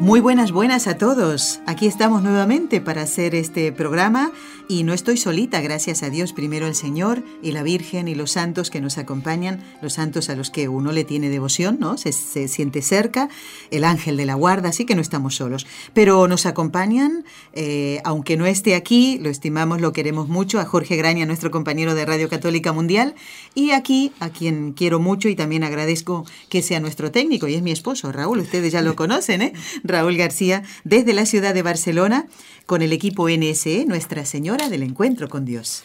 Muy 0.00 0.20
buenas, 0.20 0.52
buenas 0.52 0.86
a 0.86 0.96
todos. 0.96 1.58
Aquí 1.66 1.88
estamos 1.88 2.22
nuevamente 2.22 2.80
para 2.80 3.02
hacer 3.02 3.34
este 3.34 3.72
programa 3.72 4.30
y 4.68 4.82
no 4.82 4.92
estoy 4.92 5.16
solita, 5.16 5.62
gracias 5.62 6.02
a 6.02 6.10
Dios, 6.10 6.34
primero 6.34 6.66
el 6.66 6.74
Señor 6.74 7.22
y 7.42 7.52
la 7.52 7.62
Virgen 7.62 8.06
y 8.06 8.14
los 8.14 8.32
santos 8.32 8.68
que 8.68 8.82
nos 8.82 8.98
acompañan, 8.98 9.64
los 9.80 9.94
santos 9.94 10.28
a 10.28 10.36
los 10.36 10.50
que 10.50 10.68
uno 10.68 10.92
le 10.92 11.04
tiene 11.04 11.30
devoción, 11.30 11.78
¿no? 11.80 11.96
Se, 11.96 12.12
siente 12.12 12.82
cerca, 12.82 13.30
el 13.70 13.84
ángel 13.84 14.18
de 14.18 14.26
la 14.26 14.34
guarda, 14.34 14.68
así 14.68 14.84
que 14.84 14.94
no 14.94 15.00
estamos 15.00 15.36
solos. 15.36 15.66
Pero 15.94 16.28
nos 16.28 16.44
acompañan, 16.44 17.24
eh, 17.54 18.02
aunque 18.04 18.36
no 18.36 18.44
esté 18.44 18.74
aquí, 18.74 19.18
lo 19.18 19.30
estimamos, 19.30 19.80
lo 19.80 19.94
queremos 19.94 20.28
mucho, 20.28 20.60
a 20.60 20.66
Jorge 20.66 20.96
Graña, 20.96 21.24
nuestro 21.24 21.50
compañero 21.50 21.94
de 21.94 22.04
Radio 22.04 22.28
Católica 22.28 22.72
Mundial, 22.72 23.14
y 23.54 23.70
aquí, 23.70 24.12
a 24.20 24.28
quien 24.28 24.74
quiero 24.74 25.00
mucho 25.00 25.30
y 25.30 25.34
también 25.34 25.64
agradezco 25.64 26.26
que 26.50 26.60
sea 26.60 26.78
nuestro 26.78 27.10
técnico, 27.10 27.48
y 27.48 27.54
es 27.54 27.62
mi 27.62 27.70
esposo, 27.70 28.12
Raúl, 28.12 28.40
ustedes 28.40 28.70
ya 28.70 28.82
lo 28.82 28.96
conocen, 28.96 29.40
¿eh? 29.40 29.52
Raúl 29.82 30.18
García, 30.18 30.62
desde 30.84 31.14
la 31.14 31.24
ciudad 31.24 31.54
de 31.54 31.62
Barcelona, 31.62 32.26
con 32.68 32.82
el 32.82 32.92
equipo 32.92 33.30
NSE, 33.30 33.86
Nuestra 33.86 34.26
Señora 34.26 34.68
del 34.68 34.82
Encuentro 34.82 35.30
con 35.30 35.46
Dios. 35.46 35.84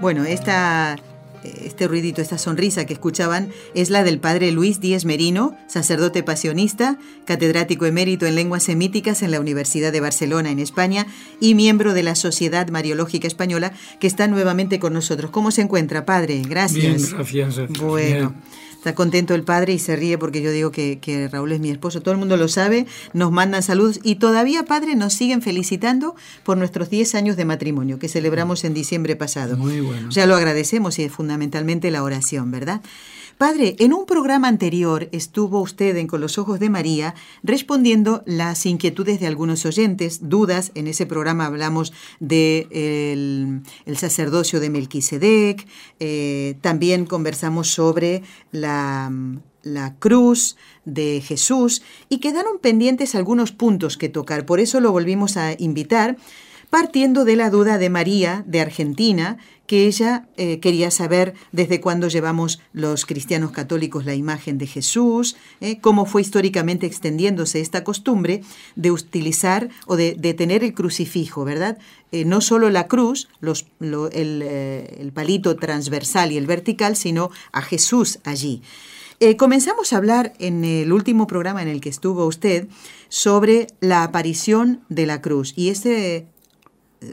Bueno, 0.00 0.24
esta 0.24 0.96
este 1.44 1.86
ruidito, 1.86 2.20
esta 2.20 2.36
sonrisa 2.36 2.84
que 2.84 2.94
escuchaban, 2.94 3.50
es 3.74 3.90
la 3.90 4.02
del 4.02 4.18
padre 4.18 4.50
Luis 4.50 4.80
Díez 4.80 5.04
Merino, 5.04 5.56
sacerdote 5.68 6.24
pasionista, 6.24 6.98
catedrático 7.26 7.86
emérito 7.86 8.26
en 8.26 8.34
lenguas 8.34 8.64
semíticas 8.64 9.22
en 9.22 9.30
la 9.30 9.38
Universidad 9.38 9.92
de 9.92 10.00
Barcelona, 10.00 10.50
en 10.50 10.58
España, 10.58 11.06
y 11.40 11.54
miembro 11.54 11.94
de 11.94 12.02
la 12.02 12.16
Sociedad 12.16 12.68
Mariológica 12.70 13.28
Española, 13.28 13.72
que 14.00 14.08
está 14.08 14.26
nuevamente 14.26 14.80
con 14.80 14.94
nosotros. 14.94 15.30
¿Cómo 15.30 15.52
se 15.52 15.62
encuentra, 15.62 16.04
padre? 16.04 16.42
Gracias. 16.42 17.14
Bien, 17.30 17.52
gracias. 17.52 17.68
Bueno. 17.78 18.34
Está 18.84 18.94
contento 18.94 19.34
el 19.34 19.44
padre 19.44 19.72
y 19.72 19.78
se 19.78 19.96
ríe 19.96 20.18
porque 20.18 20.42
yo 20.42 20.50
digo 20.50 20.70
que, 20.70 21.28
Raúl 21.32 21.52
es 21.52 21.60
mi 21.60 21.70
esposo. 21.70 22.02
Todo 22.02 22.12
el 22.12 22.18
mundo 22.18 22.36
lo 22.36 22.48
sabe, 22.48 22.84
nos 23.14 23.32
mandan 23.32 23.62
saludos 23.62 23.98
y 24.02 24.16
todavía, 24.16 24.66
padre, 24.66 24.94
nos 24.94 25.14
siguen 25.14 25.40
felicitando 25.40 26.14
por 26.42 26.58
nuestros 26.58 26.90
10 26.90 27.14
años 27.14 27.36
de 27.38 27.46
matrimonio 27.46 27.98
que 27.98 28.10
celebramos 28.10 28.62
en 28.62 28.74
diciembre 28.74 29.16
pasado. 29.16 29.56
Muy 29.56 29.80
bueno. 29.80 30.10
Ya 30.10 30.26
lo 30.26 30.36
agradecemos 30.36 30.98
y 30.98 31.04
es 31.04 31.12
fundamentalmente 31.12 31.90
la 31.90 32.02
oración, 32.02 32.50
¿verdad? 32.50 32.82
Padre, 33.38 33.74
en 33.80 33.92
un 33.92 34.06
programa 34.06 34.48
anterior 34.48 35.08
estuvo 35.10 35.60
usted 35.60 35.96
en 35.96 36.06
Con 36.06 36.20
los 36.20 36.38
Ojos 36.38 36.60
de 36.60 36.70
María 36.70 37.14
respondiendo 37.42 38.22
las 38.26 38.64
inquietudes 38.64 39.18
de 39.18 39.26
algunos 39.26 39.66
oyentes, 39.66 40.28
dudas. 40.28 40.70
En 40.74 40.86
ese 40.86 41.04
programa 41.06 41.46
hablamos 41.46 41.92
del 42.20 42.68
de 42.70 43.62
el, 43.86 43.96
sacerdocio 43.96 44.60
de 44.60 44.70
Melquisedec, 44.70 45.66
eh, 46.00 46.56
también 46.60 47.06
conversamos 47.06 47.70
sobre 47.70 48.22
la, 48.52 49.10
la 49.64 49.96
cruz 49.96 50.56
de 50.84 51.20
Jesús 51.20 51.82
y 52.08 52.18
quedaron 52.18 52.58
pendientes 52.58 53.14
algunos 53.14 53.52
puntos 53.52 53.96
que 53.96 54.08
tocar. 54.08 54.46
Por 54.46 54.60
eso 54.60 54.80
lo 54.80 54.92
volvimos 54.92 55.36
a 55.36 55.54
invitar 55.58 56.16
partiendo 56.74 57.24
de 57.24 57.36
la 57.36 57.50
duda 57.50 57.78
de 57.78 57.88
María 57.88 58.42
de 58.48 58.60
Argentina, 58.60 59.38
que 59.68 59.86
ella 59.86 60.26
eh, 60.36 60.58
quería 60.58 60.90
saber 60.90 61.34
desde 61.52 61.80
cuándo 61.80 62.08
llevamos 62.08 62.60
los 62.72 63.06
cristianos 63.06 63.52
católicos 63.52 64.04
la 64.04 64.16
imagen 64.16 64.58
de 64.58 64.66
Jesús, 64.66 65.36
eh, 65.60 65.78
cómo 65.80 66.04
fue 66.04 66.22
históricamente 66.22 66.86
extendiéndose 66.86 67.60
esta 67.60 67.84
costumbre 67.84 68.42
de 68.74 68.90
utilizar 68.90 69.68
o 69.86 69.94
de, 69.94 70.14
tener 70.36 70.64
el 70.64 70.74
crucifijo, 70.74 71.44
¿verdad? 71.44 71.78
Eh, 72.10 72.24
no 72.24 72.40
solo 72.40 72.68
la 72.70 72.88
cruz, 72.88 73.28
el, 73.40 75.12
palito 75.14 75.54
transversal 75.54 76.32
y 76.32 76.38
el 76.38 76.48
vertical, 76.48 76.96
sino 76.96 77.30
a 77.52 77.62
Jesús 77.62 78.18
allí. 78.24 78.62
comenzamos 79.38 79.92
a 79.92 79.96
hablar 79.98 80.32
en 80.40 80.64
el 80.64 80.92
último 80.92 81.28
programa 81.28 81.62
en 81.62 81.68
el 81.68 81.80
que 81.80 81.88
estuvo 81.88 82.26
usted 82.26 82.66
sobre 83.08 83.68
la 83.78 84.02
aparición 84.02 84.80
de 84.88 85.06
la 85.06 85.20
cruz 85.20 85.52
y 85.54 85.68
ese 85.68 86.33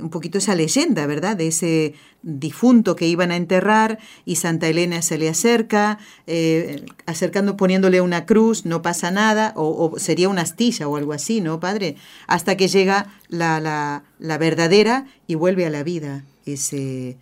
un 0.02 0.10
poquito 0.10 0.38
esa 0.38 0.56
leyenda, 0.56 1.06
¿verdad? 1.08 1.36
De 1.36 1.48
ese 1.48 1.94
difunto 2.24 2.96
que 2.96 3.08
iban 3.08 3.32
a 3.32 3.36
enterrar 3.36 4.00
y 4.26 4.36
Santa 4.36 4.68
Elena 4.68 5.02
se 5.02 5.18
le 5.18 5.30
acerca, 5.30 5.98
eh, 6.28 6.86
acercando, 7.06 7.58
poniéndole 7.58 8.02
una 8.02 8.26
cruz, 8.26 8.66
no 8.66 8.82
pasa 8.82 9.12
nada, 9.12 9.54
o, 9.56 9.98
sería 9.98 10.30
una 10.30 10.42
astilla 10.42 10.88
o 10.88 10.98
algo 10.98 11.14
así, 11.14 11.42
¿no, 11.42 11.60
padre? 11.60 11.96
Hasta 12.28 12.56
que 12.58 12.68
llega 12.68 13.08
la, 13.28 13.60
la, 13.60 14.04
la 14.20 14.38
verdadera 14.38 15.06
y 15.28 15.36
vuelve 15.36 15.66
a 15.66 15.70
la 15.70 15.84
vida 15.84 16.24
ese, 16.46 17.18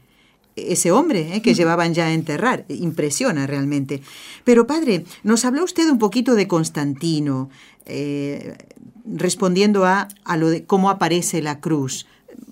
ese 0.55 0.91
hombre 0.91 1.35
¿eh? 1.35 1.41
que 1.41 1.53
llevaban 1.53 1.93
ya 1.93 2.07
a 2.07 2.13
enterrar. 2.13 2.65
Impresiona 2.69 3.47
realmente. 3.47 4.01
Pero 4.43 4.67
padre, 4.67 5.05
nos 5.23 5.45
habló 5.45 5.63
usted 5.63 5.89
un 5.89 5.99
poquito 5.99 6.35
de 6.35 6.47
Constantino, 6.47 7.49
eh, 7.85 8.57
respondiendo 9.05 9.85
a, 9.85 10.07
a 10.23 10.37
lo 10.37 10.49
de 10.49 10.65
cómo 10.65 10.89
aparece 10.89 11.41
la 11.41 11.59
cruz 11.59 12.05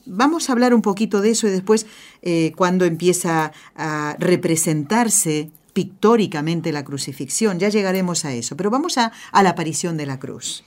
vamos 0.08 0.50
a 0.50 0.54
hablar 0.54 0.74
un 0.74 0.82
poquito 0.82 1.22
de 1.22 1.32
eso 1.32 1.48
y 1.48 1.52
después 1.52 1.86
eh, 2.22 2.54
cuando 2.56 2.86
empieza 2.86 3.52
a 3.76 4.16
representarse 4.20 5.52
pictóricamente 5.74 6.72
la 6.72 6.84
crucifixión, 6.84 7.60
ya 7.60 7.70
llegaremos 7.70 8.26
a 8.26 8.34
eso, 8.34 8.58
pero 8.58 8.72
vamos 8.72 8.98
a, 8.98 9.12
la 9.32 9.50
aparición 9.50 9.96
de 9.96 10.08
la 10.08 10.18
cruz. 10.18 10.64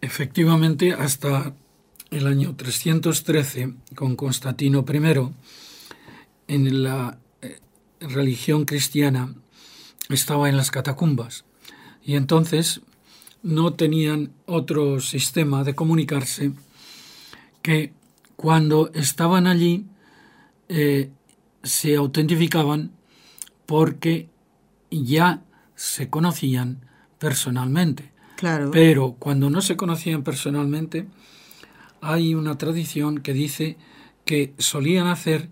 Efectivamente, 0.00 0.94
hasta 0.94 1.52
el 2.10 2.26
año 2.26 2.56
313, 2.56 3.74
con 3.94 4.16
Constantino 4.16 4.86
I, 4.88 5.34
en 6.48 6.82
la 6.82 7.18
eh, 7.42 7.58
religión 8.00 8.64
cristiana 8.64 9.34
estaba 10.08 10.48
en 10.48 10.56
las 10.56 10.70
catacumbas 10.70 11.44
y 12.02 12.16
entonces 12.16 12.80
no 13.42 13.74
tenían 13.74 14.32
otro 14.46 14.98
sistema 15.00 15.62
de 15.62 15.74
comunicarse 15.74 16.52
que 17.62 17.92
cuando 18.36 18.90
estaban 18.94 19.46
allí 19.46 19.86
eh, 20.68 21.10
se 21.62 21.96
autentificaban 21.96 22.92
porque 23.66 24.28
ya 24.90 25.42
se 25.74 26.08
conocían 26.08 26.80
personalmente. 27.18 28.12
Claro. 28.36 28.70
Pero 28.70 29.16
cuando 29.18 29.50
no 29.50 29.60
se 29.60 29.76
conocían 29.76 30.22
personalmente, 30.22 31.06
hay 32.00 32.34
una 32.34 32.56
tradición 32.56 33.18
que 33.18 33.32
dice 33.32 33.76
que 34.24 34.54
solían 34.58 35.06
hacer 35.06 35.48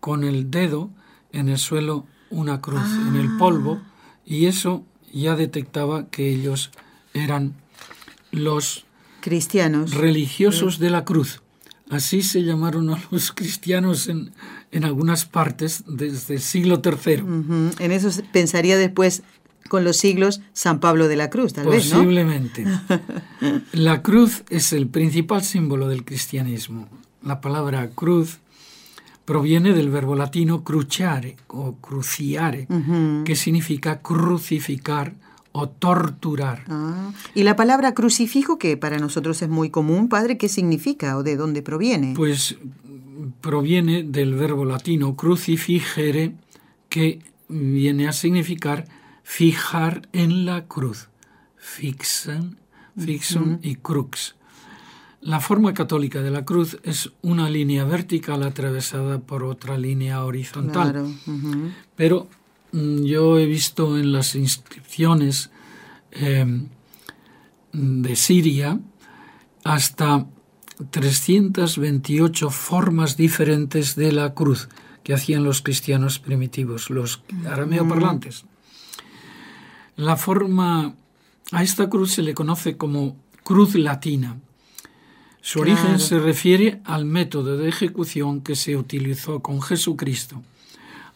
con 0.00 0.24
el 0.24 0.50
dedo 0.50 0.90
en 1.32 1.48
el 1.48 1.58
suelo 1.58 2.06
una 2.30 2.60
cruz, 2.60 2.88
en 3.08 3.16
el 3.16 3.36
polvo, 3.36 3.80
ah. 3.82 4.20
y 4.24 4.46
eso 4.46 4.84
ya 5.12 5.34
detectaba 5.34 6.08
que 6.08 6.30
ellos 6.30 6.70
eran 7.14 7.54
los 8.30 8.84
cristianos 9.20 9.94
religiosos 9.94 10.78
de 10.78 10.90
la 10.90 11.04
cruz. 11.04 11.42
Así 11.90 12.22
se 12.22 12.42
llamaron 12.42 12.90
a 12.90 13.02
los 13.10 13.32
cristianos 13.34 14.08
en, 14.08 14.32
en 14.70 14.84
algunas 14.84 15.24
partes 15.24 15.84
desde 15.86 16.34
el 16.34 16.40
siglo 16.40 16.82
III. 16.84 17.24
En 17.78 17.92
eso 17.92 18.10
pensaría 18.32 18.76
después 18.76 19.22
con 19.68 19.84
los 19.84 19.98
siglos 19.98 20.40
San 20.52 20.80
Pablo 20.80 21.08
de 21.08 21.16
la 21.16 21.30
Cruz, 21.30 21.52
tal 21.52 21.68
vez, 21.68 21.90
Posiblemente. 21.90 22.64
la 23.72 24.02
cruz 24.02 24.42
es 24.50 24.72
el 24.72 24.88
principal 24.88 25.42
símbolo 25.44 25.88
del 25.88 26.04
cristianismo. 26.04 26.88
La 27.22 27.40
palabra 27.40 27.90
cruz 27.90 28.38
proviene 29.24 29.74
del 29.74 29.90
verbo 29.90 30.14
latino 30.14 30.64
cruciare 30.64 31.36
o 31.48 31.74
cruciare, 31.76 32.66
que 33.24 33.36
significa 33.36 34.00
crucificar 34.00 35.12
o 35.58 35.68
torturar. 35.68 36.64
Ah, 36.68 37.10
y 37.34 37.42
la 37.42 37.56
palabra 37.56 37.92
crucifijo, 37.92 38.58
que 38.58 38.76
para 38.76 38.98
nosotros 38.98 39.42
es 39.42 39.48
muy 39.48 39.70
común, 39.70 40.08
padre, 40.08 40.38
¿qué 40.38 40.48
significa 40.48 41.16
o 41.16 41.24
de 41.24 41.36
dónde 41.36 41.62
proviene? 41.62 42.14
Pues 42.14 42.56
proviene 43.40 44.04
del 44.04 44.34
verbo 44.34 44.64
latino 44.64 45.16
crucifigere, 45.16 46.34
que 46.88 47.20
viene 47.48 48.06
a 48.06 48.12
significar 48.12 48.86
fijar 49.24 50.08
en 50.12 50.46
la 50.46 50.66
cruz. 50.66 51.08
Fixen, 51.56 52.56
fixum 52.96 53.58
y 53.62 53.74
crux. 53.74 54.36
La 55.20 55.40
forma 55.40 55.74
católica 55.74 56.22
de 56.22 56.30
la 56.30 56.44
cruz 56.44 56.78
es 56.84 57.10
una 57.22 57.50
línea 57.50 57.84
vertical 57.84 58.44
atravesada 58.44 59.18
por 59.18 59.42
otra 59.42 59.76
línea 59.76 60.24
horizontal. 60.24 61.12
Pero 61.96 62.28
Mm, 62.28 62.37
yo 62.72 63.38
he 63.38 63.46
visto 63.46 63.98
en 63.98 64.12
las 64.12 64.34
inscripciones 64.34 65.50
em, 66.12 66.68
de 67.72 68.16
Siria 68.16 68.80
hasta 69.64 70.26
328 70.90 72.50
formas 72.50 73.16
diferentes 73.16 73.96
de 73.96 74.12
la 74.12 74.34
cruz 74.34 74.68
que 75.02 75.14
hacían 75.14 75.44
los 75.44 75.62
cristianos 75.62 76.18
primitivos, 76.18 76.90
los 76.90 77.22
arameoparlantes. 77.46 78.44
La 79.96 80.16
forma 80.16 80.94
a 81.50 81.62
esta 81.62 81.88
cruz 81.88 82.12
se 82.12 82.22
le 82.22 82.34
conoce 82.34 82.76
como 82.76 83.16
cruz 83.42 83.74
latina. 83.74 84.38
Su 85.40 85.60
origen 85.60 85.98
se 85.98 86.18
refiere 86.18 86.80
al 86.84 87.04
método 87.04 87.56
de 87.56 87.68
ejecución 87.68 88.42
que 88.42 88.54
se 88.54 88.76
utilizó 88.76 89.40
con 89.40 89.62
Jesucristo. 89.62 90.42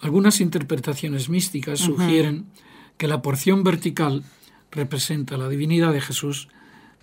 Algunas 0.02 0.40
interpretaciones 0.40 1.28
místicas 1.28 1.78
sugieren 1.78 2.46
que 2.98 3.06
la 3.06 3.22
porción 3.22 3.62
vertical 3.62 4.24
representa 4.72 5.36
la 5.36 5.48
divinidad 5.48 5.92
de 5.92 6.00
Jesús, 6.00 6.48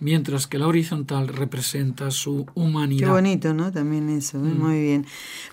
mientras 0.00 0.46
que 0.46 0.58
la 0.58 0.66
horizontal 0.66 1.28
representa 1.28 2.10
su 2.10 2.44
humanidad. 2.54 3.06
Qué 3.06 3.12
bonito, 3.12 3.54
¿no? 3.54 3.72
También 3.72 4.10
eso, 4.10 4.36
¿eh? 4.36 4.42
mm. 4.42 4.58
muy 4.62 4.82
bien. 4.82 5.06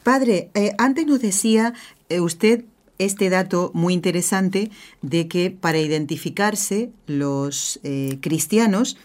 Padre, 0.03 0.49
eh, 0.55 0.73
antes 0.77 1.07
nos 1.07 1.21
decía 1.21 1.73
eh, 2.09 2.19
usted 2.19 2.65
este 2.97 3.29
dato 3.29 3.71
muy 3.73 3.93
interesante 3.93 4.69
de 5.01 5.29
que 5.29 5.49
para 5.49 5.77
identificarse 5.77 6.89
los 7.05 7.79
cristianos 8.21 8.97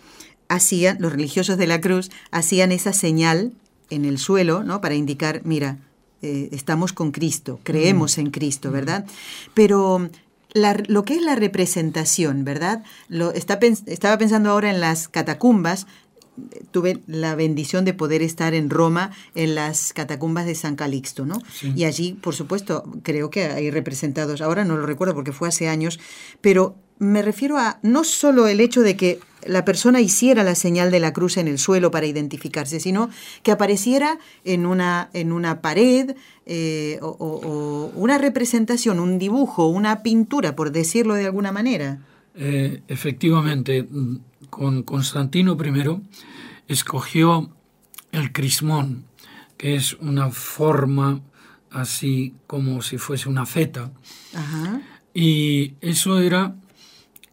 hacían, 0.49 0.97
los 0.99 1.13
religiosos 1.13 1.59
de 1.59 1.67
la 1.67 1.81
cruz, 1.81 2.11
hacían 2.31 2.73
esa 2.73 2.93
señal 2.93 3.53
en 3.91 4.05
el 4.05 4.19
suelo, 4.19 4.65
¿no? 4.65 4.81
Para 4.81 4.95
indicar, 4.95 5.43
mira, 5.45 5.79
estamos 6.23 6.93
con 6.93 7.11
Cristo, 7.11 7.61
creemos 7.63 8.17
mm. 8.17 8.21
en 8.21 8.31
Cristo, 8.31 8.71
mm. 8.71 8.73
¿verdad? 8.73 9.07
Pero 9.55 10.09
lo 10.55 11.05
que 11.05 11.15
es 11.15 11.23
la 11.23 11.35
representación, 11.35 12.45
¿verdad? 12.45 12.83
Lo, 13.09 13.33
estaba 13.33 14.19
pensando 14.19 14.51
ahora 14.51 14.71
en 14.71 14.81
las 14.81 15.09
catacumbas. 15.09 15.87
Tuve 16.71 17.03
la 17.07 17.35
bendición 17.35 17.85
de 17.85 17.93
poder 17.93 18.23
estar 18.23 18.55
en 18.55 18.71
Roma 18.71 19.11
en 19.35 19.55
las 19.55 19.93
catacumbas 19.93 20.47
de 20.47 20.55
San 20.55 20.77
Calixto, 20.77 21.27
¿no? 21.27 21.43
Y 21.77 21.85
allí, 21.85 22.15
por 22.15 22.35
supuesto, 22.35 22.85
creo 23.03 23.29
que 23.29 23.45
hay 23.45 23.71
representados, 23.71 24.41
ahora 24.41 24.65
no 24.65 24.77
lo 24.77 24.87
recuerdo 24.87 25.15
porque 25.15 25.33
fue 25.33 25.49
hace 25.49 25.69
años, 25.69 26.01
pero 26.41 26.75
me 27.03 27.21
refiero 27.21 27.59
a 27.59 27.81
no 27.83 28.05
solo 28.05 28.47
el 28.47 28.61
hecho 28.61 28.81
de 28.81 28.97
que 28.97 29.19
la 29.45 29.65
persona 29.65 30.01
hiciera 30.01 30.45
la 30.45 30.55
señal 30.55 30.93
de 30.93 31.01
la 31.01 31.13
cruz 31.13 31.37
en 31.37 31.49
el 31.49 31.59
suelo 31.59 31.91
para 31.91 32.07
identificarse, 32.07 32.79
sino 32.79 33.11
que 33.43 33.51
apareciera 33.51 34.21
en 34.45 34.67
una, 34.67 35.11
en 35.13 35.33
una 35.33 35.61
pared 35.61 36.15
eh, 36.47 37.01
o, 37.03 37.91
una 37.97 38.19
representación, 38.19 39.01
un 39.01 39.19
dibujo, 39.19 39.67
una 39.67 40.05
pintura, 40.05 40.55
por 40.55 40.71
decirlo 40.71 41.15
de 41.15 41.27
alguna 41.27 41.51
manera. 41.51 41.99
Eh, 42.37 42.83
efectivamente, 42.87 43.85
con 44.49 44.85
Constantino 44.85 45.59
I 45.61 46.03
escogió 46.69 47.51
el 48.13 48.31
crismón, 48.31 49.07
que 49.57 49.75
es 49.75 49.95
una 49.95 50.31
forma 50.31 51.21
así 51.73 52.33
como 52.47 52.81
si 52.81 52.97
fuese 52.97 53.29
una 53.29 53.45
feta. 53.45 53.91
Y 55.15 55.75
eso 55.81 56.21
era 56.21 56.55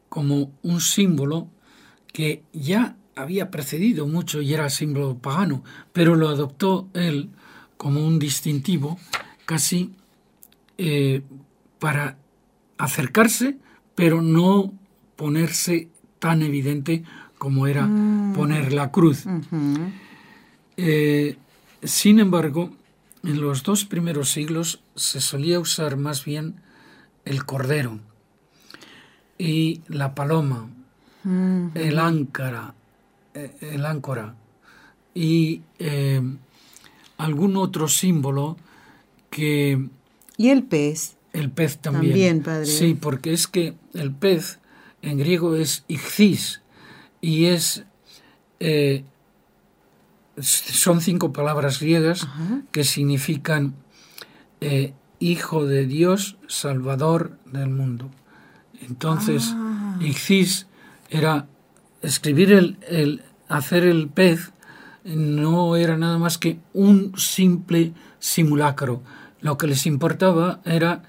como 0.09 0.51
un 0.63 0.81
símbolo 0.81 1.47
que 2.11 2.43
ya 2.51 2.97
había 3.15 3.51
precedido 3.51 4.07
mucho 4.07 4.41
y 4.41 4.53
era 4.53 4.69
símbolo 4.69 5.17
pagano, 5.17 5.63
pero 5.93 6.15
lo 6.15 6.29
adoptó 6.29 6.89
él 6.93 7.29
como 7.77 8.05
un 8.05 8.19
distintivo 8.19 8.99
casi 9.45 9.91
eh, 10.77 11.21
para 11.79 12.17
acercarse, 12.77 13.57
pero 13.95 14.21
no 14.21 14.73
ponerse 15.15 15.89
tan 16.19 16.41
evidente 16.41 17.03
como 17.37 17.67
era 17.67 17.85
mm. 17.85 18.33
poner 18.33 18.73
la 18.73 18.91
cruz. 18.91 19.25
Eh, 20.77 21.37
sin 21.83 22.19
embargo, 22.19 22.71
en 23.23 23.41
los 23.41 23.63
dos 23.63 23.85
primeros 23.85 24.29
siglos 24.29 24.81
se 24.95 25.19
solía 25.19 25.59
usar 25.59 25.97
más 25.97 26.23
bien 26.23 26.55
el 27.25 27.45
cordero 27.45 27.99
y 29.39 29.81
la 29.87 30.13
paloma 30.13 30.69
el 31.75 31.99
áncora, 31.99 32.73
eh, 33.33 33.55
el 33.61 33.85
áncora 33.85 34.35
y 35.13 35.61
eh, 35.79 36.21
algún 37.17 37.57
otro 37.57 37.87
símbolo 37.87 38.57
que... 39.29 39.89
¿Y 40.37 40.49
el 40.49 40.63
pez? 40.63 41.17
El 41.33 41.51
pez 41.51 41.77
también. 41.77 42.41
padre. 42.41 42.65
Sí, 42.65 42.95
porque 42.99 43.33
es 43.33 43.47
que 43.47 43.75
el 43.93 44.11
pez 44.11 44.59
en 45.01 45.17
griego 45.17 45.55
es 45.55 45.83
ichthys 45.87 46.61
y 47.21 47.45
es... 47.45 47.83
Eh, 48.59 49.03
son 50.41 51.01
cinco 51.01 51.33
palabras 51.33 51.81
griegas 51.81 52.25
que 52.71 52.85
significan 52.85 53.73
hijo 55.19 55.65
de 55.65 55.85
Dios, 55.85 56.37
salvador 56.47 57.37
del 57.45 57.69
mundo. 57.69 58.09
Entonces, 58.81 59.53
ah 59.55 59.97
era 61.09 61.47
escribir 62.01 62.51
el, 62.51 63.23
hacer 63.47 63.83
el 63.83 64.07
pez 64.07 64.51
no 65.03 65.75
era 65.75 65.97
nada 65.97 66.17
más 66.17 66.37
que 66.37 66.59
un 66.73 67.13
simple 67.17 67.93
simulacro. 68.19 69.01
Lo 69.41 69.57
que 69.57 69.67
les 69.67 69.85
importaba 69.85 70.59
era 70.65 71.03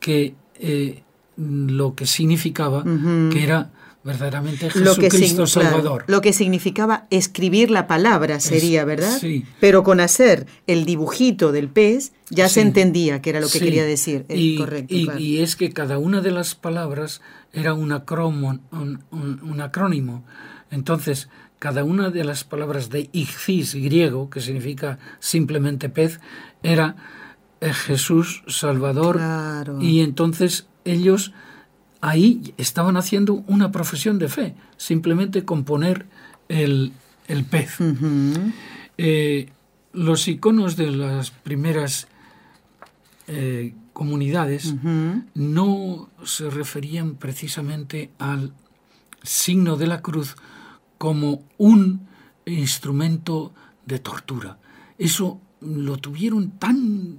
que 0.00 0.34
eh, 0.56 1.02
lo 1.36 1.94
que 1.94 2.06
significaba 2.06 2.82
que 2.82 3.42
era 3.42 3.70
verdaderamente 4.08 4.70
Jesucristo 4.70 5.46
Salvador. 5.46 6.04
lo 6.08 6.20
que 6.20 6.32
significaba 6.32 7.06
escribir 7.10 7.70
la 7.70 7.86
palabra 7.86 8.40
sería, 8.40 8.84
¿verdad? 8.84 9.18
Sí. 9.20 9.44
Pero 9.60 9.84
con 9.84 10.00
hacer 10.00 10.46
el 10.66 10.84
dibujito 10.84 11.52
del 11.52 11.68
pez 11.68 12.12
ya 12.30 12.48
se 12.48 12.62
entendía 12.62 13.20
que 13.22 13.30
era 13.30 13.40
lo 13.40 13.48
que 13.48 13.60
quería 13.60 13.84
decir. 13.84 14.24
Y, 14.28 14.56
correcto, 14.56 14.94
y, 15.18 15.38
es 15.40 15.56
que 15.56 15.70
cada 15.70 15.98
una 15.98 16.20
de 16.20 16.30
las 16.30 16.54
palabras 16.54 17.20
era 17.52 17.74
un, 17.74 17.92
un, 17.92 19.60
acrónimo. 19.60 20.24
Entonces, 20.70 21.28
cada 21.58 21.84
una 21.84 22.10
de 22.10 22.24
las 22.24 22.44
palabras 22.44 22.88
de 22.88 23.10
Ichthys 23.12 23.74
griego, 23.74 24.30
que 24.30 24.40
significa 24.40 24.98
simplemente 25.20 25.88
pez, 25.88 26.20
era 26.62 26.96
eh, 27.60 27.72
Jesús 27.72 28.42
Salvador. 28.46 29.20
Y 29.80 30.00
entonces 30.00 30.66
ellos 30.84 31.32
ahí 32.00 32.54
estaban 32.56 32.96
haciendo 32.96 33.44
una 33.46 33.72
profesión 33.72 34.18
de 34.18 34.28
fe, 34.28 34.54
simplemente 34.76 35.44
componer 35.44 36.06
el, 36.48 36.92
el 37.26 37.44
pez. 37.44 37.78
Eh, 38.96 39.48
los 39.92 40.28
iconos 40.28 40.76
de 40.76 40.90
las 40.90 41.30
primeras 41.30 42.08
eh, 43.26 43.74
comunidades 43.92 44.74
no 45.34 46.08
se 46.24 46.50
referían 46.50 47.16
precisamente 47.16 48.10
al 48.18 48.52
signo 49.22 49.76
de 49.76 49.86
la 49.86 50.02
cruz 50.02 50.36
como 50.98 51.42
un 51.58 52.06
instrumento 52.46 53.52
de 53.86 53.98
tortura. 53.98 54.58
Eso 54.98 55.40
lo 55.60 55.96
tuvieron 55.96 56.50
tan 56.58 57.18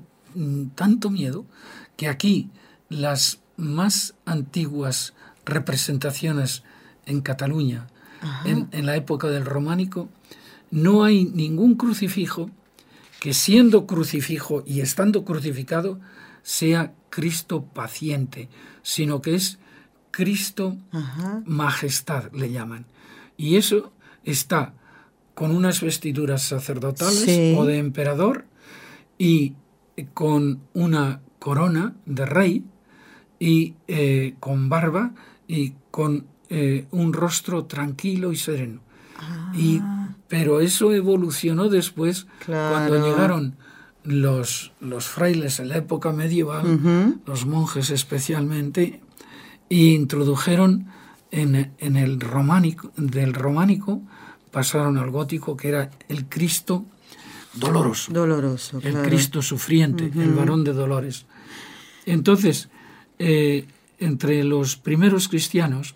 tanto 0.76 1.10
miedo 1.10 1.46
que 1.98 2.08
aquí 2.08 2.50
las 2.90 3.40
más 3.60 4.16
antiguas 4.26 5.14
representaciones 5.46 6.64
en 7.06 7.22
Cataluña, 7.22 7.88
en, 8.46 8.68
en, 8.72 8.86
la 8.86 8.96
época 8.96 9.28
del 9.28 9.46
románico, 9.46 10.10
no 10.72 11.04
hay 11.04 11.26
ningún 11.26 11.76
crucifijo 11.76 12.50
que 13.20 13.34
siendo 13.34 13.86
crucifijo 13.86 14.64
y 14.66 14.82
estando 14.82 15.24
crucificado 15.24 16.00
sea 16.42 16.94
Cristo 17.10 17.64
paciente, 17.64 18.50
sino 18.82 19.22
que 19.22 19.36
es 19.36 19.60
Cristo 20.12 20.78
majestad, 21.46 22.32
le 22.34 22.52
llaman. 22.52 22.86
Y 23.38 23.58
eso 23.58 23.94
está 24.24 24.74
con 25.34 25.56
unas 25.56 25.82
vestiduras 25.82 26.44
sacerdotales 26.44 27.58
o 27.58 27.66
de 27.66 27.78
emperador 27.78 28.46
y 29.18 29.54
con 30.14 30.62
una 30.74 31.22
corona 31.40 31.96
de 32.06 32.26
rey 32.26 32.64
y 33.40 33.76
eh, 33.88 34.36
con 34.40 34.70
barba 34.70 35.12
y 35.48 35.74
con 35.92 36.26
eh, 36.50 36.86
un 36.92 37.14
rostro 37.14 37.66
tranquilo 37.66 38.32
y 38.32 38.36
sereno. 38.36 38.82
Y, 39.54 39.80
ah. 39.82 40.16
pero 40.28 40.62
eso 40.62 40.94
evolucionó 40.94 41.70
después 41.70 42.28
cuando 42.46 43.06
llegaron 43.06 43.56
los, 44.04 44.72
los 44.80 45.06
frailes 45.06 45.60
en 45.60 45.70
la 45.70 45.78
época 45.78 46.12
medieval, 46.12 47.20
los 47.26 47.46
monjes 47.46 47.90
especialmente, 47.90 49.02
y 49.68 49.94
introdujeron 49.94 50.88
en, 51.32 51.74
en, 51.78 51.96
el 51.98 52.20
románico, 52.20 52.92
del 52.96 53.34
románico, 53.34 54.02
pasaron 54.52 54.98
al 54.98 55.12
gótico, 55.12 55.56
que 55.58 55.70
era 55.70 55.92
el 56.08 56.28
Cristo 56.28 56.86
doloroso. 57.54 58.12
Doloroso. 58.12 58.80
El 58.82 59.02
Cristo 59.02 59.42
sufriente, 59.42 60.12
el 60.16 60.34
varón 60.34 60.64
de 60.64 60.74
dolores. 60.74 61.26
Entonces, 62.06 62.70
eh, 63.20 63.66
entre 64.00 64.44
los 64.44 64.78
primeros 64.78 65.28
cristianos, 65.28 65.96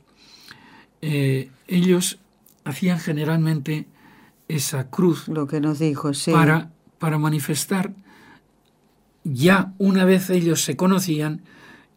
eh, 1.01 1.49
ellos 1.67 2.19
hacían 2.65 2.99
generalmente 2.99 3.87
esa 4.47 4.89
cruz. 4.89 5.27
Lo 5.27 5.47
que 5.47 5.59
nos 5.61 5.79
dijo, 5.79 6.13
sí. 6.13 6.31
Para, 6.31 6.71
para 6.99 7.17
manifestar, 7.17 7.93
ya 9.23 9.73
una 9.77 10.05
vez 10.05 10.29
ellos 10.29 10.61
se 10.61 10.75
conocían, 10.75 11.41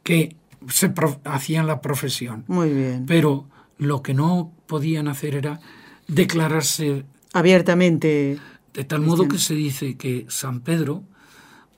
que 0.03 0.37
se 0.69 0.93
hacían 1.25 1.67
la 1.67 1.81
profesión. 1.81 2.45
Muy 2.47 2.73
bien. 2.73 3.05
Pero 3.07 3.47
lo 3.79 4.03
que 4.03 4.15
no 4.15 4.53
podían 4.67 5.09
hacer 5.09 5.35
era 5.35 5.61
declararse 6.09 7.05
abiertamente. 7.33 8.39
De 8.73 8.85
tal 8.85 9.01
modo 9.01 9.27
que 9.27 9.39
se 9.39 9.55
dice 9.55 9.97
que 9.97 10.27
San 10.29 10.61
Pedro 10.61 11.03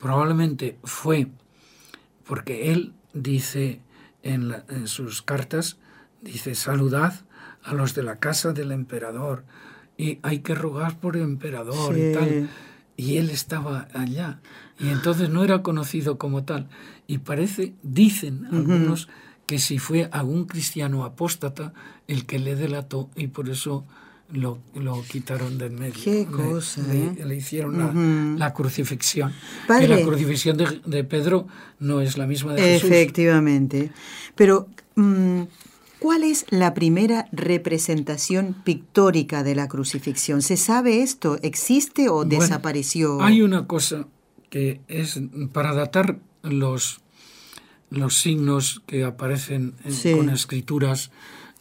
probablemente 0.00 0.78
fue, 0.82 1.28
porque 2.26 2.72
él 2.72 2.92
dice 3.22 3.80
en, 4.22 4.54
sus 4.86 5.22
cartas, 5.22 5.78
dice, 6.22 6.54
saludad 6.54 7.14
a 7.62 7.74
los 7.74 7.94
de 7.94 8.02
la 8.02 8.18
casa 8.18 8.52
del 8.52 8.72
emperador 8.72 9.44
y 9.96 10.18
hay 10.22 10.40
que 10.40 10.54
rogar 10.54 10.98
por 10.98 11.16
el 11.16 11.22
emperador 11.22 11.98
y 11.98 12.12
tal. 12.12 12.48
Y 12.96 13.16
él 13.16 13.30
estaba 13.30 13.88
allá. 13.94 14.40
Y 14.78 14.88
entonces 14.88 15.30
no 15.30 15.44
era 15.44 15.62
conocido 15.62 16.18
como 16.18 16.44
tal. 16.44 16.68
Y 17.06 17.18
parece, 17.18 17.74
dicen 17.82 18.46
algunos, 18.50 19.08
que 19.46 19.58
si 19.58 19.78
fue 19.78 20.08
algún 20.12 20.44
cristiano 20.44 21.04
apóstata 21.04 21.72
el 22.06 22.26
que 22.26 22.38
le 22.38 22.54
delató 22.54 23.08
y 23.16 23.28
por 23.28 23.48
eso 23.48 23.86
lo, 24.32 24.58
lo 24.74 25.02
quitaron 25.02 25.58
del 25.58 25.72
medio. 25.72 25.94
Qué 26.02 26.26
cosa. 26.26 26.82
Le, 26.82 27.34
¿eh? 27.34 27.36
hicieron 27.36 28.38
la, 28.38 28.52
crucifixión. 28.52 29.32
Y 29.68 29.86
la 29.86 30.02
crucifixión 30.02 30.56
de, 30.56 31.04
Pedro 31.04 31.46
no 31.78 32.00
es 32.00 32.18
la 32.18 32.26
misma 32.26 32.54
de 32.54 32.62
Jesús. 32.62 32.90
Efectivamente. 32.90 33.90
Pero, 34.34 34.68
mm, 34.96 35.42
¿cuál 35.98 36.24
es 36.24 36.44
la 36.50 36.74
primera 36.74 37.28
representación 37.32 38.54
pictórica 38.64 39.42
de 39.42 39.54
la 39.54 39.68
crucifixión? 39.68 40.42
¿Se 40.42 40.56
sabe 40.56 41.02
esto? 41.02 41.38
¿Existe 41.42 42.08
o 42.08 42.24
desapareció? 42.24 43.22
Hay 43.22 43.40
una 43.42 43.66
cosa 43.66 44.06
que 44.50 44.80
es 44.88 45.20
para 45.52 45.74
datar 45.74 46.18
los, 46.42 47.00
los 47.90 48.18
signos 48.18 48.82
que 48.86 49.04
aparecen 49.04 49.74
con 50.14 50.30
escrituras 50.30 51.10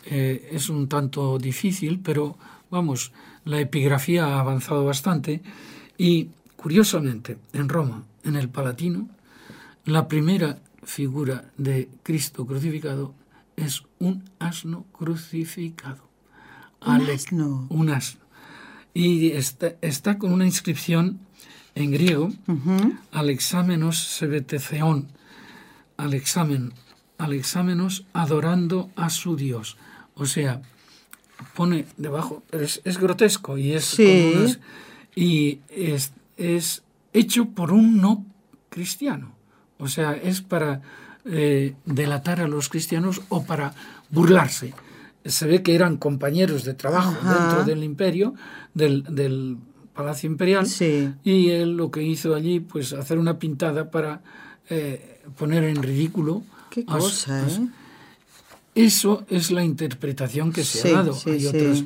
eh, 0.10 0.50
es 0.52 0.70
un 0.70 0.88
tanto 0.88 1.38
difícil, 1.38 2.00
pero 2.00 2.38
vamos, 2.70 3.12
la 3.46 3.60
epigrafía 3.60 4.26
ha 4.26 4.40
avanzado 4.40 4.86
bastante 4.86 5.42
y 5.98 6.30
curiosamente 6.56 7.38
en 7.54 7.70
Roma, 7.70 8.04
en 8.24 8.36
el 8.36 8.50
Palatino, 8.50 9.10
la 9.86 10.08
primera 10.08 10.60
figura 10.84 11.46
de 11.58 11.90
Cristo 12.04 12.46
crucificado 12.46 13.14
es 13.56 13.84
un 14.00 14.24
asno 14.40 14.86
crucificado. 14.92 16.08
Un 16.86 17.02
asno. 17.10 17.68
Un 17.70 17.90
asno. 17.90 18.22
Y 18.94 19.32
está, 19.32 19.76
está 19.82 20.18
con 20.18 20.32
una 20.32 20.46
inscripción 20.46 21.20
en 21.76 21.92
griego, 21.92 22.30
al 23.12 23.30
exámenos 23.30 24.00
sebeteceón, 24.00 25.10
al 25.96 26.14
examen, 26.16 26.74
al 27.18 27.34
exámenos 27.34 28.06
adorando 28.14 28.90
a 28.96 29.10
su 29.10 29.36
Dios. 29.36 29.78
O 30.16 30.26
sea, 30.26 30.64
pone 31.56 31.86
debajo, 31.98 32.44
es, 32.52 32.82
es 32.84 32.98
grotesco 32.98 33.58
y 33.58 33.74
es, 33.74 34.00
y 35.16 35.60
es, 35.70 36.14
es, 36.38 36.84
hecho 37.14 37.46
por 37.50 37.72
un 37.72 38.02
no 38.02 38.26
cristiano. 38.70 39.34
O 39.80 39.88
sea, 39.88 40.14
es 40.14 40.42
para 40.42 40.82
eh, 41.26 41.76
delatar 41.86 42.42
a 42.42 42.48
los 42.48 42.70
cristianos 42.70 43.22
o 43.30 43.44
para 43.44 43.74
burlarse. 44.10 44.74
Se 45.26 45.48
ve 45.48 45.62
que 45.62 45.76
eran 45.76 45.98
compañeros 45.98 46.64
de 46.64 46.74
trabajo 46.74 47.16
dentro 47.28 47.64
del 47.64 47.84
imperio, 47.84 48.34
del, 48.74 49.04
del 49.04 49.58
Palacio 49.94 50.30
Imperial, 50.30 50.68
y 51.24 51.50
él 51.50 51.76
lo 51.76 51.92
que 51.92 52.04
hizo 52.04 52.36
allí, 52.36 52.60
pues 52.60 52.94
hacer 52.94 53.18
una 53.18 53.40
pintada 53.40 53.92
para 53.92 54.22
eh, 54.70 55.22
poner 55.38 55.64
en 55.64 55.82
ridículo. 55.82 56.44
Qué 56.70 56.86
cosa, 56.86 57.48
¿eh? 57.48 57.68
Eso 58.78 59.26
es 59.30 59.50
la 59.50 59.64
interpretación 59.64 60.54
que 60.54 60.64
se 60.64 60.90
ha 60.90 60.98
dado. 60.98 61.18
Hay 61.26 61.48
otros, 61.48 61.84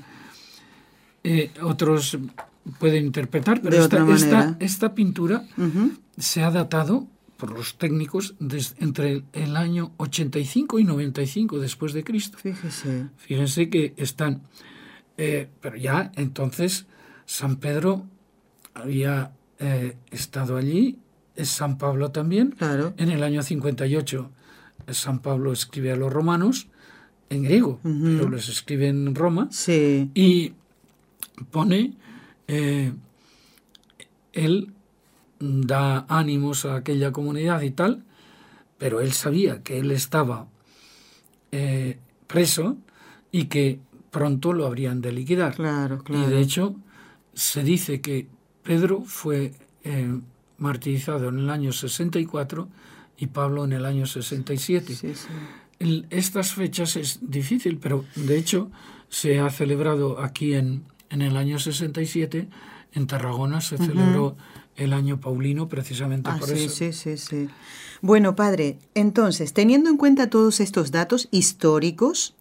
eh, 1.24 1.52
otros 1.62 2.18
pueden 2.80 3.06
interpretar, 3.06 3.62
pero 3.62 3.78
esta, 3.78 4.58
esta, 4.60 4.94
pintura 4.94 5.48
se 6.18 6.44
ha 6.44 6.52
datado 6.52 7.08
por 7.38 7.52
los 7.52 7.78
técnicos 7.78 8.36
desde, 8.40 8.76
entre 8.84 9.24
el 9.32 9.56
año 9.56 9.94
85 9.98 10.80
y 10.80 10.84
95 10.84 11.60
después 11.60 11.94
de 11.94 12.04
Cristo. 12.04 12.38
Fíjese. 12.38 13.08
Fíjense 13.18 13.70
que 13.70 13.94
están, 13.96 14.42
pero 15.16 15.78
ya 15.78 16.12
entonces 16.18 16.88
San 17.26 17.56
Pedro 17.56 18.06
había 18.74 19.32
eh, 19.60 19.96
estado 20.12 20.58
allí, 20.58 21.00
es 21.38 21.50
San 21.50 21.78
Pablo 21.78 22.12
también. 22.12 22.52
Claro. 22.52 22.94
En 22.98 23.12
el 23.12 23.24
año 23.24 23.42
58 23.42 24.30
San 24.90 25.20
Pablo 25.20 25.54
escribe 25.54 25.92
a 25.92 25.96
los 25.96 26.12
romanos 26.12 26.68
en 27.32 27.44
griego, 27.44 27.80
pero 27.82 28.30
los 28.30 28.50
escribe 28.50 28.90
en 28.90 29.16
Roma. 29.16 29.48
Sí. 29.52 30.12
Y 30.14 30.54
pone, 31.50 31.94
eh, 32.48 32.92
él 34.34 34.74
da 35.40 36.06
ánimos 36.10 36.66
a 36.66 36.76
aquella 36.76 37.14
comunidad 37.14 37.62
y 37.62 37.72
tal, 37.72 38.04
pero 38.78 39.00
él 39.00 39.14
sabía 39.14 39.64
que 39.64 39.80
él 39.80 39.92
estaba 39.92 40.48
eh, 41.54 41.98
preso 42.28 42.78
y 43.32 43.46
que 43.46 43.80
pronto 44.12 44.52
lo 44.52 44.66
habrían 44.66 45.00
de 45.00 45.14
liquidar. 45.14 45.56
Claro, 45.56 46.04
claro. 46.04 46.28
Y 46.28 46.30
de 46.34 46.42
hecho, 46.42 46.76
se 47.34 47.64
dice 47.64 48.02
que 48.02 48.28
Pedro 48.62 49.04
fue 49.06 49.54
eh, 49.86 50.20
martirizado 50.58 51.30
en 51.30 51.40
el 51.40 51.50
año 51.50 51.72
64 51.72 52.68
y 53.18 53.28
Pablo 53.28 53.64
en 53.64 53.72
el 53.72 53.86
año 53.86 54.06
67. 54.06 54.98
Estas 56.10 56.54
fechas 56.54 56.96
es 56.96 57.20
difícil, 57.22 57.78
pero 57.78 58.06
de 58.16 58.38
hecho 58.38 58.72
se 59.10 59.40
ha 59.40 59.50
celebrado 59.50 60.20
aquí 60.22 60.54
en, 60.54 60.84
en 61.10 61.22
el 61.22 61.38
año 61.38 61.60
67, 61.60 62.48
en 62.94 63.08
Tarragona 63.08 63.62
se 63.62 63.78
celebró 63.78 64.36
el 64.76 64.94
año 64.94 65.20
paulino 65.20 65.68
precisamente 65.68 66.30
ah, 66.32 66.38
por 66.40 66.50
sí, 66.50 66.66
eso. 66.66 66.76
Sí, 66.76 66.94
sí, 66.94 67.18
sí. 67.18 67.50
Bueno, 68.02 68.36
padre, 68.36 68.80
entonces, 68.96 69.54
teniendo 69.54 69.90
en 69.90 69.98
cuenta 69.98 70.30
todos 70.30 70.60
estos 70.60 70.92
datos 70.92 71.28
históricos, 71.32 72.36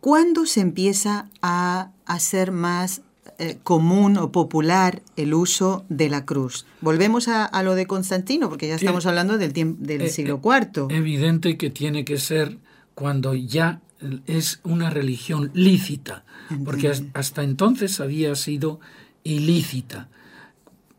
¿cuándo 0.00 0.46
se 0.46 0.60
empieza 0.60 1.28
a 1.42 1.90
hacer 2.04 2.52
más 2.52 3.02
eh, 3.38 3.58
común 3.62 4.16
o 4.16 4.32
popular 4.32 5.02
el 5.16 5.34
uso 5.34 5.84
de 5.90 6.08
la 6.08 6.24
cruz. 6.24 6.64
Volvemos 6.80 7.28
a, 7.28 7.62
lo 7.62 7.74
de 7.74 7.86
Constantino, 7.86 8.48
porque 8.48 8.68
ya 8.68 8.76
estamos 8.76 9.04
hablando 9.04 9.36
del, 9.36 9.52
del 9.52 10.00
eh, 10.00 10.08
siglo 10.08 10.40
IV. 10.42 10.86
Eh, 10.88 10.96
evidente 10.96 11.58
que 11.58 11.68
tiene 11.68 12.04
que 12.04 12.18
ser 12.18 12.58
cuando 12.94 13.34
ya 13.34 13.82
es 14.26 14.60
una 14.64 14.88
religión 14.88 15.50
lícita, 15.52 16.24
porque 16.64 16.92
hasta 17.12 17.42
entonces 17.42 18.00
había 18.00 18.34
sido 18.36 18.80
ilícita. 19.22 20.08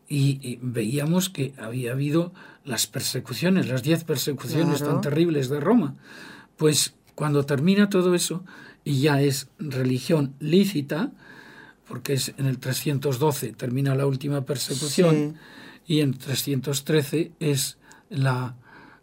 Y, 0.08 0.58
veíamos 0.62 1.28
que 1.28 1.54
había 1.58 1.92
habido 1.92 2.32
las 2.64 2.86
persecuciones, 2.86 3.68
las 3.68 3.82
diez 3.82 4.04
persecuciones 4.04 4.78
tan 4.78 5.00
terribles 5.00 5.48
de 5.48 5.58
Roma. 5.58 5.96
Pues 6.56 6.94
cuando 7.14 7.44
termina 7.44 7.88
todo 7.88 8.14
eso 8.14 8.44
y 8.84 9.00
ya 9.00 9.20
es 9.20 9.48
religión 9.58 10.34
lícita, 10.38 11.10
porque 11.88 12.14
es 12.14 12.34
en 12.36 12.46
el 12.46 12.58
312 12.58 13.52
termina 13.52 13.94
la 13.94 14.06
última 14.06 14.42
persecución 14.42 15.36
y 15.86 16.00
en 16.00 16.14
313 16.14 17.32
es 17.40 17.78
la, 18.10 18.54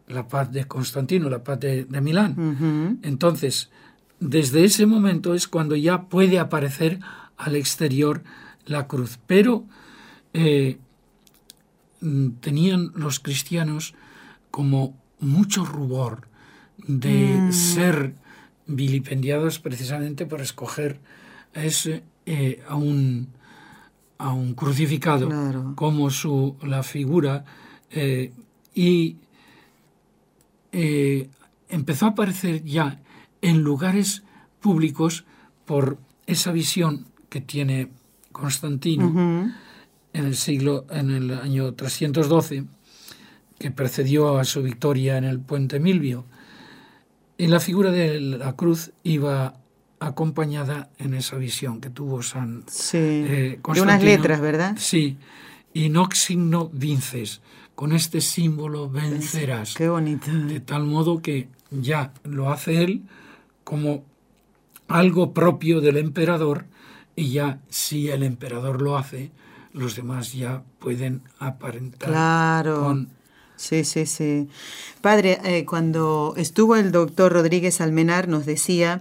la, 0.07 0.27
paz 0.27 0.51
de 0.51 0.65
Constantino, 0.65 1.29
la 1.29 1.43
paz 1.43 1.59
de, 1.59 1.87
Milán. 2.01 2.99
Entonces, 3.01 3.71
desde 4.19 4.63
ese 4.63 4.85
momento 4.85 5.33
es 5.33 5.47
cuando 5.47 5.75
ya 5.75 6.03
puede 6.03 6.37
aparecer 6.37 6.99
al 7.37 7.55
exterior 7.55 8.23
la 8.65 8.87
cruz. 8.87 9.19
Pero 9.25 9.65
eh, 10.33 10.77
tenían 12.39 12.91
los 12.95 13.19
cristianos 13.19 13.95
como 14.51 14.95
mucho 15.19 15.65
rubor 15.65 16.27
de 16.77 17.35
mm. 17.35 17.51
ser 17.51 18.13
vilipendiados 18.67 19.59
precisamente 19.59 20.25
por 20.25 20.41
escoger 20.41 20.99
ese 21.53 22.03
eh, 22.25 22.63
a, 22.67 22.75
un, 22.75 23.27
a 24.17 24.33
un 24.33 24.53
crucificado 24.55 25.29
como 25.75 26.09
su, 26.09 26.55
la 26.63 26.83
figura 26.83 27.45
eh, 27.91 28.33
y 28.73 29.17
eh, 30.71 31.29
empezó 31.69 32.07
a 32.07 32.09
aparecer 32.09 32.63
ya 32.63 32.99
en 33.41 33.61
lugares 33.61 34.23
públicos 34.59 35.25
por 35.65 35.97
esa 36.25 36.51
visión 36.51 37.05
que 37.29 37.41
tiene 37.41 37.89
Constantino 38.31 39.53
en 40.13 40.25
el 40.25 40.35
siglo 40.35 40.85
en 40.89 41.11
el 41.11 41.31
año 41.31 41.73
312 41.73 42.65
que 43.59 43.71
precedió 43.71 44.37
a 44.37 44.43
su 44.45 44.61
victoria 44.63 45.17
en 45.17 45.23
el 45.23 45.39
puente 45.39 45.79
Milvio. 45.79 46.25
En 47.37 47.51
la 47.51 47.59
figura 47.59 47.91
de 47.91 48.19
la 48.19 48.53
cruz 48.53 48.91
iba 49.03 49.55
acompañada 50.07 50.89
en 50.97 51.13
esa 51.13 51.35
visión 51.37 51.81
que 51.81 51.89
tuvo 51.89 52.21
San 52.21 52.63
Sí. 52.67 52.97
eh, 52.97 53.59
de 53.73 53.81
unas 53.81 54.03
letras, 54.03 54.39
¿verdad? 54.41 54.75
Sí. 54.77 55.17
Y 55.73 55.89
no 55.89 56.09
signo 56.13 56.69
vinces. 56.73 57.41
Con 57.75 57.91
este 57.91 58.21
símbolo 58.21 58.89
vencerás. 58.89 59.73
Qué 59.73 59.89
bonito. 59.89 60.31
De 60.31 60.59
tal 60.61 60.85
modo 60.85 61.21
que 61.21 61.49
ya 61.71 62.13
lo 62.23 62.49
hace 62.51 62.83
él 62.83 63.01
como 63.65 64.05
algo 64.87 65.33
propio 65.33 65.81
del 65.81 65.97
emperador 65.97 66.65
y 67.15 67.31
ya 67.31 67.59
si 67.69 68.09
el 68.09 68.23
emperador 68.23 68.81
lo 68.81 68.97
hace, 68.97 69.31
los 69.73 69.95
demás 69.95 70.31
ya 70.33 70.63
pueden 70.79 71.21
aparentar 71.39 72.09
Claro. 72.09 72.81
con 72.83 73.09
Sí, 73.57 73.85
sí, 73.85 74.05
sí. 74.05 74.49
Padre, 75.01 75.39
eh, 75.45 75.63
cuando 75.65 76.33
estuvo 76.35 76.75
el 76.75 76.91
doctor 76.91 77.31
Rodríguez 77.31 77.79
Almenar 77.79 78.27
nos 78.27 78.45
decía 78.45 78.99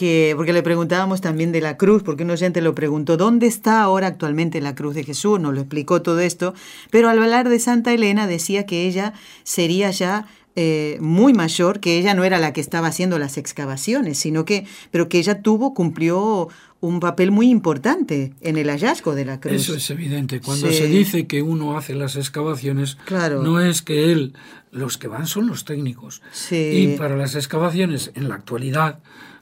que, 0.00 0.32
porque 0.34 0.54
le 0.54 0.62
preguntábamos 0.62 1.20
también 1.20 1.52
de 1.52 1.60
la 1.60 1.76
cruz, 1.76 2.02
porque 2.02 2.24
un 2.24 2.30
oyente 2.30 2.62
lo 2.62 2.74
preguntó, 2.74 3.18
¿dónde 3.18 3.46
está 3.46 3.82
ahora 3.82 4.06
actualmente 4.06 4.60
la 4.62 4.74
cruz 4.74 4.94
de 4.94 5.04
Jesús? 5.04 5.38
Nos 5.38 5.52
lo 5.54 5.60
explicó 5.60 6.00
todo 6.00 6.20
esto, 6.20 6.54
pero 6.90 7.10
al 7.10 7.18
hablar 7.22 7.50
de 7.50 7.58
Santa 7.58 7.92
Elena 7.92 8.26
decía 8.26 8.64
que 8.64 8.86
ella 8.88 9.12
sería 9.44 9.90
ya 9.90 10.26
eh, 10.56 10.96
muy 11.00 11.34
mayor, 11.34 11.80
que 11.80 11.98
ella 11.98 12.14
no 12.14 12.24
era 12.24 12.38
la 12.38 12.52
que 12.54 12.62
estaba 12.62 12.88
haciendo 12.88 13.18
las 13.18 13.36
excavaciones, 13.36 14.16
sino 14.18 14.44
que, 14.46 14.64
pero 14.90 15.08
que 15.10 15.18
ella 15.18 15.42
tuvo, 15.42 15.74
cumplió 15.74 16.48
un 16.80 16.98
papel 16.98 17.30
muy 17.30 17.50
importante 17.50 18.32
en 18.40 18.56
el 18.56 18.70
hallazgo 18.70 19.14
de 19.14 19.26
la 19.26 19.38
cruz. 19.38 19.54
Eso 19.54 19.74
es 19.74 19.90
evidente. 19.90 20.40
Cuando 20.40 20.68
Sí. 20.68 20.74
se 20.74 20.86
dice 20.86 21.26
que 21.26 21.42
uno 21.42 21.76
hace 21.76 21.94
las 21.94 22.16
excavaciones, 22.16 22.96
Claro. 23.04 23.42
no 23.42 23.60
es 23.60 23.82
que 23.82 24.10
él, 24.12 24.32
los 24.72 24.96
que 24.96 25.06
van 25.08 25.26
son 25.26 25.46
los 25.46 25.66
técnicos. 25.66 26.22
Sí. 26.32 26.56
Y 26.56 26.96
para 26.96 27.16
las 27.16 27.34
excavaciones, 27.34 28.10
en 28.14 28.28
la 28.30 28.36
actualidad, 28.36 28.98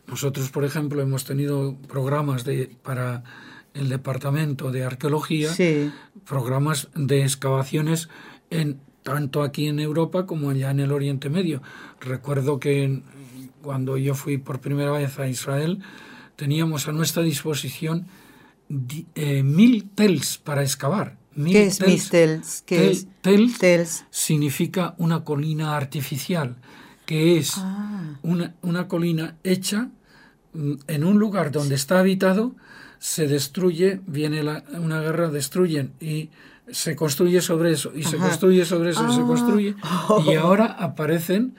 nosotros, 0.09 0.50
por 0.50 0.65
ejemplo, 0.65 1.00
hemos 1.03 1.25
tenido 1.25 1.77
programas 1.88 2.45
de, 2.45 2.77
para 2.83 3.23
el 3.75 3.88
Departamento 3.88 4.71
de 4.73 4.85
Arqueología, 4.85 5.53
Sí. 5.53 5.91
programas 6.27 6.88
de 6.95 7.23
excavaciones 7.23 8.09
en 8.50 8.81
tanto 9.03 9.43
aquí 9.43 9.67
en 9.69 9.79
Europa 9.79 10.27
como 10.27 10.50
allá 10.50 10.71
en 10.71 10.81
el 10.81 10.93
Oriente 10.93 11.29
Medio. 11.31 11.62
Recuerdo 12.00 12.59
que 12.59 12.85
en- 12.85 13.05
cuando 13.62 13.97
yo 13.97 14.15
fui 14.15 14.38
por 14.38 14.61
primera 14.61 14.91
vez 14.93 15.19
a 15.19 15.29
Israel, 15.29 15.81
teníamos 16.37 16.88
a 16.88 16.93
nuestra 16.93 17.23
disposición 17.23 18.07
di- 18.69 19.07
eh, 19.15 19.43
mil 19.43 19.88
tels 19.95 20.38
para 20.38 20.62
excavar. 20.62 21.17
Mil 21.35 21.53
¿Qué 21.53 21.67
es 21.67 21.79
tels. 21.79 21.91
Mistels? 21.93 22.62
¿Qué 22.67 22.77
Tel- 22.79 22.88
es? 22.91 23.07
tels 23.23 23.59
Tels. 23.59 24.05
significa 24.11 24.95
una 24.99 25.25
colina 25.25 25.77
artificial, 25.77 26.57
que 27.07 27.38
es 27.38 27.53
Ah. 27.57 28.19
una, 28.23 28.55
una 28.62 28.88
colina 28.88 29.37
hecha 29.45 29.88
en 30.87 31.05
un 31.05 31.19
lugar 31.19 31.50
donde 31.53 31.75
está 31.75 32.00
habitado, 32.00 32.55
se 32.99 33.29
destruye, 33.29 34.00
viene 34.07 34.43
la- 34.43 34.65
una 34.81 35.00
guerra, 35.00 35.29
destruyen 35.31 35.93
y 36.00 36.31
se 36.71 36.97
construye 36.97 37.41
sobre 37.41 37.73
eso, 37.73 37.93
y 37.95 38.03
se 38.03 38.17
construye 38.19 38.65
sobre 38.65 38.91
eso, 38.91 39.07
y 39.09 39.15
se 39.15 39.21
Ah. 39.23 39.27
construye, 39.27 39.75
y 40.27 40.35
ahora 40.35 40.67
aparecen, 40.67 41.55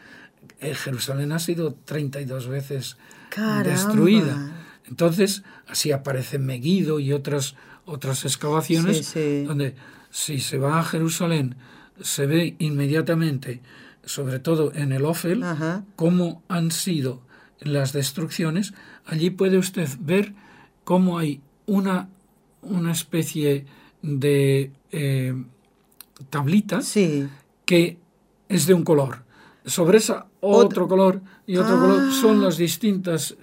eh, 0.60 0.76
Jerusalén 0.76 1.32
ha 1.32 1.40
sido 1.40 1.74
32 1.86 2.48
veces 2.48 2.98
Caramba. 3.30 3.64
destruida. 3.72 4.52
Entonces, 4.88 5.44
así 5.68 5.92
aparece 5.92 6.38
Megiddo 6.40 7.00
y 7.00 7.14
otras, 7.14 7.56
otras 7.86 8.26
excavaciones 8.26 8.98
Sí, 8.98 9.04
sí. 9.04 9.44
donde 9.46 9.76
si 10.12 10.40
se 10.40 10.58
va 10.58 10.80
a 10.80 10.84
Jerusalén 10.84 11.56
se 12.02 12.26
ve 12.26 12.56
inmediatamente, 12.60 13.62
sobre 14.04 14.40
todo 14.40 14.72
en 14.74 14.92
el 14.92 15.06
Ofel, 15.06 15.44
Ajá. 15.44 15.84
cómo 15.96 16.44
han 16.50 16.72
sido 16.72 17.22
las 17.62 17.94
destrucciones. 17.94 18.74
Allí 19.06 19.30
puede 19.30 19.58
usted 19.58 19.88
ver 20.00 20.34
cómo 20.84 21.18
hay 21.20 21.42
una, 21.66 22.10
una 22.62 22.92
especie 22.92 23.66
de 24.02 24.72
eh, 24.92 25.34
tablita 26.30 26.82
Sí. 26.82 27.28
que 27.66 27.98
es 28.48 28.66
de 28.66 28.74
un 28.74 28.84
color. 28.84 29.24
Sobre 29.66 29.98
esa 29.98 30.26
otro 30.42 30.88
color 30.88 31.22
y 31.46 31.58
otro 31.58 31.76
Ah. 31.78 31.80
color 31.82 32.14
son 32.14 32.42
las 32.42 32.58
distintas 32.58 33.32
eh, 33.32 33.38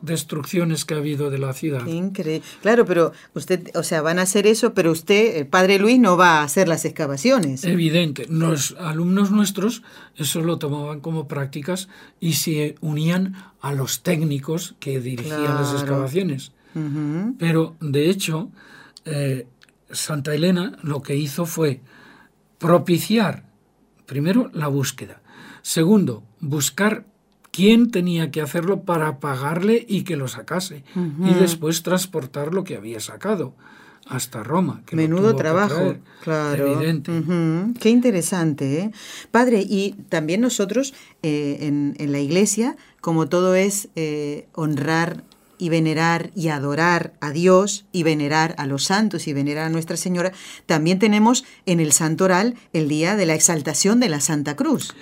destrucciones 0.00 0.84
que 0.84 0.94
ha 0.94 0.98
habido 0.98 1.30
de 1.30 1.38
la 1.38 1.52
ciudad. 1.52 1.86
Increíble. 1.86 2.46
Claro, 2.62 2.84
pero 2.84 3.12
usted, 3.34 3.70
o 3.74 3.82
sea, 3.82 4.02
van 4.02 4.18
a 4.18 4.22
hacer 4.22 4.46
eso, 4.46 4.74
pero 4.74 4.92
usted, 4.92 5.36
el 5.36 5.46
padre 5.46 5.78
Luis, 5.78 5.98
no 5.98 6.16
va 6.16 6.40
a 6.40 6.42
hacer 6.42 6.68
las 6.68 6.84
excavaciones. 6.84 7.64
Evidente, 7.64 8.26
los 8.28 8.76
alumnos 8.78 9.30
nuestros 9.30 9.82
eso 10.16 10.42
lo 10.42 10.58
tomaban 10.58 11.00
como 11.00 11.28
prácticas 11.28 11.88
y 12.20 12.34
se 12.34 12.74
unían 12.80 13.36
a 13.60 13.72
los 13.72 14.02
técnicos 14.02 14.74
que 14.80 15.00
dirigían 15.00 15.54
las 15.54 15.72
excavaciones. 15.72 16.52
Pero, 17.38 17.76
de 17.80 18.08
hecho, 18.08 18.50
eh, 19.04 19.48
Santa 19.90 20.32
Elena 20.34 20.78
lo 20.82 21.02
que 21.02 21.16
hizo 21.16 21.44
fue 21.44 21.80
propiciar, 22.58 23.44
primero, 24.06 24.50
la 24.52 24.68
búsqueda. 24.68 25.20
Segundo, 25.62 26.22
buscar 26.40 27.04
quién 27.58 27.90
tenía 27.90 28.30
que 28.30 28.40
hacerlo 28.40 28.82
para 28.82 29.18
pagarle 29.18 29.84
y 29.88 30.02
que 30.04 30.14
lo 30.16 30.28
sacase. 30.28 30.84
Y 30.94 31.34
después 31.34 31.82
transportar 31.82 32.54
lo 32.54 32.62
que 32.62 32.76
había 32.76 33.00
sacado 33.00 33.56
hasta 34.06 34.44
Roma. 34.44 34.82
que 34.86 34.94
Menudo 34.94 35.34
trabajo, 35.34 35.74
traer. 35.74 36.00
claro. 36.22 36.72
Evidente. 36.74 37.10
Qué 37.80 37.90
interesante, 37.90 38.78
¿eh? 38.78 38.92
Padre, 39.32 39.66
y 39.68 39.96
también 40.08 40.40
nosotros 40.40 40.94
eh, 41.24 41.58
en, 41.62 41.96
en 41.98 42.12
la 42.12 42.20
iglesia, 42.20 42.76
como 43.00 43.28
todo 43.28 43.56
es 43.56 43.88
eh, 43.96 44.46
honrar 44.54 45.24
y 45.58 45.68
venerar 45.68 46.30
y 46.36 46.48
adorar 46.48 47.14
a 47.20 47.32
Dios 47.32 47.86
y 47.90 48.04
venerar 48.04 48.54
a 48.58 48.66
los 48.66 48.84
santos 48.84 49.26
y 49.26 49.32
venerar 49.32 49.64
a 49.66 49.68
Nuestra 49.70 49.96
Señora, 49.96 50.32
también 50.66 51.00
tenemos 51.00 51.44
en 51.66 51.80
el 51.80 51.90
Santo 51.90 52.24
Oral 52.26 52.54
el 52.72 52.88
día 52.88 53.16
de 53.16 53.26
la 53.26 53.34
exaltación 53.34 53.98
de 53.98 54.10
la 54.10 54.20
Santa 54.20 54.54
Cruz. 54.54 54.94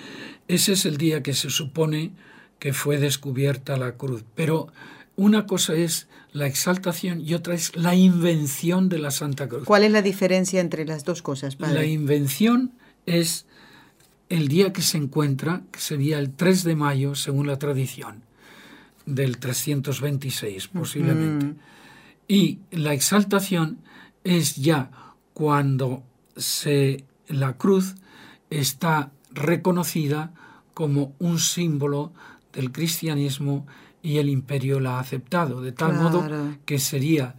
Ese 0.47 0.73
es 0.73 0.85
el 0.85 0.97
día 0.97 1.21
que 1.21 1.35
se 1.35 1.51
supone 1.51 2.13
que 2.59 2.73
fue 2.73 2.97
descubierta 2.97 3.77
la 3.77 3.93
cruz. 3.93 4.23
Pero 4.35 4.67
una 5.15 5.45
cosa 5.45 5.73
es 5.73 6.07
la 6.31 6.47
exaltación 6.47 7.21
y 7.21 7.33
otra 7.33 7.55
es 7.55 7.75
la 7.75 7.95
invención 7.95 8.89
de 8.89 8.99
la 8.99 9.11
Santa 9.11 9.47
Cruz. 9.47 9.65
¿Cuál 9.65 9.83
es 9.83 9.91
la 9.91 10.01
diferencia 10.01 10.61
entre 10.61 10.85
las 10.85 11.03
dos 11.03 11.21
cosas, 11.21 11.57
La 11.59 11.85
invención 11.85 12.73
es 13.05 13.45
el 14.29 14.47
día 14.47 14.73
que 14.73 14.81
se 14.81 14.97
encuentra, 14.97 15.63
que 15.71 15.79
sería 15.79 16.19
el 16.19 16.31
3 16.31 16.63
de 16.63 16.75
mayo, 16.75 17.15
según 17.15 17.47
la 17.47 17.57
tradición, 17.57 18.23
del 19.05 19.37
326 19.37 20.67
posiblemente. 20.67 21.55
Y 22.27 22.59
la 22.71 22.93
exaltación 22.93 23.79
es 24.23 24.55
ya 24.57 24.91
cuando 25.33 26.03
se, 26.35 27.05
la 27.27 27.57
cruz 27.57 27.95
está 28.49 29.11
reconocida 29.31 30.33
como 30.73 31.13
un 31.19 31.39
símbolo 31.39 32.11
del 32.57 32.71
cristianismo 32.71 33.67
y 34.01 34.17
el 34.17 34.29
imperio 34.29 34.79
la 34.79 34.97
ha 34.97 34.99
aceptado, 34.99 35.61
de 35.61 35.71
tal 35.71 35.93
modo 35.93 36.27
que 36.65 36.79
sería 36.79 37.35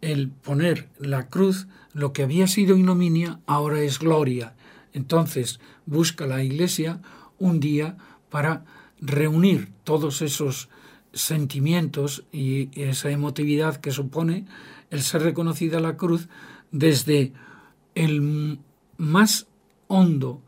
el 0.00 0.30
poner 0.30 0.88
la 0.98 1.28
cruz, 1.28 1.68
lo 1.92 2.14
que 2.14 2.22
había 2.22 2.46
sido 2.46 2.74
ignominia, 2.74 3.38
ahora 3.46 3.82
es 3.82 3.98
gloria. 3.98 4.54
Entonces 4.94 5.60
busca 5.84 6.26
la 6.26 6.42
Iglesia 6.42 7.02
un 7.38 7.60
día 7.60 7.98
para 8.30 8.64
reunir 8.98 9.70
todos 9.84 10.22
esos 10.22 10.70
sentimientos 11.12 12.24
y 12.32 12.70
esa 12.80 13.10
emotividad 13.10 13.76
que 13.76 13.90
supone 13.90 14.46
el 14.90 15.02
ser 15.02 15.22
reconocida 15.22 15.80
la 15.80 15.98
cruz 15.98 16.28
desde 16.70 17.34
el 17.94 18.58
más 18.96 19.48
hondo 19.86 20.40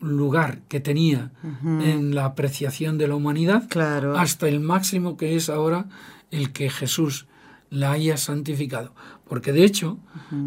lugar 0.00 0.60
que 0.68 0.80
tenía 0.80 1.30
en 1.62 2.14
la 2.14 2.24
apreciación 2.26 2.98
de 2.98 3.08
la 3.08 3.16
humanidad 3.16 3.68
Claro. 3.68 4.16
hasta 4.18 4.48
el 4.48 4.60
máximo 4.60 5.16
que 5.16 5.34
es 5.36 5.48
ahora 5.48 5.86
el 6.30 6.52
que 6.52 6.70
Jesús 6.70 7.26
la 7.70 7.92
haya 7.92 8.16
santificado. 8.16 8.94
Porque 9.28 9.52
de 9.52 9.64
hecho, 9.64 9.98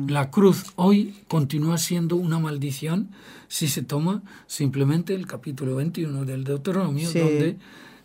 la 0.08 0.32
cruz 0.32 0.72
hoy 0.76 1.16
continúa 1.28 1.78
siendo 1.78 2.16
una 2.16 2.40
maldición 2.40 3.10
si 3.48 3.68
se 3.68 3.84
toma 3.84 4.24
simplemente 4.48 5.14
el 5.14 5.28
capítulo 5.28 5.76
21 5.76 6.26
del 6.26 6.44
Deuteronomio, 6.44 7.08
Sí. 7.10 7.20
donde 7.20 7.58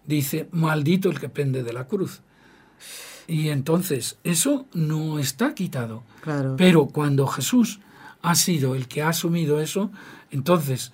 dice, 0.07 0.49
maldito 0.53 1.09
el 1.11 1.19
que 1.21 1.29
pende 1.29 1.63
de 1.63 1.73
la 1.73 1.87
cruz. 1.87 2.21
Y 3.29 3.49
entonces, 3.49 4.19
eso 4.23 4.67
no 4.75 5.19
está 5.19 5.55
quitado. 5.55 6.03
Claro. 6.21 6.55
Pero 6.57 6.87
cuando 6.87 7.27
Jesús 7.27 7.81
ha 8.23 8.35
sido 8.35 8.75
el 8.75 8.87
que 8.87 9.03
ha 9.03 9.09
asumido 9.11 9.61
eso, 9.61 9.91
entonces 10.31 10.93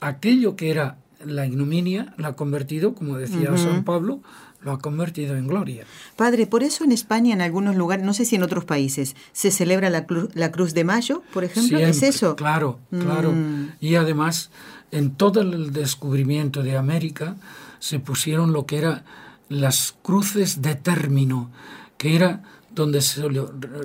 aquello 0.00 0.56
que 0.56 0.70
era 0.70 0.96
la 1.24 1.46
ignominia 1.46 2.14
la 2.16 2.28
ha 2.28 2.36
convertido, 2.36 2.94
como 2.94 3.16
decía 3.16 3.56
San 3.56 3.84
Pablo, 3.84 4.20
lo 4.60 4.72
ha 4.72 4.78
convertido 4.78 5.36
en 5.36 5.46
gloria. 5.46 5.84
Padre, 6.16 6.46
por 6.46 6.62
eso 6.62 6.84
en 6.84 6.92
España, 6.92 7.32
en 7.32 7.40
algunos 7.40 7.76
lugares, 7.76 8.04
no 8.04 8.12
sé 8.12 8.24
si 8.24 8.36
en 8.36 8.42
otros 8.42 8.64
países, 8.64 9.14
se 9.32 9.50
celebra 9.50 9.88
la, 9.90 10.06
cru- 10.06 10.30
la 10.34 10.50
Cruz 10.50 10.74
de 10.74 10.84
Mayo, 10.84 11.22
por 11.32 11.44
ejemplo. 11.44 11.78
¿Es 11.78 12.02
eso? 12.02 12.34
Claro, 12.36 12.78
claro. 12.90 13.32
Mm. 13.32 13.72
Y 13.80 13.94
además, 13.94 14.50
en 14.90 15.10
todo 15.12 15.42
el 15.42 15.72
descubrimiento 15.72 16.62
de 16.62 16.76
América 16.76 17.36
se 17.78 18.00
pusieron 18.00 18.52
lo 18.52 18.66
que 18.66 18.78
era 18.78 19.04
las 19.48 19.94
cruces 20.02 20.60
de 20.60 20.74
término, 20.74 21.50
que 21.96 22.16
era 22.16 22.42
donde 22.74 23.00
se 23.00 23.22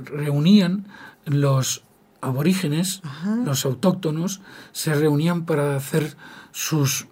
reunían 0.05 0.85
los 1.25 1.83
aborígenes, 2.23 3.01
los 3.45 3.65
autóctonos, 3.65 4.41
se 4.71 4.93
reunían 4.95 5.45
para 5.45 5.75
hacer 5.75 6.15
sus 6.51 7.07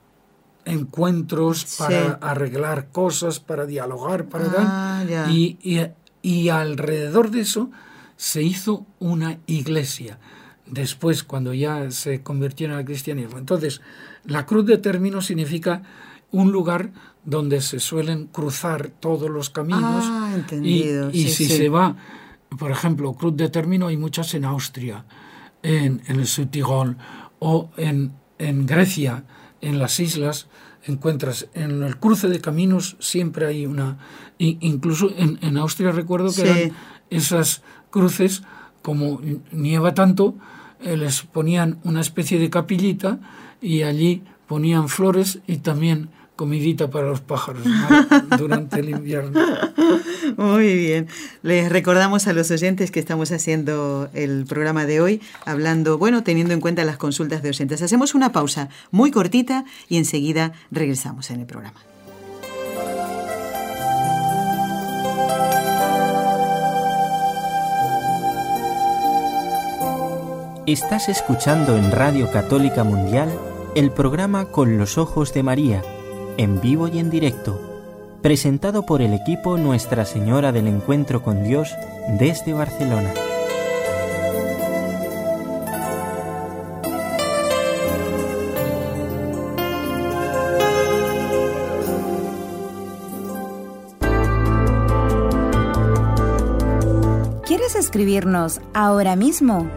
encuentros, 0.66 1.76
para 1.78 2.14
arreglar 2.14 2.90
cosas, 2.92 3.40
para 3.40 3.66
dialogar, 3.66 4.26
para 4.26 4.46
ah, 4.58 5.04
Y, 5.30 5.58
y, 6.22 6.50
alrededor 6.50 7.32
de 7.32 7.42
eso 7.42 7.70
se 8.16 8.44
hizo 8.44 8.86
una 9.00 9.40
iglesia. 9.48 10.20
Después, 10.68 11.24
cuando 11.24 11.54
ya 11.54 11.92
se 11.92 12.22
convirtieron 12.22 12.78
al 12.78 12.86
cristianismo. 12.86 13.38
Entonces, 13.38 13.82
la 14.26 14.46
cruz 14.46 14.66
de 14.66 14.78
término 14.78 15.22
significa 15.22 15.82
un 16.32 16.52
lugar 16.52 16.92
donde 17.26 17.62
se 17.62 17.80
suelen 17.80 18.28
cruzar 18.28 18.90
todos 19.00 19.30
los 19.30 19.50
caminos. 19.50 20.06
Ah, 20.08 20.32
entendido. 20.34 21.10
Y, 21.12 21.30
si 21.30 21.46
se 21.46 21.70
va, 21.70 21.98
por 22.58 22.72
ejemplo, 22.72 23.14
cruz 23.14 23.36
de 23.38 23.50
término 23.50 23.88
hay 23.88 23.98
muchas 23.98 24.34
en 24.34 24.46
Austria, 24.46 25.06
en, 25.64 26.02
el 26.08 26.28
Südtirol 26.28 26.98
o 27.40 27.70
en, 27.78 28.14
en 28.40 28.66
Grecia, 28.66 29.24
en 29.62 29.80
las 29.80 30.00
islas, 30.00 30.48
encuentras 30.84 31.48
en 31.54 31.84
el 31.84 31.98
cruce 31.98 32.28
de 32.28 32.42
caminos 32.42 32.98
siempre 33.00 33.46
hay 33.46 33.66
una 33.66 34.00
incluso 34.38 35.12
en, 35.16 35.38
en 35.42 35.58
Austria 35.58 35.92
recuerdo 35.92 36.34
que 36.34 36.42
eran 36.42 36.72
esas 37.12 37.62
cruces 37.92 38.42
como 38.82 39.22
nieva 39.52 39.94
tanto 39.94 40.34
eh, 40.80 40.98
les 40.98 41.22
ponían 41.22 41.78
una 41.84 42.02
especie 42.02 42.40
de 42.40 42.50
capillita 42.50 43.20
y 43.62 43.84
allí 43.84 44.24
ponían 44.48 44.90
flores 44.90 45.40
y 45.46 45.58
también 45.58 46.10
comidita 46.42 46.90
para 46.90 47.06
los 47.06 47.22
pájaros 47.22 47.62
durante 48.40 48.80
el 48.80 48.90
invierno. 48.90 49.40
Muy 50.38 50.76
bien. 50.76 51.08
Les 51.44 51.72
recordamos 51.72 52.26
a 52.26 52.34
los 52.34 52.50
oyentes 52.50 52.90
que 52.90 53.00
estamos 53.00 53.32
haciendo 53.32 54.10
el 54.16 54.48
programa 54.48 54.88
de 54.88 55.02
hoy, 55.02 55.22
hablando, 55.46 56.00
bueno, 56.00 56.24
teniendo 56.24 56.56
en 56.56 56.60
cuenta 56.60 56.84
las 56.84 56.98
consultas 56.98 57.44
de 57.44 57.50
oyentes. 57.50 57.84
Hacemos 57.84 58.16
una 58.16 58.32
pausa 58.32 58.70
muy 58.90 59.12
cortita 59.12 59.66
y 59.88 59.98
enseguida 59.98 60.54
regresamos 60.72 61.30
en 61.30 61.42
el 61.42 61.46
programa. 61.46 61.80
Estás 70.66 71.08
escuchando 71.08 71.78
en 71.78 71.92
Radio 71.92 72.32
Católica 72.32 72.84
Mundial 72.84 73.30
el 73.76 73.92
programa 73.92 74.46
Con 74.46 74.80
los 74.80 74.98
Ojos 74.98 75.36
de 75.36 75.44
María 75.44 75.84
en 76.38 76.62
vivo 76.62 76.88
y 76.88 77.00
en 77.00 77.10
directo, 77.10 77.60
presentado 78.22 78.86
por 78.86 79.02
el 79.02 79.14
equipo 79.14 79.58
Nuestra 79.58 80.06
Señora 80.06 80.52
del 80.52 80.68
Encuentro 80.68 81.22
con 81.24 81.44
Dios 81.44 81.70
desde 82.20 82.54
Barcelona. 82.54 83.14
¿Quieres 97.46 97.76
escribirnos 97.76 98.62
ahora 98.74 99.16
mismo? 99.16 99.70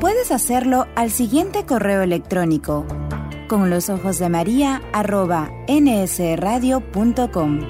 Puedes 0.00 0.30
hacerlo 0.30 0.86
al 0.94 1.10
siguiente 1.10 1.64
correo 1.64 2.02
electrónico 2.02 2.84
con 3.46 3.70
los 3.70 3.88
ojos 3.88 4.18
de 4.18 4.28
María 4.28 4.82
nsradio.com. 5.68 7.60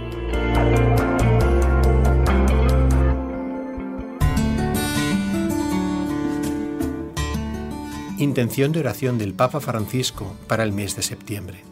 Intención 8.19 8.73
de 8.73 8.81
oración 8.81 9.19
del 9.19 9.35
Papa 9.35 9.61
Francisco 9.61 10.35
para 10.47 10.65
el 10.65 10.73
mes 10.73 10.97
de 10.97 11.03
septiembre. 11.03 11.63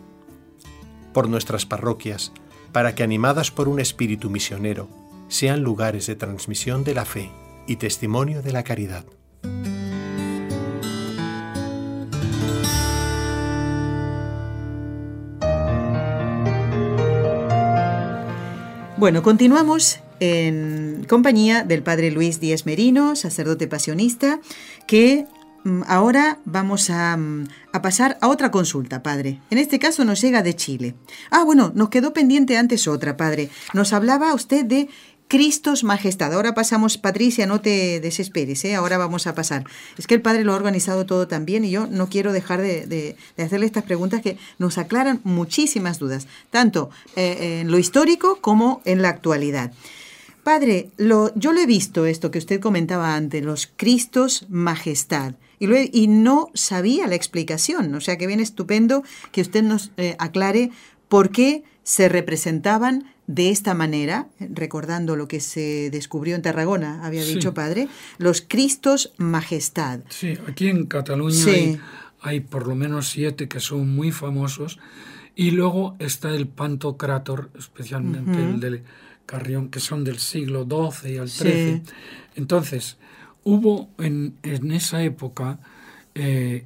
Por 1.15 1.29
nuestras 1.29 1.65
parroquias, 1.65 2.33
para 2.73 2.95
que 2.95 3.03
animadas 3.03 3.51
por 3.51 3.69
un 3.69 3.81
espíritu 3.81 4.29
misionero, 4.29 4.89
sean 5.29 5.63
lugares 5.63 6.07
de 6.07 6.17
transmisión 6.17 6.85
de 6.85 6.95
la 6.95 7.07
fe 7.07 7.31
y 7.67 7.77
testimonio 7.77 8.43
de 8.43 8.53
la 8.53 8.63
caridad. 8.63 9.05
Bueno, 18.97 19.25
continuamos 19.25 19.99
en 20.21 21.05
compañía 21.09 21.65
del 21.65 21.83
padre 21.83 22.13
Luis 22.13 22.39
Díez 22.39 22.65
Merino, 22.65 23.17
sacerdote 23.17 23.67
pasionista, 23.67 24.39
que 24.87 25.27
mm, 25.65 25.83
ahora 25.89 26.39
vamos 26.45 26.91
a, 26.91 27.17
mm, 27.17 27.49
a, 27.73 27.83
pasar 27.83 28.19
a 28.21 28.29
otra 28.29 28.53
consulta, 28.53 29.03
padre. 29.03 29.41
En 29.51 29.59
este 29.59 29.81
caso 29.81 30.05
nos 30.05 30.21
llega 30.21 30.45
de 30.45 30.55
Chile. 30.55 30.95
Ah, 31.33 31.43
bueno, 31.43 31.73
nos 31.75 31.89
quedó 31.89 32.13
pendiente 32.13 32.57
antes 32.57 32.87
otra, 32.87 33.17
padre. 33.17 33.51
Nos 33.73 33.93
hablaba 33.93 34.33
usted 34.33 34.65
de 34.65 34.89
Cristos 35.29 35.85
Majestad. 35.85 36.33
Ahora 36.33 36.55
pasamos, 36.55 36.99
Patricia, 36.99 37.47
no 37.47 37.61
te 37.61 38.01
desesperes, 38.01 38.65
¿eh? 38.65 38.75
ahora 38.75 38.99
vamos 38.99 39.27
a 39.27 39.35
pasar. 39.35 39.65
Es 39.97 40.07
que 40.07 40.15
el 40.15 40.23
padre 40.23 40.45
lo 40.45 40.53
ha 40.53 40.57
organizado 40.57 41.07
todo 41.07 41.27
también 41.27 41.65
y 41.65 41.71
yo 41.71 41.87
no 41.87 42.09
quiero 42.09 42.33
dejar 42.33 42.61
de, 42.61 43.17
hacerle 43.39 43.67
estas 43.67 43.85
preguntas 43.85 44.21
que 44.23 44.37
nos 44.59 44.79
aclaran 44.79 45.21
muchísimas 45.25 45.99
dudas, 45.99 46.27
tanto 46.51 46.91
eh, 47.17 47.61
en 47.61 47.71
lo 47.71 47.79
histórico 47.79 48.39
como 48.41 48.83
en 48.85 49.03
la 49.03 49.09
actualidad. 49.09 49.73
Padre, 50.45 50.91
yo 50.99 51.53
lo 51.53 51.61
he 51.61 51.67
visto 51.67 52.05
esto 52.05 52.31
que 52.31 52.39
usted 52.39 52.61
comentaba 52.61 53.15
antes, 53.15 53.43
los 53.43 53.67
Cristos 53.75 54.45
Majestad, 54.51 55.35
y, 55.59 56.07
no 56.07 56.51
sabía 56.53 57.07
la 57.07 57.15
explicación, 57.15 57.95
o 57.95 58.01
sea 58.03 58.19
que 58.19 58.27
viene 58.27 58.43
estupendo 58.43 59.05
que 59.33 59.41
usted 59.41 59.63
nos 59.63 59.91
eh, 59.97 60.17
aclare 60.19 60.71
por 61.09 61.31
qué 61.31 61.65
se 61.83 62.11
representaban 62.11 63.14
de 63.27 63.51
esta 63.51 63.75
manera, 63.75 64.29
recordando 64.39 65.17
lo 65.17 65.29
que 65.29 65.41
se 65.41 65.91
descubrió 65.91 66.37
en 66.37 66.43
Tarragona, 66.43 67.05
había 67.05 67.25
dicho 67.25 67.55
padre, 67.55 67.89
los 68.19 68.43
Cristos 68.43 69.13
Majestad. 69.17 70.01
Sí, 70.11 70.39
aquí 70.47 70.69
en 70.69 70.87
Cataluña 70.87 71.81
hay, 72.21 72.41
por 72.41 72.67
lo 72.67 72.75
menos 72.75 73.09
siete 73.09 73.49
que 73.49 73.61
son 73.61 73.95
muy 73.95 74.13
famosos 74.13 74.79
y 75.35 75.51
luego 75.51 75.97
está 75.99 76.31
el 76.31 76.47
Pantocrator, 76.49 77.51
especialmente 77.59 78.39
el 78.39 78.61
del 78.61 78.83
Carrión, 79.27 79.69
que 79.69 79.81
son 79.81 80.05
del 80.05 80.19
siglo 80.19 80.65
XII 80.65 81.19
al 81.19 81.29
XIII. 81.29 81.83
Entonces, 82.37 82.99
hubo 83.43 83.89
en, 83.99 84.37
esa 84.43 85.03
época, 85.03 85.59
eh, 86.15 86.65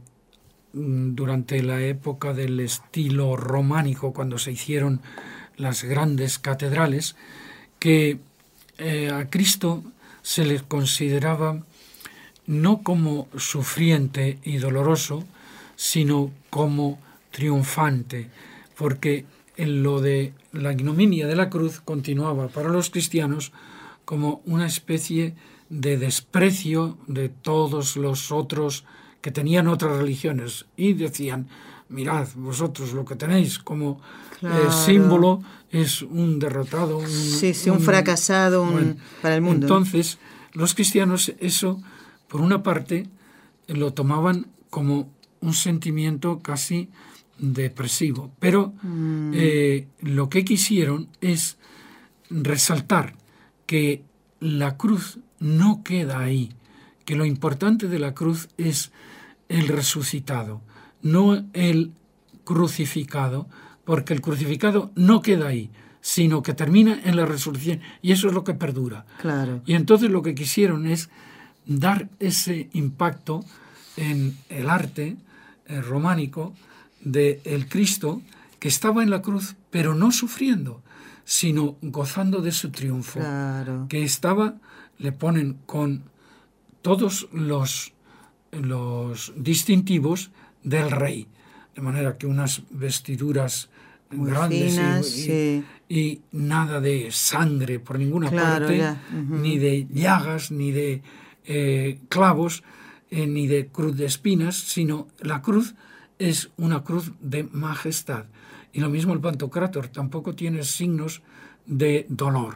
durante 0.72 1.62
la 1.62 1.82
época 1.82 2.34
del 2.34 2.60
estilo 2.60 3.36
románico, 3.36 4.12
cuando 4.12 4.38
se 4.38 4.52
hicieron 4.52 5.00
las 5.58 5.84
grandes 5.84 6.38
catedrales, 6.38 7.16
que 7.78 8.18
eh, 8.78 9.10
a 9.10 9.28
Cristo 9.28 9.84
se 10.22 10.44
le 10.44 10.60
consideraba 10.60 11.62
no 12.46 12.82
como 12.82 13.28
sufriente 13.36 14.38
y 14.42 14.56
doloroso, 14.56 15.24
sino 15.76 16.30
como 16.50 16.98
triunfante, 17.30 18.28
porque 18.76 19.26
en 19.56 19.82
lo 19.82 20.00
de 20.00 20.32
la 20.52 20.72
ignominia 20.72 21.26
de 21.26 21.36
la 21.36 21.50
cruz 21.50 21.80
continuaba 21.80 22.48
para 22.48 22.70
los 22.70 22.90
cristianos 22.90 23.52
como 24.04 24.40
una 24.46 24.66
especie 24.66 25.34
de 25.68 25.98
desprecio 25.98 26.96
de 27.06 27.28
todos 27.28 27.96
los 27.96 28.32
otros 28.32 28.84
que 29.20 29.30
tenían 29.30 29.68
otras 29.68 29.96
religiones 29.96 30.66
y 30.76 30.94
decían, 30.94 31.48
mirad 31.88 32.28
vosotros 32.36 32.92
lo 32.92 33.04
que 33.04 33.16
tenéis 33.16 33.58
como 33.58 34.00
el 34.42 34.72
símbolo 34.72 35.42
es 35.70 36.02
un 36.02 36.38
derrotado. 36.38 36.98
Un, 36.98 37.08
sí, 37.08 37.54
sí, 37.54 37.70
un, 37.70 37.80
fracasado 37.80 38.66
para 39.20 39.34
el 39.34 39.40
mundo. 39.40 39.66
Entonces, 39.66 40.18
los 40.52 40.74
cristianos 40.74 41.32
eso, 41.40 41.82
por 42.28 42.40
una 42.40 42.62
parte, 42.62 43.08
lo 43.66 43.92
tomaban 43.92 44.46
como 44.70 45.10
un 45.40 45.54
sentimiento 45.54 46.40
casi 46.40 46.88
depresivo, 47.38 48.32
pero 48.38 48.72
mm. 48.82 49.32
eh, 49.34 49.86
lo 50.00 50.28
que 50.28 50.44
quisieron 50.44 51.08
es 51.20 51.56
resaltar 52.30 53.14
que 53.66 54.02
la 54.40 54.76
cruz 54.76 55.18
no 55.38 55.82
queda 55.84 56.20
ahí, 56.20 56.52
que 57.08 57.16
lo 57.16 57.24
importante 57.24 57.88
de 57.88 57.98
la 57.98 58.12
cruz 58.12 58.50
es 58.58 58.92
el 59.48 59.68
resucitado, 59.68 60.60
no 61.00 61.42
el 61.54 61.92
crucificado, 62.44 63.48
porque 63.86 64.12
el 64.12 64.20
crucificado 64.20 64.90
no 64.94 65.22
queda 65.22 65.46
ahí, 65.46 65.70
sino 66.02 66.42
que 66.42 66.52
termina 66.52 67.00
en 67.02 67.16
la 67.16 67.24
resurrección 67.24 67.80
y 68.02 68.12
eso 68.12 68.28
es 68.28 68.34
lo 68.34 68.44
que 68.44 68.52
perdura. 68.52 69.06
Claro. 69.22 69.62
Y 69.64 69.72
entonces 69.72 70.10
lo 70.10 70.20
que 70.20 70.34
quisieron 70.34 70.86
es 70.86 71.08
dar 71.64 72.10
ese 72.18 72.68
impacto 72.74 73.42
en 73.96 74.36
el 74.50 74.68
arte 74.68 75.16
eh, 75.64 75.80
románico 75.80 76.52
del 77.00 77.70
Cristo 77.70 78.20
que 78.58 78.68
estaba 78.68 79.02
en 79.02 79.08
la 79.08 79.22
cruz, 79.22 79.56
pero 79.70 79.94
no 79.94 80.12
sufriendo, 80.12 80.82
sino 81.24 81.78
gozando 81.80 82.42
de 82.42 82.52
su 82.52 82.68
triunfo. 82.68 83.18
Que 83.88 84.02
estaba, 84.02 84.56
le 84.98 85.12
ponen 85.12 85.56
con 85.64 86.02
todos 86.82 87.28
los, 87.32 87.92
los 88.52 89.32
distintivos 89.36 90.30
del 90.62 90.90
rey. 90.90 91.26
De 91.74 91.82
manera 91.82 92.18
que 92.18 92.26
unas 92.26 92.62
vestiduras 92.70 93.70
grandes 94.10 94.80
y, 95.88 96.20
nada 96.32 96.80
de 96.80 97.10
sangre 97.10 97.78
por 97.78 97.98
ninguna 97.98 98.30
parte, 98.30 98.96
ni 99.12 99.58
de 99.58 99.86
llagas, 99.90 100.50
ni 100.50 100.72
de 100.72 101.02
eh, 101.44 101.98
clavos, 102.08 102.62
eh, 103.10 103.26
ni 103.26 103.46
de 103.46 103.68
cruz 103.68 103.96
de 103.96 104.06
espinas, 104.06 104.56
sino 104.56 105.08
la 105.20 105.40
cruz 105.40 105.74
es 106.18 106.50
una 106.56 106.84
cruz 106.84 107.12
de 107.20 107.44
majestad. 107.44 108.24
Y 108.72 108.80
lo 108.80 108.90
mismo 108.90 109.14
el 109.14 109.20
Pantocrátor, 109.20 109.88
tampoco 109.88 110.34
tiene 110.34 110.62
signos 110.62 111.22
de 111.64 112.06
dolor. 112.08 112.54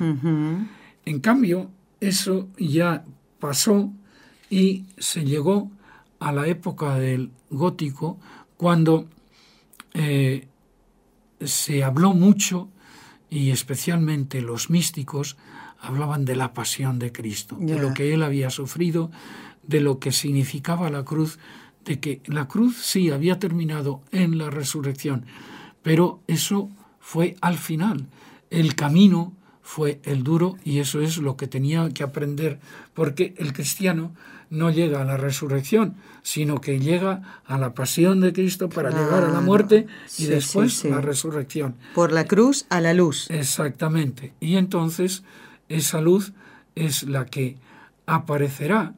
En 1.05 1.21
cambio, 1.21 1.71
eso 2.01 2.49
ya 2.59 3.05
pasó 3.39 3.93
y 4.53 4.85
se 4.99 5.25
llegó 5.25 5.71
a 6.21 6.31
la 6.31 6.47
época 6.47 6.99
del 6.99 7.31
gótico, 7.49 8.19
cuando 8.59 9.07
eh, 9.95 10.47
se 11.41 11.83
habló 11.83 12.13
mucho, 12.13 12.69
y 13.31 13.51
especialmente 13.51 14.43
los 14.43 14.69
místicos, 14.69 15.39
hablaban 15.81 16.27
de 16.27 16.37
la 16.37 16.53
pasión 16.53 16.99
de 16.99 17.13
Cristo, 17.13 17.57
de 17.59 17.79
lo 17.79 17.95
que 17.95 18.13
él 18.13 18.23
había 18.23 18.51
sufrido, 18.51 19.11
de 19.63 19.81
lo 19.81 19.99
que 19.99 20.13
significaba 20.13 20.91
la 20.91 21.03
cruz, 21.03 21.39
de 21.87 21.99
que 21.99 22.21
la 22.27 22.47
cruz 22.47 22.77
sí 22.77 23.11
había 23.11 23.39
terminado 23.39 24.03
en 24.13 24.37
la 24.37 24.51
resurrección, 24.51 25.25
pero 25.83 26.21
eso 26.27 26.69
fue 27.01 27.37
al 27.41 27.57
final. 27.57 28.07
El 28.51 28.75
camino 28.75 29.33
fue 29.63 30.01
el 30.05 30.25
duro 30.25 30.57
y 30.63 30.81
eso 30.81 31.01
es 31.01 31.17
lo 31.17 31.39
que 31.39 31.47
tenía 31.47 31.89
que 31.89 32.03
aprender, 32.03 32.61
porque 32.93 33.35
el 33.39 33.55
cristiano 33.55 34.13
no 34.53 34.71
llega 34.71 35.01
a 35.01 35.05
la 35.05 35.17
resurrección, 35.17 35.97
sino 36.23 36.61
que 36.61 36.79
llega 36.79 37.41
a 37.47 37.57
la 37.57 37.73
pasión 37.73 38.21
de 38.21 38.35
Cristo 38.35 38.69
para 38.69 38.91
llegar 38.91 39.25
a 39.25 39.31
la 39.31 39.41
muerte 39.41 39.87
y 40.19 40.27
después 40.27 40.85
la 40.85 41.01
resurrección. 41.01 41.75
Por 41.95 42.13
la 42.13 42.27
cruz 42.27 42.67
a 42.69 42.83
la 42.83 42.93
luz. 42.93 43.31
Exactamente. 43.31 44.35
Y 44.41 44.57
entonces 44.57 45.23
esa 45.71 46.03
luz 46.03 46.35
es 46.75 47.05
la 47.05 47.25
que 47.25 47.57
aparecerá 48.05 48.93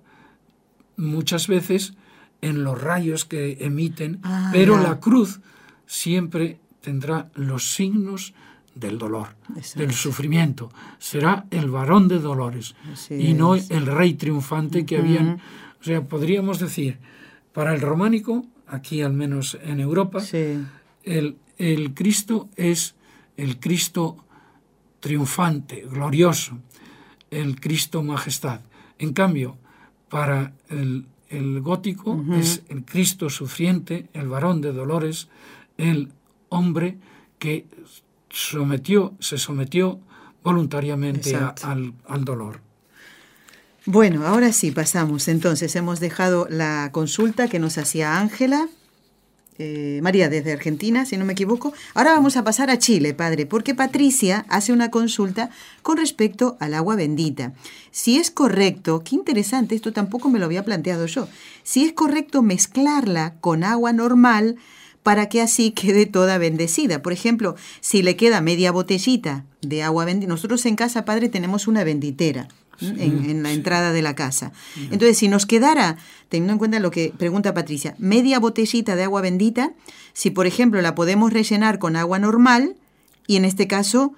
muchas 0.97 1.47
veces 1.47 1.95
en 2.41 2.65
los 2.65 2.83
rayos 2.83 3.25
que 3.25 3.59
emiten, 3.61 4.19
ah, 4.25 4.51
pero 4.53 4.77
la 4.77 4.99
cruz 4.99 5.41
siempre 5.87 6.59
tendrá 6.81 7.31
los 7.35 7.71
signos 7.75 8.35
del 8.75 8.99
dolor, 8.99 9.29
del 9.77 9.93
sufrimiento. 9.93 10.71
Será 10.99 11.47
el 11.51 11.71
varón 11.71 12.09
de 12.09 12.19
dolores 12.19 12.75
y 13.11 13.35
no 13.35 13.55
el 13.55 13.87
rey 13.87 14.15
triunfante 14.15 14.85
que 14.85 14.99
habían. 14.99 15.41
O 15.81 15.85
sea, 15.85 16.03
podríamos 16.03 16.59
decir, 16.59 16.99
para 17.53 17.75
el 17.75 17.81
románico, 17.81 18.45
aquí 18.67 19.03
al 19.03 19.13
menos 19.13 19.59
en 19.63 19.81
Europa, 19.81 20.23
el, 21.05 21.37
el 21.59 21.95
Cristo 21.95 22.49
es 22.57 22.95
el 23.37 23.59
Cristo 23.59 24.17
triunfante, 25.01 25.87
glorioso, 25.91 26.59
el 27.31 27.61
Cristo 27.61 28.03
majestad. 28.03 28.61
En 28.99 29.13
cambio, 29.13 29.59
para 30.09 30.53
el, 30.69 31.07
gótico 31.61 32.25
es 32.33 32.63
el 32.69 32.85
Cristo 32.85 33.29
sufriente, 33.29 34.09
el 34.13 34.29
varón 34.29 34.61
de 34.61 34.73
dolores, 34.73 35.29
el 35.77 36.13
hombre 36.49 36.97
que 37.39 37.67
sometió, 38.35 39.15
se 39.21 39.39
sometió 39.39 40.01
voluntariamente 40.43 41.37
al, 41.37 41.95
al 42.07 42.25
dolor. 42.25 42.61
Bueno, 43.87 44.27
ahora 44.27 44.53
sí, 44.53 44.73
pasamos. 44.73 45.29
Entonces, 45.29 45.77
hemos 45.77 46.01
dejado 46.01 46.47
la 46.51 46.91
consulta 46.93 47.49
que 47.49 47.59
nos 47.59 47.79
hacía 47.79 48.19
Ángela, 48.19 48.69
eh, 49.59 50.01
María 50.03 50.29
desde 50.29 50.53
Argentina, 50.53 51.07
si 51.07 51.17
no 51.17 51.25
me 51.25 51.35
equivoco. 51.35 51.73
Ahora 51.95 52.13
vamos 52.13 52.37
a 52.37 52.43
pasar 52.43 52.71
a 52.71 52.79
Chile, 52.79 53.15
padre, 53.15 53.47
porque 53.47 53.75
Patricia 53.75 54.47
hace 54.49 54.73
una 54.73 54.91
consulta 54.91 55.51
con 55.83 55.97
respecto 55.97 56.57
al 56.59 56.75
agua 56.75 56.97
bendita. 56.97 57.53
Si 57.93 58.17
es 58.17 58.33
correcto, 58.33 59.05
qué 59.05 59.15
interesante, 59.15 59.77
esto 59.77 59.93
tampoco 59.93 60.29
me 60.29 60.41
lo 60.41 60.47
había 60.47 60.65
planteado 60.65 61.07
yo, 61.07 61.29
si 61.63 61.85
es 61.85 61.93
correcto 61.93 62.43
mezclarla 62.43 63.35
con 63.41 63.63
agua 63.63 63.93
normal 63.93 64.57
para 65.05 65.29
que 65.29 65.41
así 65.43 65.71
quede 65.71 66.07
toda 66.07 66.39
bendecida. 66.39 67.03
Por 67.03 67.13
ejemplo, 67.13 67.55
si 67.81 68.03
le 68.03 68.17
queda 68.17 68.41
media 68.41 68.73
botellita 68.73 69.45
de 69.61 69.85
agua 69.85 70.07
bendita, 70.07 70.29
nosotros 70.29 70.67
en 70.67 70.75
casa, 70.75 71.05
padre, 71.05 71.29
tenemos 71.29 71.69
una 71.69 71.85
benditera. 71.85 72.49
en, 72.81 73.45
la 73.45 73.53
entrada 73.53 73.93
de 73.93 74.03
la 74.03 74.17
casa. 74.17 74.51
Entonces, 74.91 75.17
si 75.17 75.29
nos 75.29 75.47
quedara, 75.47 75.97
teniendo 76.29 76.55
en 76.55 76.59
cuenta 76.59 76.81
lo 76.81 76.91
que 76.91 77.13
pregunta 77.17 77.55
Patricia, 77.55 77.95
media 77.99 78.41
botellita 78.41 78.97
de 78.97 79.05
agua 79.05 79.21
bendita, 79.21 79.73
si 80.13 80.31
por 80.31 80.49
ejemplo 80.49 80.83
la 80.83 80.97
podemos 80.97 81.33
rellenar 81.33 81.79
con 81.79 81.95
agua 81.95 82.19
normal 82.19 82.75
y 83.29 83.37
en 83.37 83.45
este 83.45 83.69
caso 83.69 84.15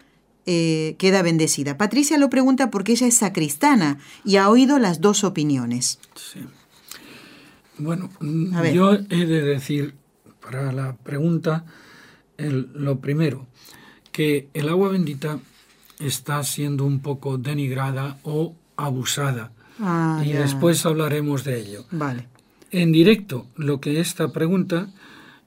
eh, 0.46 0.94
queda 0.98 1.20
bendecida. 1.20 1.76
Patricia 1.76 2.16
lo 2.16 2.30
pregunta 2.30 2.70
porque 2.70 2.92
ella 2.92 3.08
es 3.08 3.16
sacristana 3.18 3.98
y 4.24 4.36
ha 4.36 4.48
oído 4.48 4.78
las 4.78 5.02
dos 5.02 5.22
opiniones. 5.22 5.98
Sí. 6.14 6.40
Bueno, 7.76 8.08
yo 8.72 8.94
he 8.94 9.26
de 9.26 9.42
decir 9.42 9.94
para 10.46 10.70
la 10.70 10.94
pregunta, 10.94 11.64
lo 12.38 13.00
primero, 13.00 13.46
que 14.12 14.48
el 14.54 14.68
agua 14.68 14.90
bendita 14.90 15.40
está 15.98 16.40
siendo 16.44 16.84
un 16.84 17.00
poco 17.00 17.36
denigrada 17.36 18.18
o 18.22 18.54
abusada. 18.76 19.50
Ah, 19.80 20.22
y 20.24 20.32
después 20.32 20.86
hablaremos 20.86 21.42
de 21.42 21.58
ello. 21.58 21.84
Vale. 21.90 22.28
En 22.70 22.92
directo, 22.92 23.46
lo 23.56 23.80
que 23.80 23.98
esta 23.98 24.32
pregunta, 24.32 24.88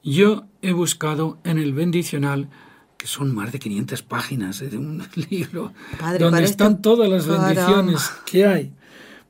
yo 0.04 0.44
he 0.60 0.72
buscado 0.72 1.38
en 1.44 1.58
el 1.58 1.72
bendicional, 1.72 2.50
que 2.98 3.06
son 3.06 3.34
más 3.34 3.52
de 3.52 3.58
500 3.58 4.02
páginas 4.02 4.58
de 4.58 4.76
un 4.76 5.02
libro, 5.30 5.72
donde 6.18 6.44
están 6.44 6.82
todas 6.82 7.08
las 7.08 7.26
bendiciones 7.26 8.12
que 8.26 8.44
hay. 8.44 8.72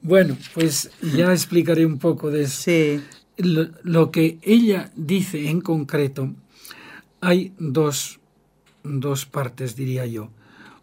Bueno, 0.03 0.37
pues 0.53 0.91
ya 1.15 1.31
explicaré 1.33 1.87
un 1.87 1.99
poco 1.99 2.29
de 2.31 2.43
eso. 2.43 2.63
Sí 2.63 3.01
lo, 3.43 4.11
que 4.11 4.39
ella 4.43 4.91
dice 4.97 5.51
en 5.51 5.61
concreto, 5.61 6.35
hay 7.21 7.53
dos, 7.59 8.21
dos 8.83 9.27
partes, 9.27 9.77
diría 9.77 10.07
yo. 10.07 10.31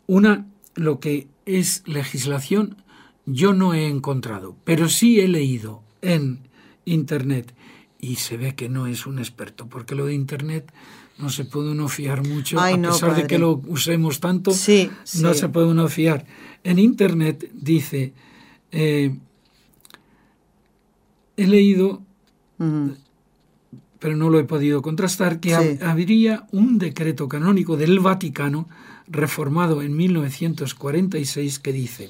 Una, 0.05 0.47
lo 0.75 0.99
que 0.99 1.27
es 1.45 1.83
legislación, 1.85 2.77
yo 3.25 3.53
no 3.53 3.73
he 3.73 3.87
encontrado, 3.87 4.55
pero 4.63 4.87
sí 4.89 5.19
he 5.19 5.27
leído 5.27 5.81
en 6.01 6.39
Internet 6.85 7.53
y 7.99 8.15
se 8.15 8.37
ve 8.37 8.55
que 8.55 8.69
no 8.69 8.87
es 8.87 9.05
un 9.05 9.19
experto, 9.19 9.67
porque 9.67 9.95
lo 9.95 10.05
de 10.05 10.13
Internet 10.13 10.71
no 11.17 11.29
se 11.29 11.45
puede 11.45 11.71
uno 11.71 11.87
fiar 11.87 12.25
mucho, 12.25 12.59
a 12.59 12.69
pesar 12.77 13.15
de 13.15 13.25
que 13.25 13.39
lo 13.39 13.61
usemos 13.67 14.19
tanto, 14.19 14.51
no 14.51 15.33
se 15.33 15.49
puede 15.49 15.67
uno 15.67 15.87
fiar. 15.87 16.25
En 16.63 16.79
Internet 16.79 17.49
dice, 17.53 18.13
eh, 18.71 19.17
he 21.35 21.47
leído 21.47 22.03
pero 23.99 24.15
no 24.15 24.29
lo 24.29 24.39
he 24.39 24.43
podido 24.43 24.81
contrastar, 24.81 25.39
que 25.39 25.55
habría 25.81 26.45
un 26.51 26.77
decreto 26.77 27.27
canónico 27.27 27.77
del 27.77 27.99
Vaticano 27.99 28.67
reformado 29.07 29.81
en 29.81 29.95
1946 29.95 31.59
que 31.59 31.73
dice, 31.73 32.09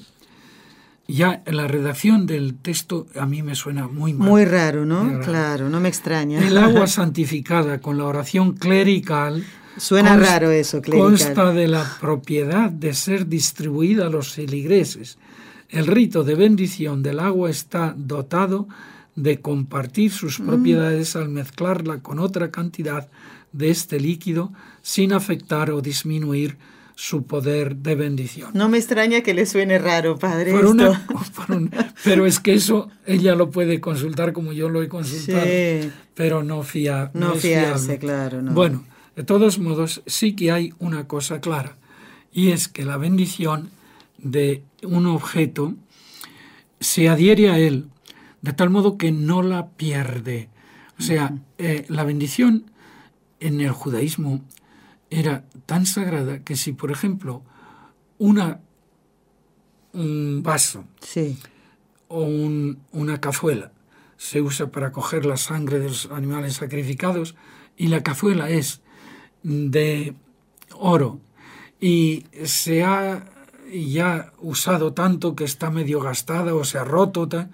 ya 1.06 1.42
la 1.46 1.66
redacción 1.66 2.26
del 2.26 2.56
texto 2.56 3.06
a 3.18 3.24
mí 3.24 3.42
me 3.42 3.54
suena 3.54 3.88
muy 3.88 4.12
mal. 4.12 4.28
Muy 4.28 4.44
raro, 4.44 4.84
¿no? 4.84 5.20
Claro, 5.20 5.70
no 5.70 5.80
me 5.80 5.88
extraña. 5.88 6.46
El 6.46 6.58
agua 6.58 6.86
santificada 6.88 7.80
con 7.80 7.96
la 7.96 8.04
oración 8.04 8.52
clerical. 8.52 9.44
Suena 9.78 10.16
raro 10.16 10.50
eso, 10.50 10.82
clerical. 10.82 11.10
Consta 11.10 11.52
de 11.52 11.68
la 11.68 11.96
propiedad 12.00 12.70
de 12.70 12.92
ser 12.92 13.26
distribuida 13.26 14.06
a 14.06 14.10
los 14.10 14.32
feligreses. 14.34 15.18
El 15.70 15.86
rito 15.86 16.24
de 16.24 16.34
bendición 16.34 17.02
del 17.02 17.20
agua 17.20 17.48
está 17.48 17.94
dotado 17.96 18.68
de 19.22 19.40
compartir 19.40 20.12
sus 20.12 20.38
mm. 20.38 20.46
propiedades 20.46 21.16
al 21.16 21.28
mezclarla 21.28 22.00
con 22.00 22.18
otra 22.20 22.50
cantidad 22.50 23.08
de 23.52 23.70
este 23.70 23.98
líquido 23.98 24.52
sin 24.82 25.12
afectar 25.12 25.70
o 25.70 25.80
disminuir 25.80 26.56
su 26.94 27.24
poder 27.24 27.76
de 27.76 27.94
bendición. 27.94 28.50
No 28.54 28.68
me 28.68 28.78
extraña 28.78 29.22
que 29.22 29.34
le 29.34 29.46
suene 29.46 29.78
raro, 29.78 30.18
padre. 30.18 30.52
pero 32.04 32.26
es 32.26 32.40
que 32.40 32.54
eso 32.54 32.90
ella 33.06 33.34
lo 33.34 33.50
puede 33.50 33.80
consultar 33.80 34.32
como 34.32 34.52
yo 34.52 34.68
lo 34.68 34.82
he 34.82 34.88
consultado, 34.88 35.46
pero 36.14 36.42
no, 36.42 36.62
fía, 36.62 37.10
no, 37.14 37.34
fiarse, 37.34 37.98
claro. 37.98 38.40
Bueno, 38.42 38.84
de 39.14 39.22
todos 39.22 39.58
modos, 39.58 40.02
sí 40.06 40.34
que 40.34 40.50
hay 40.50 40.74
una 40.80 41.06
cosa 41.06 41.40
clara, 41.40 41.76
y 42.32 42.50
es 42.50 42.66
que 42.66 42.84
la 42.84 42.96
bendición 42.96 43.70
de 44.18 44.62
un 44.82 45.06
objeto 45.06 45.74
se 46.80 47.08
adhiere 47.08 47.50
a 47.50 47.58
él 47.58 47.86
de 48.42 48.52
tal 48.52 48.70
modo 48.70 48.96
que 48.98 49.10
no 49.12 49.42
la 49.42 49.68
pierde. 49.70 50.48
O 50.98 51.02
sea, 51.02 51.34
eh, 51.58 51.84
la 51.88 52.04
bendición 52.04 52.70
en 53.40 53.60
el 53.60 53.70
judaísmo 53.70 54.42
era 55.10 55.44
tan 55.66 55.86
sagrada 55.86 56.40
que 56.40 56.56
si, 56.56 56.72
por 56.72 56.90
ejemplo, 56.90 57.42
una, 58.18 58.60
un 59.92 60.42
vaso 60.42 60.84
Sí. 61.00 61.38
o 62.08 62.22
un- 62.22 62.78
una 62.92 63.20
cazuela 63.20 63.72
se 64.16 64.42
usa 64.42 64.70
para 64.70 64.92
coger 64.92 65.24
la 65.24 65.36
sangre 65.36 65.78
de 65.78 65.88
los 65.88 66.06
animales 66.10 66.54
sacrificados 66.54 67.36
y 67.76 67.86
la 67.88 68.02
cazuela 68.02 68.50
es 68.50 68.80
de 69.42 70.14
oro 70.74 71.20
y 71.80 72.24
se 72.44 72.82
ha 72.82 73.24
ya 73.72 74.32
usado 74.40 74.92
tanto 74.94 75.36
que 75.36 75.44
está 75.44 75.70
medio 75.70 76.00
gastada 76.00 76.54
o 76.54 76.64
se 76.64 76.78
ha 76.78 76.84
roto, 76.84 77.28
ta- 77.28 77.50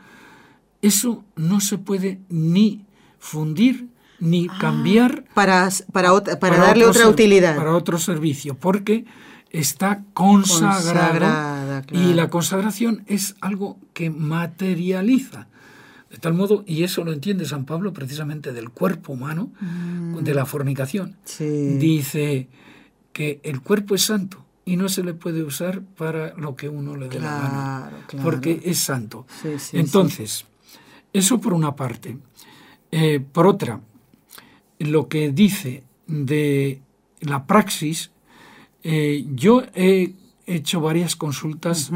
eso 0.87 1.25
no 1.37 1.61
se 1.61 1.79
puede 1.79 2.21
ni 2.29 2.85
fundir 3.19 3.89
ni 4.21 4.47
cambiar 4.49 5.25
Para, 5.35 5.69
para, 5.93 6.11
darle 6.59 6.87
otra 6.87 7.03
ser- 7.03 7.11
utilidad. 7.13 7.57
Para 7.57 7.75
otro 7.75 7.99
servicio, 7.99 8.55
porque 8.55 9.05
está 9.51 10.03
consagrado 10.15 10.83
Consagrada, 10.83 11.83
claro. 11.83 12.09
y 12.11 12.15
la 12.15 12.31
consagración 12.31 13.03
es 13.07 13.35
algo 13.41 13.79
que 13.93 14.11
materializa. 14.11 15.49
De 16.11 16.19
tal 16.19 16.35
modo, 16.35 16.63
y 16.67 16.85
eso 16.85 17.03
lo 17.05 17.13
entiende 17.13 17.45
San 17.45 17.65
Pablo 17.65 17.93
precisamente 17.93 18.53
del 18.53 18.71
cuerpo 18.71 19.13
humano, 19.13 19.51
de 20.21 20.33
la 20.35 20.47
fornicación. 20.47 21.11
Mm. 21.11 21.15
Sí. 21.25 21.45
Dice 21.79 22.49
que 23.13 23.41
el 23.43 23.61
cuerpo 23.61 23.95
es 23.97 24.03
santo 24.03 24.45
y 24.65 24.77
no 24.77 24.89
se 24.89 25.03
le 25.03 25.15
puede 25.15 25.43
usar 25.43 25.83
para 25.83 26.35
lo 26.37 26.55
que 26.57 26.69
uno 26.69 26.97
le 26.97 27.09
dé 27.09 27.19
la 27.21 27.31
gana, 27.33 27.49
Claro, 27.91 27.97
claro. 28.07 28.25
porque 28.25 28.61
es 28.65 28.79
santo. 28.79 29.27
Sí, 29.43 29.51
sí, 29.59 29.77
Entonces, 29.79 30.47
eso 31.15 31.41
por 31.41 31.55
una 31.55 31.75
parte. 31.75 32.19
Eh, 32.91 33.21
por 33.21 33.47
otra, 33.47 33.81
lo 34.79 35.09
que 35.09 35.33
dice 35.33 35.85
de 36.07 36.83
la 37.21 37.47
praxis, 37.47 38.11
eh, 38.83 39.25
yo 39.33 39.63
he 39.75 40.13
hecho 40.47 40.81
varias 40.81 41.17
consultas 41.17 41.91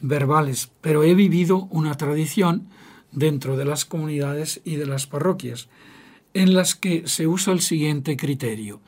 verbales, 0.00 0.70
pero 0.80 1.02
he 1.02 1.14
vivido 1.14 1.68
una 1.70 1.96
tradición 1.96 2.68
dentro 3.10 3.58
de 3.58 3.66
las 3.66 3.84
comunidades 3.84 4.62
y 4.64 4.76
de 4.76 4.86
las 4.86 5.06
parroquias, 5.06 5.68
en 6.32 6.54
las 6.54 6.74
que 6.74 7.06
se 7.06 7.26
usa 7.26 7.52
el 7.52 7.60
siguiente 7.60 8.16
criterio, 8.16 8.80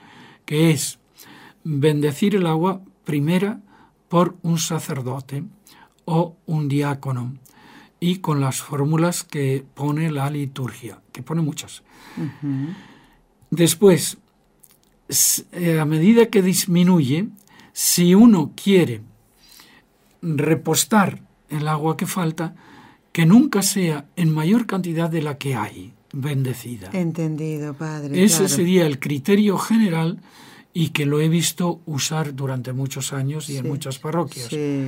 que 0.47 0.71
es 0.71 0.99
bendecir 1.65 2.35
el 2.35 2.47
agua 2.47 2.81
primera 3.05 3.61
por 4.09 4.37
un 4.43 4.59
sacerdote 4.59 5.45
o 6.07 6.37
un 6.47 6.69
diácono 6.69 7.35
y 8.01 8.17
con 8.17 8.41
las 8.41 8.61
fórmulas 8.61 9.25
que 9.25 9.65
pone 9.75 10.11
la 10.11 10.29
liturgia, 10.31 11.01
que 11.13 11.23
pone 11.23 11.41
muchas. 11.41 11.83
Después, 13.51 14.19
eh, 15.53 15.79
a 15.79 15.85
medida 15.85 16.27
que 16.27 16.43
disminuye, 16.43 17.29
si 17.73 18.15
uno 18.15 18.53
quiere 18.55 19.03
repostar 20.23 21.23
el 21.49 21.69
agua 21.69 21.97
que 21.97 22.07
falta, 22.07 22.55
que 23.13 23.27
nunca 23.27 23.63
sea 23.63 24.07
en 24.17 24.33
mayor 24.33 24.67
cantidad 24.67 25.09
de 25.09 25.23
la 25.23 25.39
que 25.39 25.55
hay, 25.55 25.93
bendecida. 26.13 26.91
Entendido, 26.93 27.75
padre. 27.75 28.25
Ese 28.25 28.39
claro. 28.39 28.49
sería 28.49 28.87
el 28.87 28.99
criterio 28.99 29.57
general 29.59 30.21
y 30.73 30.89
que 30.89 31.07
lo 31.07 31.21
he 31.21 31.29
visto 31.29 31.81
usar 31.87 32.35
durante 32.35 32.73
muchos 32.73 33.13
años 33.13 33.49
y 33.49 33.57
en 33.57 33.69
muchas 33.69 33.99
parroquias. 33.99 34.49
Sí. 34.49 34.85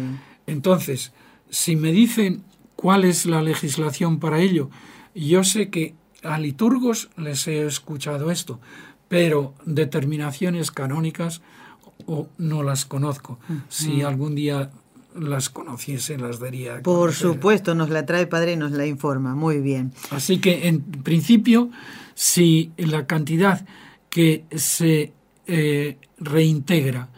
Entonces, 0.46 1.12
si 1.50 1.76
me 1.76 1.92
dicen 1.92 2.42
cuál 2.76 3.04
es 3.04 3.26
la 3.26 3.42
legislación 3.42 4.20
para 4.20 4.40
ello, 4.40 4.70
yo 5.14 5.44
sé 5.44 5.70
que 5.70 5.94
a 6.22 6.38
liturgos 6.38 7.08
les 7.16 7.46
he 7.48 7.66
escuchado 7.66 8.30
esto, 8.30 8.60
pero 9.08 9.54
determinaciones 9.64 10.70
canónicas 10.70 11.42
o 12.06 12.28
no 12.38 12.62
las 12.62 12.84
conozco. 12.84 13.38
Si 13.68 14.02
algún 14.02 14.34
día 14.34 14.70
las 15.18 15.48
conociese, 15.48 16.18
las 16.18 16.38
daría. 16.38 16.82
Por 16.82 17.12
supuesto, 17.12 17.74
nos 17.74 17.90
la 17.90 18.04
trae 18.04 18.26
padre 18.26 18.52
y 18.52 18.56
nos 18.56 18.72
la 18.72 18.86
informa. 18.86 19.34
Muy 19.34 19.60
bien. 19.60 19.92
Así 20.10 20.38
que, 20.38 20.68
en 20.68 20.82
principio, 20.82 21.70
si 22.14 22.72
la 22.76 23.06
cantidad 23.06 23.66
que 24.10 24.44
se 24.54 25.12
eh, 25.46 25.98
reintegra 26.18 27.08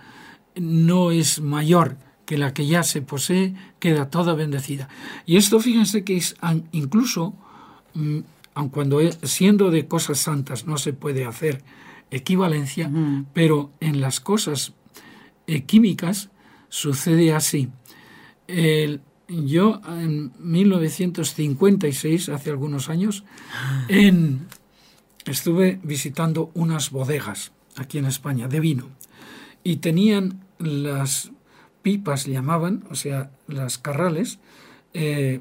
no 0.56 1.10
es 1.10 1.40
mayor 1.40 1.96
que 2.26 2.38
la 2.38 2.52
que 2.52 2.66
ya 2.66 2.82
se 2.82 3.02
posee, 3.02 3.54
queda 3.78 4.10
toda 4.10 4.34
bendecida. 4.34 4.88
Y 5.26 5.36
esto, 5.36 5.60
fíjense 5.60 6.04
que 6.04 6.16
es 6.16 6.36
incluso, 6.72 7.34
mm, 7.94 8.18
aun 8.54 8.68
cuando 8.70 8.98
siendo 9.22 9.70
de 9.70 9.86
cosas 9.86 10.18
santas 10.18 10.66
no 10.66 10.78
se 10.78 10.92
puede 10.92 11.24
hacer 11.24 11.62
equivalencia, 12.10 12.90
pero 13.32 13.70
en 13.80 14.00
las 14.00 14.20
cosas 14.20 14.72
eh, 15.46 15.62
químicas 15.62 16.30
sucede 16.68 17.32
así. 17.32 17.68
El- 18.46 19.00
yo 19.28 19.80
en 19.86 20.32
1956, 20.38 22.28
hace 22.30 22.50
algunos 22.50 22.88
años, 22.88 23.24
en- 23.88 24.46
estuve 25.26 25.78
visitando 25.82 26.50
unas 26.54 26.90
bodegas 26.90 27.52
aquí 27.76 27.98
en 27.98 28.06
España 28.06 28.48
de 28.48 28.60
vino 28.60 28.88
y 29.62 29.76
tenían 29.76 30.40
las 30.58 31.30
pipas, 31.82 32.26
llamaban, 32.26 32.84
o 32.90 32.94
sea, 32.94 33.30
las 33.46 33.78
carrales, 33.78 34.38
eh, 34.94 35.40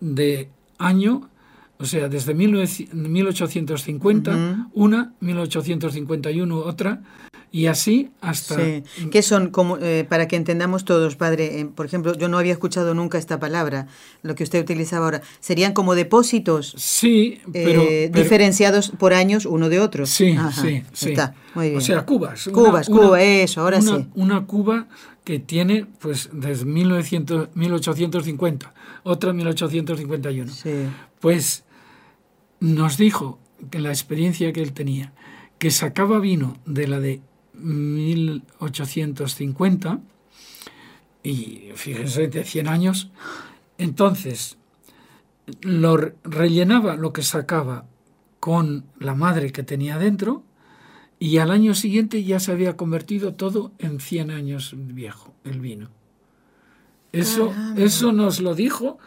de 0.00 0.48
año, 0.78 1.28
o 1.78 1.84
sea, 1.84 2.08
desde 2.08 2.34
1900 2.34 2.94
1850, 2.94 4.68
una, 4.72 5.14
1851, 5.20 6.56
otra, 6.56 7.02
y 7.52 7.66
así 7.66 8.10
hasta... 8.22 8.56
Sí. 8.56 8.82
¿Qué 9.12 9.20
son, 9.22 9.50
como, 9.50 9.76
eh, 9.76 10.06
para 10.08 10.26
que 10.26 10.36
entendamos 10.36 10.84
todos, 10.86 11.16
padre? 11.16 11.60
eh, 11.60 11.66
por 11.66 11.84
ejemplo, 11.86 12.16
yo 12.16 12.28
no 12.28 12.38
había 12.38 12.52
escuchado 12.52 12.94
nunca 12.94 13.18
esta 13.18 13.38
palabra, 13.38 13.86
lo 14.22 14.34
que 14.34 14.42
usted 14.42 14.60
utilizaba 14.62 15.04
ahora. 15.04 15.22
¿Serían 15.40 15.74
como 15.74 15.94
depósitos 15.94 16.74
Sí, 16.78 17.40
pero... 17.52 17.82
eh, 17.82 18.08
pero- 18.10 18.22
diferenciados 18.24 18.90
por 18.98 19.12
años 19.12 19.44
uno 19.46 19.68
de 19.68 19.80
otro? 19.80 20.06
Sí, 20.06 20.32
Ajá, 20.32 20.62
sí, 20.62 20.82
sí. 20.94 21.10
Está, 21.10 21.34
muy 21.54 21.66
bien. 21.68 21.78
O 21.78 21.80
sea, 21.82 22.04
cubas. 22.06 22.48
Cubas, 22.52 22.88
cuba, 22.88 23.22
eso, 23.22 23.60
ahora 23.60 23.78
una- 23.78 23.98
sí. 23.98 24.06
Una 24.14 24.46
cuba 24.46 24.88
que 25.24 25.38
tiene, 25.38 25.86
pues, 26.00 26.30
desde 26.32 26.64
1900, 26.64 27.50
1850, 27.54 28.74
otra 29.04 29.32
1851. 29.32 30.50
Sí. 30.52 30.70
Pues 31.20 31.64
nos 32.60 32.96
dijo 32.96 33.38
que 33.70 33.78
la 33.78 33.90
experiencia 33.90 34.52
que 34.52 34.62
él 34.62 34.72
tenía, 34.72 35.12
que 35.58 35.70
sacaba 35.70 36.18
vino 36.18 36.56
de 36.66 36.88
la 36.88 36.98
de 36.98 37.20
1850, 37.54 40.00
y 41.22 41.68
fíjense, 41.74 42.28
de 42.28 42.44
100 42.44 42.68
años, 42.68 43.10
entonces 43.78 44.58
lo 45.60 45.96
re- 45.96 46.14
rellenaba 46.24 46.96
lo 46.96 47.12
que 47.12 47.22
sacaba 47.22 47.86
con 48.40 48.84
la 48.98 49.14
madre 49.14 49.52
que 49.52 49.62
tenía 49.62 49.98
dentro, 49.98 50.42
y 51.18 51.38
al 51.38 51.50
año 51.52 51.74
siguiente 51.74 52.24
ya 52.24 52.40
se 52.40 52.50
había 52.50 52.76
convertido 52.76 53.34
todo 53.34 53.72
en 53.78 54.00
100 54.00 54.30
años 54.32 54.74
viejo, 54.76 55.32
el 55.44 55.60
vino. 55.60 55.88
Eso, 57.12 57.52
eso 57.76 58.12
nos 58.12 58.40
lo 58.40 58.54
dijo. 58.54 58.98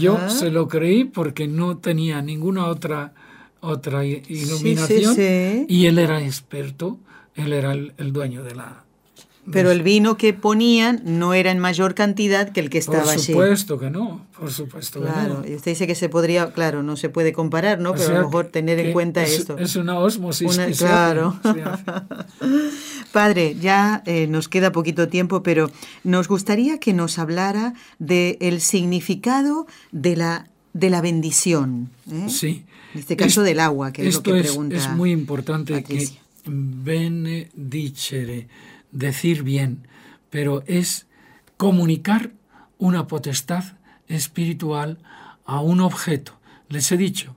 Yo 0.00 0.28
se 0.28 0.50
lo 0.50 0.68
creí 0.68 1.04
porque 1.04 1.48
no 1.48 1.78
tenía 1.78 2.20
ninguna 2.20 2.66
otra, 2.66 3.14
otra 3.60 4.04
iluminación. 4.04 5.14
sí. 5.14 5.66
Y 5.68 5.86
él 5.86 5.98
era 5.98 6.20
experto, 6.22 6.98
él 7.38 7.52
era 7.52 7.72
el, 7.72 7.94
el 7.98 8.12
dueño 8.12 8.42
de 8.44 8.54
la... 8.54 8.84
Pero 9.50 9.70
el 9.70 9.82
vino 9.82 10.18
que 10.18 10.34
ponían 10.34 11.00
no 11.06 11.32
era 11.32 11.50
en 11.50 11.58
mayor 11.58 11.94
cantidad 11.94 12.50
que 12.50 12.60
el 12.60 12.68
que 12.68 12.82
Por 12.82 12.96
estaba 12.96 13.12
allí. 13.12 13.32
supuesto 13.32 13.78
que 13.78 13.88
no, 13.88 14.26
por 14.38 14.52
supuesto 14.52 15.00
que 15.00 15.06
Claro, 15.06 15.40
no. 15.42 15.48
y 15.48 15.54
usted 15.54 15.70
dice 15.70 15.86
que 15.86 15.94
se 15.94 16.10
podría, 16.10 16.52
claro, 16.52 16.82
no 16.82 16.96
se 16.96 17.08
puede 17.08 17.32
comparar, 17.32 17.78
¿no? 17.80 17.92
O 17.92 17.94
Pero 17.94 18.10
a 18.10 18.20
lo 18.20 18.26
mejor 18.26 18.48
tener 18.48 18.78
en 18.78 18.86
que 18.88 18.92
cuenta 18.92 19.22
es, 19.22 19.38
esto. 19.38 19.56
Es 19.56 19.74
una 19.76 19.98
osmosis 20.00 20.54
Una- 20.54 20.66
que 20.66 20.74
se 20.74 20.84
claro. 20.84 21.38
hace, 21.42 21.54
se 21.54 21.62
hace. 21.62 21.84
Padre, 23.12 23.56
ya 23.58 24.02
eh, 24.04 24.26
nos 24.26 24.48
queda 24.48 24.70
poquito 24.70 25.08
tiempo, 25.08 25.42
pero 25.42 25.70
nos 26.04 26.28
gustaría 26.28 26.78
que 26.78 26.92
nos 26.92 27.18
hablara 27.18 27.72
del 27.98 28.60
significado 28.60 29.66
de 29.92 30.16
la, 30.16 30.48
de 30.74 30.90
la 30.90 31.00
bendición. 31.00 31.88
¿eh? 32.12 32.26
Sí. 32.28 32.64
En 32.92 33.00
este 33.00 33.16
caso 33.16 33.40
Es- 33.40 33.46
del 33.46 33.60
agua, 33.60 33.92
que 33.92 34.06
es 34.06 34.14
lo 34.16 34.22
que 34.22 34.38
es, 34.40 34.46
pregunta. 34.48 34.76
es 34.76 34.90
muy 34.90 35.10
importante 35.10 35.72
Patricia. 35.72 36.18
que 36.20 36.27
benedicere, 36.48 38.48
decir 38.92 39.42
bien, 39.42 39.86
pero 40.30 40.62
es 40.66 41.06
comunicar 41.56 42.32
una 42.78 43.06
potestad 43.06 43.64
espiritual 44.08 44.98
a 45.44 45.60
un 45.60 45.80
objeto. 45.80 46.32
Les 46.68 46.90
he 46.92 46.96
dicho 46.96 47.34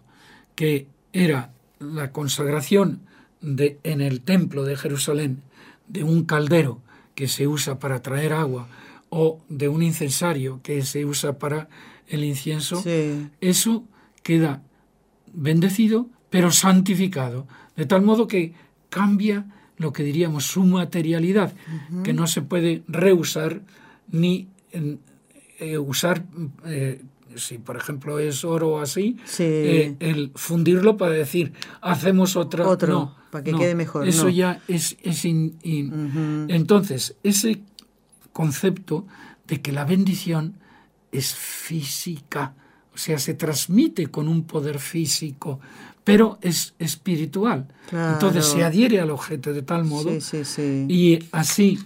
que 0.55 0.87
era 1.13 1.51
la 1.79 2.11
consagración 2.11 3.01
de, 3.41 3.79
en 3.83 4.01
el 4.01 4.21
templo 4.21 4.63
de 4.63 4.77
Jerusalén 4.77 5.41
de 5.87 6.03
un 6.03 6.25
caldero 6.25 6.79
que 7.15 7.27
se 7.27 7.47
usa 7.47 7.79
para 7.79 8.01
traer 8.01 8.33
agua 8.33 8.67
o 9.09 9.41
de 9.49 9.67
un 9.67 9.83
incensario 9.83 10.61
que 10.63 10.83
se 10.83 11.05
usa 11.05 11.37
para 11.39 11.67
el 12.07 12.23
incienso, 12.23 12.81
Sí. 12.81 13.27
eso 13.41 13.83
queda 14.23 14.61
bendecido, 15.33 16.07
pero 16.29 16.51
santificado, 16.51 17.47
de 17.75 17.85
tal 17.85 18.03
modo 18.03 18.27
que 18.27 18.53
cambia 18.91 19.45
lo 19.77 19.91
que 19.91 20.03
diríamos 20.03 20.45
su 20.45 20.63
materialidad, 20.63 21.53
que 22.03 22.13
no 22.13 22.27
se 22.27 22.43
puede 22.43 22.83
reusar 22.87 23.61
ni 24.11 24.47
eh, 24.73 25.77
usar, 25.77 26.23
eh, 26.65 27.01
si 27.35 27.57
por 27.57 27.77
ejemplo 27.77 28.19
es 28.19 28.43
oro 28.43 28.73
o 28.73 28.79
así, 28.79 29.17
eh, 29.39 29.95
el 29.99 30.31
fundirlo 30.35 30.97
para 30.97 31.13
decir, 31.13 31.53
hacemos 31.81 32.35
otra. 32.35 32.67
Otro, 32.67 33.15
para 33.31 33.43
que 33.43 33.53
quede 33.53 33.75
mejor. 33.75 34.07
Eso 34.07 34.29
ya 34.29 34.61
es... 34.67 34.97
es 35.01 35.25
Entonces, 35.25 37.15
ese 37.23 37.61
concepto 38.33 39.07
de 39.47 39.61
que 39.61 39.71
la 39.71 39.85
bendición 39.85 40.55
es 41.11 41.33
física, 41.33 42.53
o 42.93 42.97
sea, 42.97 43.17
se 43.19 43.33
transmite 43.33 44.07
con 44.07 44.27
un 44.27 44.43
poder 44.43 44.79
físico, 44.79 45.59
pero 46.11 46.37
es 46.41 46.73
espiritual. 46.77 47.67
Entonces 47.91 48.45
se 48.45 48.63
adhiere 48.63 48.99
al 48.99 49.11
objeto 49.11 49.53
de 49.53 49.61
tal 49.61 49.85
modo 49.85 50.11
y 50.87 51.19
así, 51.31 51.79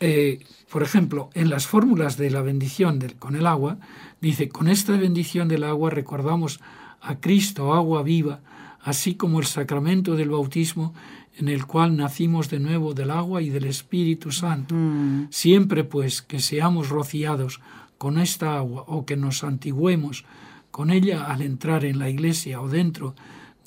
eh, 0.00 0.40
por 0.70 0.82
ejemplo, 0.82 1.30
en 1.34 1.50
las 1.50 1.66
fórmulas 1.66 2.16
de 2.16 2.30
la 2.30 2.42
bendición 2.42 2.98
del, 2.98 3.16
con 3.16 3.34
el 3.34 3.46
agua, 3.46 3.78
dice, 4.20 4.48
con 4.48 4.68
esta 4.68 4.96
bendición 4.96 5.48
del 5.48 5.64
agua 5.64 5.90
recordamos 5.90 6.60
a 7.00 7.16
Cristo, 7.18 7.74
agua 7.74 8.02
viva, 8.02 8.40
así 8.82 9.14
como 9.14 9.40
el 9.40 9.46
sacramento 9.46 10.14
del 10.14 10.30
bautismo 10.30 10.94
en 11.36 11.48
el 11.48 11.66
cual 11.66 11.96
nacimos 11.96 12.50
de 12.50 12.60
nuevo 12.60 12.92
del 12.94 13.10
agua 13.10 13.42
y 13.42 13.48
del 13.48 13.64
Espíritu 13.64 14.30
Santo. 14.30 14.74
Mm. 14.74 15.28
Siempre 15.30 15.84
pues 15.84 16.22
que 16.22 16.38
seamos 16.38 16.88
rociados 16.88 17.60
con 17.98 18.18
esta 18.18 18.56
agua 18.56 18.84
o 18.86 19.06
que 19.06 19.16
nos 19.16 19.42
antigüemos 19.42 20.24
con 20.70 20.90
ella 20.90 21.24
al 21.24 21.42
entrar 21.42 21.84
en 21.84 21.98
la 21.98 22.08
iglesia 22.08 22.60
o 22.60 22.68
dentro 22.68 23.14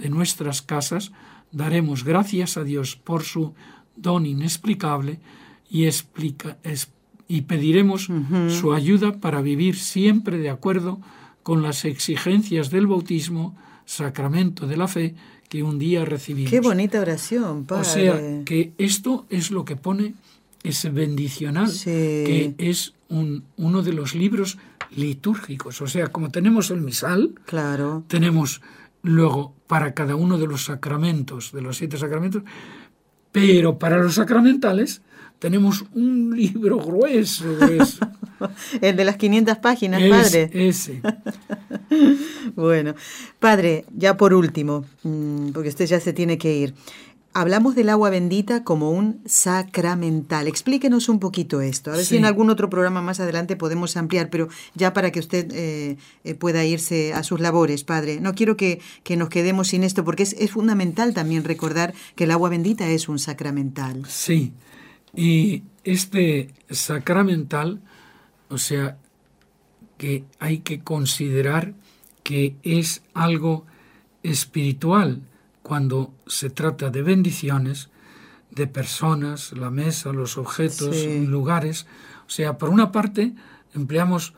de 0.04 0.10
nuestras 0.10 0.62
casas, 0.62 1.14
daremos 1.54 2.04
gracias 2.04 2.58
a 2.58 2.66
Dios 2.66 2.98
por 2.98 3.24
su 3.24 3.54
don 3.96 4.26
inexplicable 4.26 5.20
y, 5.70 5.86
explica, 5.86 6.58
y 7.30 7.42
pediremos 7.42 8.10
su 8.50 8.74
ayuda 8.74 9.14
para 9.14 9.42
vivir 9.42 9.78
siempre 9.78 10.38
de 10.40 10.50
acuerdo 10.50 11.00
con 11.42 11.62
las 11.62 11.86
exigencias 11.86 12.70
del 12.70 12.86
bautismo, 12.86 13.56
sacramento 13.86 14.68
de 14.68 14.78
la 14.78 14.90
fe, 14.90 15.16
que 15.48 15.64
un 15.64 15.80
día 15.80 16.04
recibimos. 16.04 16.52
Qué 16.52 16.60
bonita 16.60 17.00
oración, 17.00 17.64
Padre. 17.64 17.82
O 17.82 17.86
sea, 17.86 18.44
que 18.44 18.74
esto 18.78 19.26
es 19.30 19.52
lo 19.52 19.64
que 19.64 19.78
pone 19.78 20.16
ese 20.64 20.90
bendicional, 20.90 21.72
que 21.84 22.56
es 22.58 22.94
un, 23.08 23.44
uno 23.56 23.84
de 23.84 23.94
los 23.94 24.16
libros 24.16 24.58
litúrgicos. 24.96 25.82
O 25.82 25.88
sea, 25.88 26.08
como 26.08 26.30
tenemos 26.30 26.72
el 26.72 26.82
misal, 26.82 27.36
claro. 27.46 28.04
tenemos 28.08 28.62
luego 29.04 29.54
para 29.68 29.94
cada 29.94 30.16
uno 30.16 30.40
de 30.40 30.48
los 30.48 30.66
sacramentos, 30.66 31.52
de 31.52 31.62
los 31.62 31.78
siete 31.78 31.98
sacramentos, 31.98 32.44
pero 33.32 33.78
para 33.78 33.98
los 33.98 34.16
sacramentales 34.16 35.02
tenemos 35.40 35.84
un 35.94 36.34
libro 36.36 36.78
grueso, 36.78 37.46
el 38.82 38.96
de 38.96 39.04
las 39.06 39.18
500 39.18 39.58
páginas, 39.58 40.02
padre. 40.02 40.50
Ese. 40.54 41.02
bueno, 42.56 42.96
padre, 43.40 43.84
ya 43.94 44.16
por 44.16 44.34
último, 44.34 44.86
mm, 45.04 45.50
porque 45.50 45.70
usted 45.70 45.86
ya 45.86 46.00
se 46.00 46.14
tiene 46.14 46.38
que 46.38 46.56
ir. 46.56 46.74
Hablamos 47.36 47.74
del 47.74 47.90
agua 47.90 48.12
bendita 48.12 48.64
como 48.64 48.92
un 48.92 49.22
sacramental. 49.26 50.48
Explíquenos 50.48 51.10
un 51.10 51.20
poquito 51.20 51.62
esto. 51.62 51.92
A 51.92 51.96
ver 51.96 52.06
si 52.06 52.18
en 52.18 52.26
algún 52.26 52.52
otro 52.52 52.70
programa 52.70 53.02
más 53.02 53.20
adelante 53.20 53.56
podemos 53.56 53.98
ampliar, 53.98 54.30
pero 54.30 54.50
ya 54.76 54.94
para 54.94 55.12
que 55.12 55.20
usted 55.20 55.52
eh, 55.52 55.98
eh, 56.24 56.36
pueda 56.36 56.64
irse 56.64 57.12
a 57.14 57.24
sus 57.24 57.40
labores, 57.40 57.84
padre. 57.84 58.20
No 58.22 58.36
quiero 58.36 58.56
que, 58.56 58.82
nos 59.18 59.30
quedemos 59.30 59.70
sin 59.70 59.84
esto, 59.84 60.04
porque 60.04 60.24
es, 60.24 60.52
fundamental 60.52 61.16
también 61.16 61.44
recordar 61.44 61.96
que 62.16 62.26
el 62.26 62.32
agua 62.32 62.50
bendita 62.50 62.88
es 62.88 63.10
un 63.10 63.18
sacramental. 63.18 64.06
Sí, 64.08 64.54
y 65.16 65.64
este 65.84 66.54
sacramental, 66.70 67.82
o 68.50 68.60
sea, 68.60 68.98
que 69.98 70.24
hay 70.38 70.60
que 70.60 70.82
considerar 70.82 71.74
que 72.22 72.56
es 72.62 73.02
algo 73.16 73.66
espiritual 74.22 75.22
cuando 75.64 76.14
se 76.28 76.50
trata 76.50 76.90
de 76.90 77.02
bendiciones 77.02 77.90
de 78.52 78.68
personas, 78.68 79.54
la 79.54 79.72
mesa, 79.72 80.14
los 80.14 80.38
objetos, 80.38 80.96
lugares. 81.06 81.88
O 82.28 82.30
sea, 82.30 82.58
por 82.58 82.70
una 82.70 82.92
parte 82.92 83.34
empleamos 83.74 84.36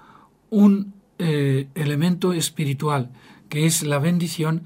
un 0.49 0.93
eh, 1.19 1.67
elemento 1.76 2.32
espiritual, 2.32 3.11
que 3.49 3.65
es 3.65 3.84
la 3.84 3.99
bendición, 3.99 4.63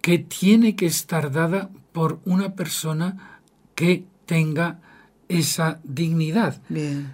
que 0.00 0.18
tiene 0.18 0.76
que 0.76 0.86
estar 0.86 1.32
dada 1.32 1.70
por 1.92 2.20
una 2.24 2.54
persona 2.54 3.40
que 3.74 4.04
tenga 4.26 4.80
esa 5.28 5.80
dignidad. 5.82 6.60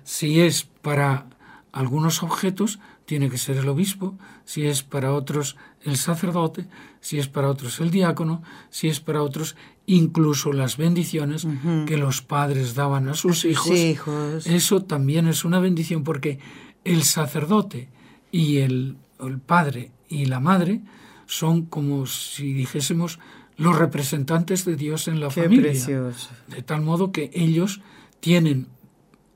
Si 0.04 0.40
es 0.40 0.64
para 0.64 1.26
algunos 1.72 2.22
objetos, 2.22 2.80
tiene 3.06 3.30
que 3.30 3.38
ser 3.38 3.56
el 3.56 3.68
obispo, 3.68 4.18
si 4.44 4.66
es 4.66 4.82
para 4.82 5.12
otros 5.12 5.56
el 5.82 5.96
sacerdote, 5.96 6.66
si 7.00 7.18
es 7.18 7.28
para 7.28 7.48
otros 7.48 7.80
el 7.80 7.90
diácono, 7.90 8.42
si 8.68 8.88
es 8.88 9.00
para 9.00 9.22
otros 9.22 9.56
incluso 9.86 10.52
las 10.52 10.76
bendiciones 10.76 11.46
que 11.86 11.96
los 11.96 12.22
padres 12.22 12.74
daban 12.74 13.08
a 13.08 13.14
sus 13.14 13.44
hijos. 13.44 14.46
Eso 14.46 14.82
también 14.82 15.26
es 15.26 15.44
una 15.44 15.58
bendición 15.58 16.04
porque 16.04 16.38
el 16.84 17.02
sacerdote 17.02 17.88
y 18.30 18.58
el, 18.58 18.96
padre 19.46 19.90
y 20.08 20.26
la 20.26 20.40
madre 20.40 20.80
son 21.26 21.66
como 21.66 22.06
si 22.06 22.52
dijésemos 22.52 23.18
los 23.56 23.76
representantes 23.76 24.64
de 24.64 24.76
Dios 24.76 25.08
en 25.08 25.20
la 25.20 25.30
familia. 25.30 25.72
De 25.72 26.62
tal 26.62 26.82
modo 26.82 27.12
que 27.12 27.30
ellos 27.34 27.80
tienen 28.20 28.68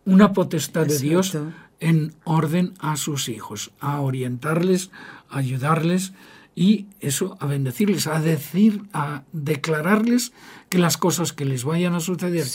una 0.05 0.33
potestad 0.33 0.87
de 0.87 0.99
Dios 0.99 1.37
en 1.81 2.15
orden 2.25 2.75
a 2.79 2.97
sus 2.97 3.29
hijos, 3.29 3.73
a 3.81 4.01
orientarles, 4.01 4.91
a 5.29 5.39
ayudarles 5.39 6.13
y 6.57 6.87
eso 7.01 7.37
a 7.41 7.47
bendecirles, 7.47 8.07
a 8.07 8.21
decir, 8.21 8.83
a 8.93 9.23
declararles 9.33 10.33
que 10.69 10.79
las 10.79 10.97
cosas 10.97 11.33
que 11.33 11.45
les 11.45 11.65
vayan 11.65 11.95
a 11.95 12.01
suceder 12.01 12.47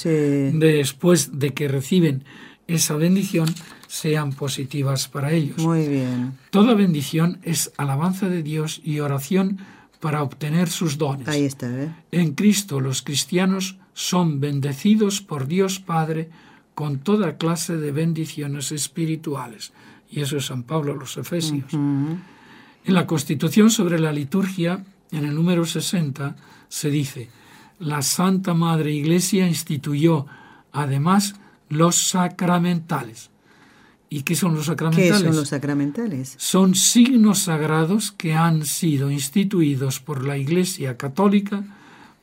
después 0.53 1.39
de 1.39 1.53
que 1.53 1.67
reciben 1.67 2.23
esa 2.67 2.95
bendición 2.95 3.53
sean 3.87 4.31
positivas 4.33 5.07
para 5.07 5.31
ellos. 5.31 5.57
Muy 5.57 5.87
bien. 5.87 6.37
Toda 6.51 6.75
bendición 6.75 7.39
es 7.43 7.71
alabanza 7.77 8.29
de 8.29 8.43
Dios 8.43 8.81
y 8.83 8.99
oración 8.99 9.59
para 9.99 10.23
obtener 10.23 10.69
sus 10.69 10.97
dones. 10.97 11.27
Ahí 11.27 11.45
está. 11.45 11.67
¿eh? 11.67 11.91
En 12.11 12.35
Cristo 12.35 12.79
los 12.79 13.01
cristianos 13.01 13.77
son 13.93 14.39
bendecidos 14.39 15.21
por 15.21 15.47
Dios 15.47 15.79
Padre 15.79 16.29
con 16.73 16.99
toda 16.99 17.37
clase 17.37 17.75
de 17.75 17.91
bendiciones 17.91 18.71
espirituales. 18.71 19.73
Y 20.09 20.21
eso 20.21 20.37
es 20.37 20.45
San 20.45 20.63
Pablo 20.63 20.93
a 20.93 20.95
los 20.95 21.17
Efesios. 21.17 21.73
En 22.85 22.93
la 22.93 23.05
Constitución 23.05 23.69
sobre 23.69 23.99
la 23.99 24.11
liturgia, 24.11 24.83
en 25.11 25.25
el 25.25 25.35
número 25.35 25.65
60, 25.65 26.35
se 26.67 26.89
dice, 26.89 27.29
la 27.79 28.01
Santa 28.01 28.53
Madre 28.53 28.93
Iglesia 28.93 29.47
instituyó 29.47 30.25
además 30.71 31.35
los 31.69 31.95
sacramentales. 31.95 33.29
¿Y 34.09 34.23
qué 34.23 34.35
son 34.35 34.55
los 34.55 34.65
sacramentales? 34.65 35.19
¿Qué 35.21 35.27
son 35.27 35.35
los 35.35 35.49
sacramentales? 35.49 36.35
Son 36.37 36.73
signos 36.73 37.43
sagrados 37.43 38.11
que 38.11 38.33
han 38.33 38.65
sido 38.65 39.11
instituidos 39.11 39.99
por 39.99 40.25
la 40.25 40.37
Iglesia 40.37 40.97
Católica 40.97 41.63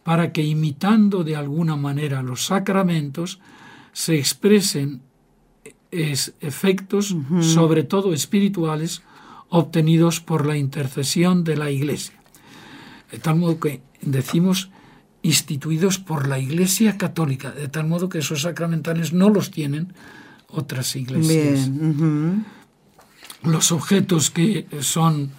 para 0.02 0.32
que 0.32 0.42
imitando 0.42 1.22
de 1.22 1.36
alguna 1.36 1.76
manera 1.76 2.22
los 2.22 2.46
sacramentos 2.46 3.40
se 3.92 4.18
expresen 4.18 5.00
efectos, 5.90 7.16
sobre 7.40 7.84
todo 7.84 8.12
espirituales, 8.12 9.02
obtenidos 9.48 10.20
por 10.20 10.46
la 10.46 10.56
intercesión 10.56 11.44
de 11.44 11.56
la 11.56 11.70
Iglesia. 11.70 12.14
De 13.10 13.18
tal 13.18 13.36
modo 13.36 13.60
que 13.60 13.80
decimos 14.02 14.70
instituidos 15.22 15.98
por 15.98 16.28
la 16.28 16.38
Iglesia 16.38 16.98
católica, 16.98 17.50
de 17.50 17.68
tal 17.68 17.86
modo 17.86 18.08
que 18.08 18.18
esos 18.18 18.42
sacramentales 18.42 19.12
no 19.12 19.30
los 19.30 19.50
tienen 19.50 19.92
otras 20.48 20.94
iglesias. 20.96 21.70
Los 23.42 23.72
objetos 23.72 24.30
que 24.30 24.66
son 24.80 25.30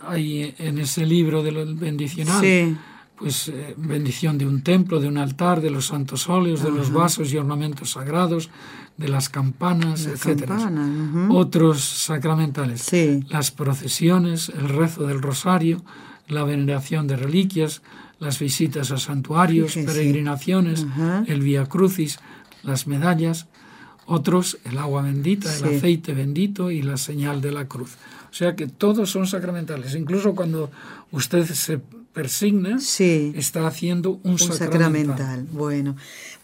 ahí 0.00 0.54
en 0.58 0.78
ese 0.78 1.06
libro 1.06 1.42
del 1.42 1.74
bendicional, 1.74 2.78
pues 3.16 3.48
eh, 3.48 3.74
bendición 3.76 4.38
de 4.38 4.46
un 4.46 4.62
templo, 4.62 4.98
de 4.98 5.08
un 5.08 5.18
altar, 5.18 5.60
de 5.60 5.70
los 5.70 5.86
santos 5.86 6.28
óleos, 6.28 6.62
de 6.62 6.70
los 6.70 6.90
vasos 6.92 7.32
y 7.32 7.36
ornamentos 7.36 7.90
sagrados, 7.90 8.50
de 9.00 9.08
las 9.08 9.30
campanas, 9.30 10.06
etc. 10.06 10.52
Otros 11.30 11.82
sacramentales, 11.82 12.86
las 13.28 13.50
procesiones, 13.50 14.50
el 14.50 14.68
rezo 14.68 15.06
del 15.06 15.22
rosario, 15.22 15.82
la 16.28 16.44
veneración 16.44 17.06
de 17.06 17.16
reliquias, 17.16 17.80
las 18.18 18.38
visitas 18.38 18.90
a 18.90 18.98
santuarios, 18.98 19.74
peregrinaciones, 19.74 20.86
el 21.26 21.40
vía 21.40 21.64
crucis, 21.64 22.18
las 22.62 22.86
medallas, 22.86 23.46
otros 24.04 24.58
el 24.64 24.76
agua 24.76 25.02
bendita, 25.02 25.48
el 25.56 25.76
aceite 25.76 26.12
bendito 26.12 26.70
y 26.70 26.82
la 26.82 26.98
señal 26.98 27.40
de 27.40 27.52
la 27.52 27.66
cruz. 27.66 27.96
O 28.30 28.34
sea 28.34 28.54
que 28.54 28.66
todos 28.66 29.10
son 29.10 29.26
sacramentales. 29.26 29.94
Incluso 29.94 30.34
cuando 30.34 30.70
usted 31.10 31.46
se 31.46 31.80
persigna, 32.12 32.76
está 32.76 33.66
haciendo 33.66 34.20
un, 34.24 34.38
sacramental. 34.38 35.46
Bueno, 35.52 35.96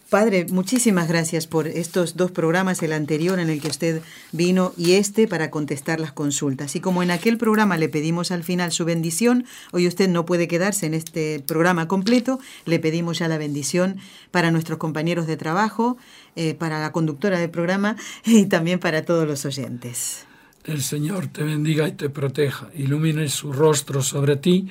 Padre, 0.09 0.45
muchísimas 0.49 1.09
gracias 1.09 1.47
por 1.47 1.67
estos 1.67 2.15
dos 2.15 2.31
programas, 2.31 2.81
el 2.81 2.93
anterior 2.93 3.39
en 3.39 3.49
el 3.49 3.59
que 3.59 3.67
usted 3.67 4.01
vino 4.31 4.71
y 4.77 4.93
este 4.93 5.27
para 5.27 5.51
contestar 5.51 5.99
las 5.99 6.13
consultas. 6.13 6.77
Y 6.77 6.79
como 6.79 7.03
en 7.03 7.11
aquel 7.11 7.37
programa 7.37 7.77
le 7.77 7.89
pedimos 7.89 8.31
al 8.31 8.45
final 8.45 8.71
su 8.71 8.85
bendición, 8.85 9.43
hoy 9.73 9.85
usted 9.85 10.07
no 10.07 10.25
puede 10.25 10.47
quedarse 10.47 10.85
en 10.85 10.93
este 10.93 11.43
programa 11.45 11.89
completo, 11.89 12.39
le 12.63 12.79
pedimos 12.79 13.19
ya 13.19 13.27
la 13.27 13.37
bendición 13.37 13.97
para 14.31 14.49
nuestros 14.49 14.77
compañeros 14.77 15.27
de 15.27 15.35
trabajo, 15.35 15.97
eh, 16.37 16.53
para 16.53 16.79
la 16.79 16.93
conductora 16.93 17.37
del 17.37 17.49
programa 17.49 17.97
y 18.25 18.45
también 18.45 18.79
para 18.79 19.03
todos 19.03 19.27
los 19.27 19.43
oyentes. 19.43 20.25
El 20.63 20.83
Señor 20.83 21.27
te 21.27 21.43
bendiga 21.43 21.85
y 21.85 21.91
te 21.91 22.09
proteja, 22.09 22.69
ilumine 22.75 23.27
su 23.27 23.51
rostro 23.51 24.01
sobre 24.01 24.37
ti 24.37 24.69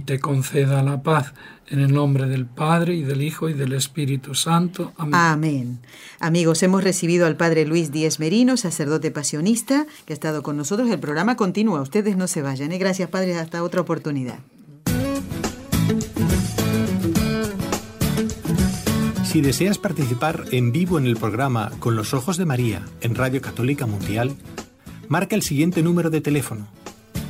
te 0.00 0.18
conceda 0.18 0.82
la 0.82 1.02
paz 1.02 1.34
en 1.68 1.80
el 1.80 1.92
nombre 1.92 2.26
del 2.26 2.46
Padre 2.46 2.94
y 2.94 3.02
del 3.02 3.22
Hijo 3.22 3.48
y 3.48 3.52
del 3.52 3.72
Espíritu 3.72 4.34
Santo. 4.34 4.92
Amén. 4.96 5.14
Amén. 5.14 5.78
Amigos, 6.20 6.62
hemos 6.62 6.84
recibido 6.84 7.26
al 7.26 7.36
Padre 7.36 7.64
Luis 7.64 7.92
Díez 7.92 8.20
Merino, 8.20 8.56
sacerdote 8.56 9.10
pasionista, 9.10 9.86
que 10.04 10.12
ha 10.12 10.14
estado 10.14 10.42
con 10.42 10.56
nosotros. 10.56 10.90
El 10.90 11.00
programa 11.00 11.36
continúa. 11.36 11.80
Ustedes 11.80 12.16
no 12.16 12.26
se 12.26 12.42
vayan. 12.42 12.72
¿eh? 12.72 12.78
Gracias, 12.78 13.08
Padre. 13.08 13.38
Hasta 13.38 13.62
otra 13.62 13.80
oportunidad. 13.80 14.38
Si 19.24 19.40
deseas 19.40 19.78
participar 19.78 20.44
en 20.52 20.70
vivo 20.70 20.96
en 20.96 21.06
el 21.06 21.16
programa 21.16 21.72
Con 21.80 21.96
los 21.96 22.14
Ojos 22.14 22.36
de 22.36 22.44
María 22.44 22.84
en 23.00 23.16
Radio 23.16 23.40
Católica 23.40 23.84
Mundial, 23.84 24.36
marca 25.08 25.34
el 25.34 25.42
siguiente 25.42 25.82
número 25.82 26.08
de 26.10 26.20
teléfono 26.20 26.68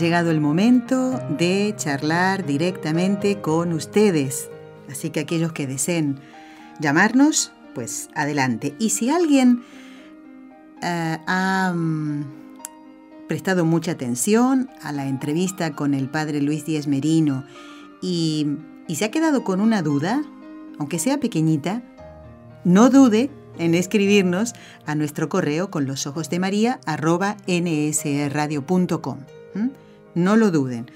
Llegado 0.00 0.30
el 0.30 0.40
momento 0.40 1.20
de 1.38 1.74
charlar 1.76 2.44
directamente 2.46 3.40
con 3.40 3.72
ustedes. 3.72 4.50
Así 4.90 5.10
que 5.10 5.20
aquellos 5.20 5.52
que 5.52 5.66
deseen 5.66 6.20
llamarnos, 6.80 7.52
pues 7.74 8.08
adelante. 8.14 8.74
Y 8.78 8.90
si 8.90 9.10
alguien 9.10 9.62
eh, 10.82 11.18
ha 11.26 11.72
mm, 11.74 12.24
prestado 13.28 13.64
mucha 13.64 13.92
atención 13.92 14.70
a 14.82 14.92
la 14.92 15.06
entrevista 15.06 15.72
con 15.72 15.94
el 15.94 16.08
padre 16.08 16.40
Luis 16.40 16.64
Díez 16.64 16.86
Merino 16.86 17.44
y, 18.00 18.46
se 18.94 19.04
ha 19.04 19.10
quedado 19.10 19.42
con 19.42 19.60
una 19.60 19.82
duda, 19.82 20.22
aunque 20.78 20.98
sea 20.98 21.18
pequeñita, 21.18 21.82
no 22.64 22.88
dude 22.88 23.30
en 23.58 23.74
escribirnos 23.74 24.52
a 24.86 24.94
nuestro 24.94 25.28
correo 25.28 25.70
con 25.70 25.86
los 25.86 26.06
ojos 26.06 26.30
de 26.30 26.38
María 26.38 26.80
arroba 26.86 27.36
nsradio.com. 27.48 29.18
No 30.16 30.34
lo 30.34 30.50
duden. 30.50 30.86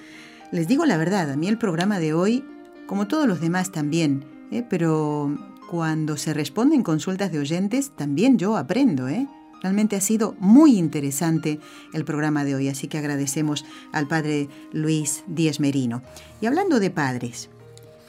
Les 0.51 0.67
digo 0.67 0.87
la 0.87 0.97
verdad, 0.97 1.31
a 1.31 1.37
mí 1.37 1.47
el 1.47 1.59
programa 1.59 1.99
de 1.99 2.15
hoy, 2.15 2.43
como 2.87 3.07
todos 3.07 3.29
los 3.29 3.43
demás 3.43 3.71
también, 3.71 4.25
¿eh? 4.51 4.65
pero 4.69 5.37
cuando 5.71 6.17
se 6.17 6.33
responden 6.33 6.83
consultas 6.83 7.31
de 7.31 7.39
oyentes, 7.39 7.91
también 7.95 8.39
yo 8.39 8.57
aprendo. 8.57 9.09
¿eh? 9.09 9.29
Realmente 9.63 9.95
ha 9.97 10.01
sido 10.01 10.35
muy 10.39 10.79
interesante 10.79 11.61
el 11.93 12.07
programa 12.07 12.45
de 12.45 12.55
hoy, 12.55 12.69
así 12.69 12.89
que 12.89 12.97
agradecemos 12.97 13.67
al 13.93 14.09
padre 14.09 14.49
Luis 14.73 15.23
Díez 15.27 15.61
Merino. 15.61 16.01
Y 16.41 16.47
hablando 16.47 16.81
de 16.81 16.91
padres, 16.91 17.51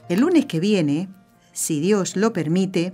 el 0.07 0.21
lunes 0.21 0.45
que 0.45 0.61
viene, 0.61 1.09
si 1.51 1.81
Dios 1.81 2.15
lo 2.15 2.31
permite, 2.31 2.93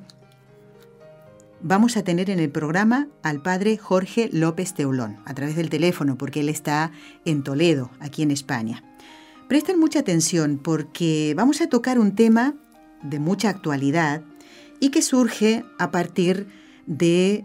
vamos 1.67 1.97
a 1.97 2.03
tener 2.03 2.29
en 2.29 2.39
el 2.39 2.49
programa 2.49 3.09
al 3.23 3.41
padre 3.41 3.77
Jorge 3.77 4.29
López 4.31 4.73
Teulón, 4.73 5.17
a 5.25 5.33
través 5.33 5.57
del 5.57 5.69
teléfono, 5.69 6.17
porque 6.17 6.39
él 6.39 6.47
está 6.47 6.91
en 7.25 7.43
Toledo, 7.43 7.91
aquí 7.99 8.23
en 8.23 8.31
España. 8.31 8.83
Presten 9.49 9.77
mucha 9.77 9.99
atención 9.99 10.59
porque 10.63 11.33
vamos 11.35 11.59
a 11.59 11.67
tocar 11.67 11.99
un 11.99 12.15
tema 12.15 12.55
de 13.03 13.19
mucha 13.19 13.49
actualidad 13.49 14.21
y 14.79 14.91
que 14.91 15.01
surge 15.01 15.65
a 15.77 15.91
partir 15.91 16.47
de 16.85 17.43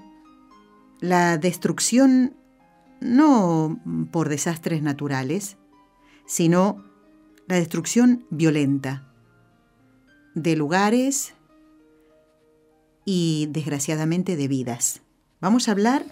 la 1.01 1.37
destrucción 1.37 2.35
no 3.01 3.81
por 4.13 4.29
desastres 4.29 4.83
naturales, 4.83 5.57
sino 6.27 6.85
la 7.49 7.57
destrucción 7.57 8.25
violenta 8.31 9.03
de 10.37 10.55
lugares, 10.55 11.35
y 13.05 13.49
desgraciadamente 13.51 14.37
de 14.37 14.49
vidas. 14.49 15.03
Vamos 15.41 15.69
a 15.69 15.73
hablar 15.73 16.05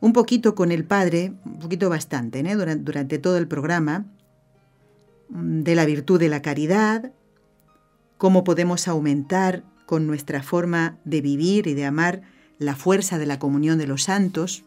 un 0.00 0.12
poquito 0.12 0.54
con 0.54 0.72
el 0.72 0.84
padre, 0.84 1.32
un 1.44 1.58
poquito 1.58 1.90
bastante, 1.90 2.40
¿eh? 2.40 2.56
durante, 2.78 3.18
todo 3.18 3.36
el 3.36 3.48
programa, 3.48 4.06
mm, 5.28 5.62
de 5.62 5.74
la 5.74 5.84
virtud 5.84 6.18
de 6.18 6.28
la 6.28 6.42
caridad, 6.42 7.12
cómo 8.16 8.44
podemos 8.44 8.88
aumentar 8.88 9.64
con 9.86 10.06
nuestra 10.06 10.42
forma 10.42 10.98
de 11.04 11.20
vivir 11.20 11.66
y 11.66 11.74
de 11.74 11.84
amar 11.84 12.22
la 12.58 12.76
fuerza 12.76 13.18
de 13.18 13.26
la 13.26 13.38
comunión 13.38 13.78
de 13.78 13.86
los 13.86 14.04
santos, 14.04 14.64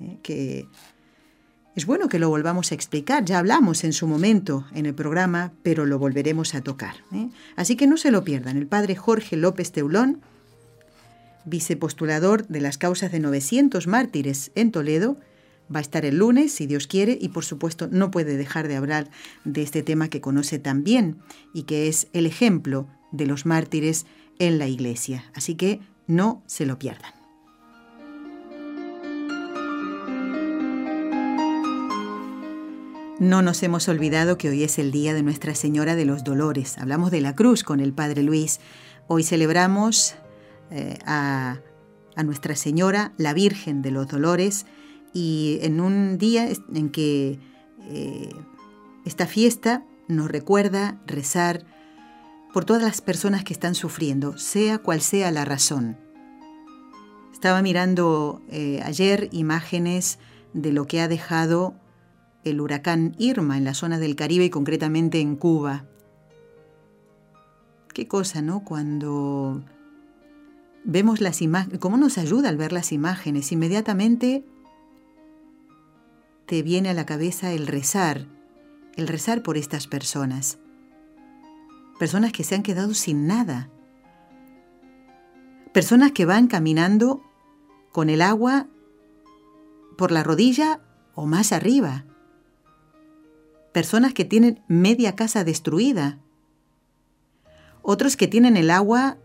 ¿eh? 0.00 0.18
que 0.22 0.68
es 1.76 1.86
bueno 1.86 2.08
que 2.08 2.18
lo 2.18 2.28
volvamos 2.28 2.72
a 2.72 2.74
explicar, 2.74 3.24
ya 3.24 3.38
hablamos 3.38 3.84
en 3.84 3.92
su 3.92 4.08
momento 4.08 4.66
en 4.74 4.86
el 4.86 4.94
programa, 4.94 5.52
pero 5.62 5.86
lo 5.86 5.98
volveremos 5.98 6.56
a 6.56 6.60
tocar. 6.60 6.96
¿eh? 7.12 7.28
Así 7.54 7.76
que 7.76 7.86
no 7.86 7.96
se 7.96 8.10
lo 8.10 8.24
pierdan, 8.24 8.56
el 8.56 8.66
padre 8.66 8.96
Jorge 8.96 9.36
López 9.36 9.70
Teulón, 9.70 10.20
vicepostulador 11.44 12.46
de 12.48 12.60
las 12.60 12.78
causas 12.78 13.12
de 13.12 13.20
900 13.20 13.86
mártires 13.86 14.50
en 14.54 14.70
Toledo, 14.70 15.18
va 15.74 15.78
a 15.78 15.82
estar 15.82 16.04
el 16.04 16.18
lunes, 16.18 16.52
si 16.52 16.66
Dios 16.66 16.86
quiere, 16.86 17.18
y 17.20 17.28
por 17.28 17.44
supuesto 17.44 17.88
no 17.90 18.10
puede 18.10 18.36
dejar 18.36 18.68
de 18.68 18.76
hablar 18.76 19.10
de 19.44 19.62
este 19.62 19.82
tema 19.82 20.08
que 20.08 20.20
conoce 20.20 20.58
tan 20.58 20.84
bien 20.84 21.18
y 21.52 21.64
que 21.64 21.88
es 21.88 22.08
el 22.12 22.26
ejemplo 22.26 22.88
de 23.12 23.26
los 23.26 23.46
mártires 23.46 24.06
en 24.38 24.58
la 24.58 24.66
Iglesia. 24.66 25.30
Así 25.34 25.54
que 25.54 25.80
no 26.06 26.42
se 26.46 26.66
lo 26.66 26.78
pierdan. 26.78 27.12
No 33.18 33.42
nos 33.42 33.64
hemos 33.64 33.88
olvidado 33.88 34.38
que 34.38 34.48
hoy 34.48 34.62
es 34.62 34.78
el 34.78 34.92
día 34.92 35.12
de 35.12 35.24
Nuestra 35.24 35.56
Señora 35.56 35.96
de 35.96 36.04
los 36.04 36.22
Dolores. 36.22 36.78
Hablamos 36.78 37.10
de 37.10 37.20
la 37.20 37.34
cruz 37.34 37.64
con 37.64 37.80
el 37.80 37.92
Padre 37.92 38.22
Luis. 38.22 38.60
Hoy 39.08 39.24
celebramos 39.24 40.14
eh, 40.70 40.98
a, 41.06 41.60
Nuestra 42.24 42.56
Señora, 42.56 43.12
la 43.16 43.32
Virgen 43.32 43.80
de 43.80 43.92
los 43.92 44.08
Dolores, 44.08 44.66
y 45.12 45.60
en 45.62 45.80
un 45.80 46.18
día 46.18 46.48
en 46.74 46.90
que 46.90 47.38
eh, 47.90 48.28
esta 49.04 49.28
fiesta 49.28 49.84
nos 50.08 50.28
recuerda 50.28 51.00
rezar 51.06 51.64
por 52.52 52.64
todas 52.64 52.82
las 52.82 53.00
personas 53.00 53.44
que 53.44 53.52
están 53.52 53.76
sufriendo, 53.76 54.36
sea 54.36 54.78
cual 54.78 55.00
sea 55.00 55.30
la 55.30 55.44
razón. 55.44 55.96
Estaba 57.32 57.62
mirando 57.62 58.42
eh, 58.48 58.80
ayer 58.84 59.28
imágenes 59.30 60.18
de 60.54 60.72
lo 60.72 60.86
que 60.86 61.00
ha 61.00 61.06
dejado 61.06 61.76
el 62.42 62.60
huracán 62.60 63.14
Irma 63.18 63.56
en 63.56 63.64
la 63.64 63.74
zona 63.74 63.98
del 63.98 64.16
Caribe 64.16 64.46
y 64.46 64.50
concretamente 64.50 65.20
en 65.20 65.36
Cuba. 65.36 65.84
Qué 67.94 68.08
cosa, 68.08 68.42
¿no? 68.42 68.64
Cuando 68.64 69.62
vemos 70.88 71.20
las 71.20 71.42
imágenes, 71.42 71.78
cómo 71.80 71.98
nos 71.98 72.16
ayuda 72.16 72.48
al 72.48 72.56
ver 72.56 72.72
las 72.72 72.92
imágenes, 72.92 73.52
inmediatamente 73.52 74.42
te 76.46 76.62
viene 76.62 76.88
a 76.88 76.94
la 76.94 77.04
cabeza 77.04 77.52
el 77.52 77.66
rezar, 77.66 78.26
el 78.96 79.06
rezar 79.06 79.42
por 79.42 79.58
estas 79.58 79.86
personas. 79.86 80.58
Personas 81.98 82.32
que 82.32 82.42
se 82.42 82.54
han 82.54 82.62
quedado 82.62 82.94
sin 82.94 83.26
nada. 83.26 83.68
Personas 85.74 86.12
que 86.12 86.24
van 86.24 86.46
caminando 86.46 87.22
con 87.92 88.08
el 88.08 88.22
agua 88.22 88.66
por 89.98 90.10
la 90.10 90.22
rodilla 90.22 90.80
o 91.14 91.26
más 91.26 91.52
arriba. 91.52 92.06
personas 93.74 94.14
que 94.14 94.24
tienen 94.24 94.60
media 94.66 95.14
casa 95.14 95.44
destruida, 95.44 96.18
otros 97.82 98.16
que 98.16 98.26
tienen 98.26 98.56
el 98.56 98.70
agua 98.70 99.18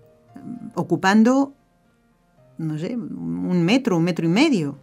ocupando, 0.75 1.53
no 2.57 2.77
sé, 2.77 2.95
un 2.95 3.63
metro, 3.63 3.97
un 3.97 4.03
metro 4.03 4.25
y 4.25 4.29
medio, 4.29 4.77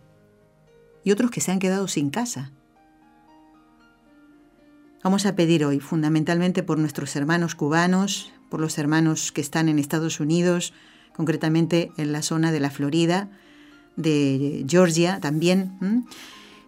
y 1.04 1.12
otros 1.12 1.30
que 1.30 1.40
se 1.40 1.52
han 1.52 1.58
quedado 1.58 1.88
sin 1.88 2.10
casa. 2.10 2.52
Vamos 5.02 5.24
a 5.24 5.34
pedir 5.34 5.64
hoy 5.64 5.80
fundamentalmente 5.80 6.62
por 6.62 6.78
nuestros 6.78 7.16
hermanos 7.16 7.54
cubanos, 7.54 8.32
por 8.50 8.60
los 8.60 8.76
hermanos 8.76 9.32
que 9.32 9.40
están 9.40 9.68
en 9.68 9.78
Estados 9.78 10.20
Unidos, 10.20 10.74
concretamente 11.16 11.90
en 11.96 12.12
la 12.12 12.20
zona 12.20 12.52
de 12.52 12.60
la 12.60 12.70
Florida, 12.70 13.30
de 13.96 14.64
Georgia 14.68 15.18
también. 15.20 16.06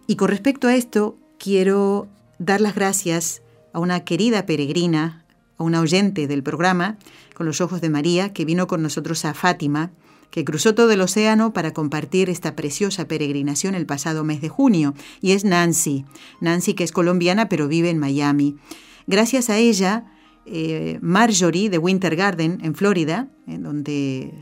Y 0.07 0.15
con 0.15 0.29
respecto 0.29 0.67
a 0.67 0.75
esto, 0.75 1.17
quiero 1.37 2.07
dar 2.39 2.59
las 2.59 2.73
gracias 2.73 3.41
a 3.71 3.79
una 3.79 4.03
querida 4.03 4.45
peregrina, 4.45 5.25
a 5.57 5.63
una 5.63 5.81
oyente 5.81 6.27
del 6.27 6.43
programa, 6.43 6.97
con 7.33 7.45
los 7.45 7.61
ojos 7.61 7.81
de 7.81 7.89
María, 7.89 8.33
que 8.33 8.45
vino 8.45 8.67
con 8.67 8.81
nosotros 8.81 9.25
a 9.25 9.33
Fátima 9.33 9.91
que 10.33 10.43
cruzó 10.43 10.73
todo 10.73 10.91
el 10.91 11.01
océano 11.01 11.53
para 11.53 11.73
compartir 11.73 12.27
esta 12.27 12.55
preciosa 12.55 13.07
peregrinación 13.07 13.75
el 13.75 13.85
pasado 13.85 14.23
mes 14.23 14.41
de 14.41 14.49
junio, 14.49 14.95
y 15.21 15.33
es 15.33 15.45
Nancy. 15.45 16.05
Nancy 16.41 16.73
que 16.73 16.83
es 16.83 16.91
colombiana 16.91 17.49
pero 17.49 17.67
vive 17.67 17.91
en 17.91 17.99
Miami. 17.99 18.57
Gracias 19.05 19.51
a 19.51 19.59
ella, 19.59 20.11
eh, 20.47 20.97
Marjorie 21.03 21.69
de 21.69 21.77
Winter 21.77 22.15
Garden, 22.15 22.57
en 22.63 22.73
Florida, 22.73 23.29
en 23.45 23.61
donde 23.61 24.33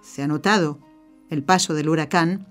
se 0.00 0.22
ha 0.22 0.28
notado 0.28 0.78
el 1.28 1.42
paso 1.42 1.74
del 1.74 1.88
huracán, 1.88 2.46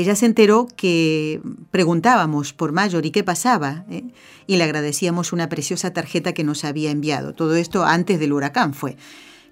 ella 0.00 0.14
se 0.14 0.26
enteró 0.26 0.68
que 0.76 1.40
preguntábamos 1.70 2.52
por 2.52 2.72
Marjorie 2.72 3.12
qué 3.12 3.24
pasaba 3.24 3.84
¿eh? 3.90 4.04
y 4.46 4.56
le 4.56 4.64
agradecíamos 4.64 5.32
una 5.32 5.48
preciosa 5.48 5.92
tarjeta 5.92 6.32
que 6.32 6.44
nos 6.44 6.64
había 6.64 6.90
enviado. 6.90 7.34
Todo 7.34 7.56
esto 7.56 7.84
antes 7.84 8.18
del 8.18 8.32
huracán 8.32 8.74
fue. 8.74 8.96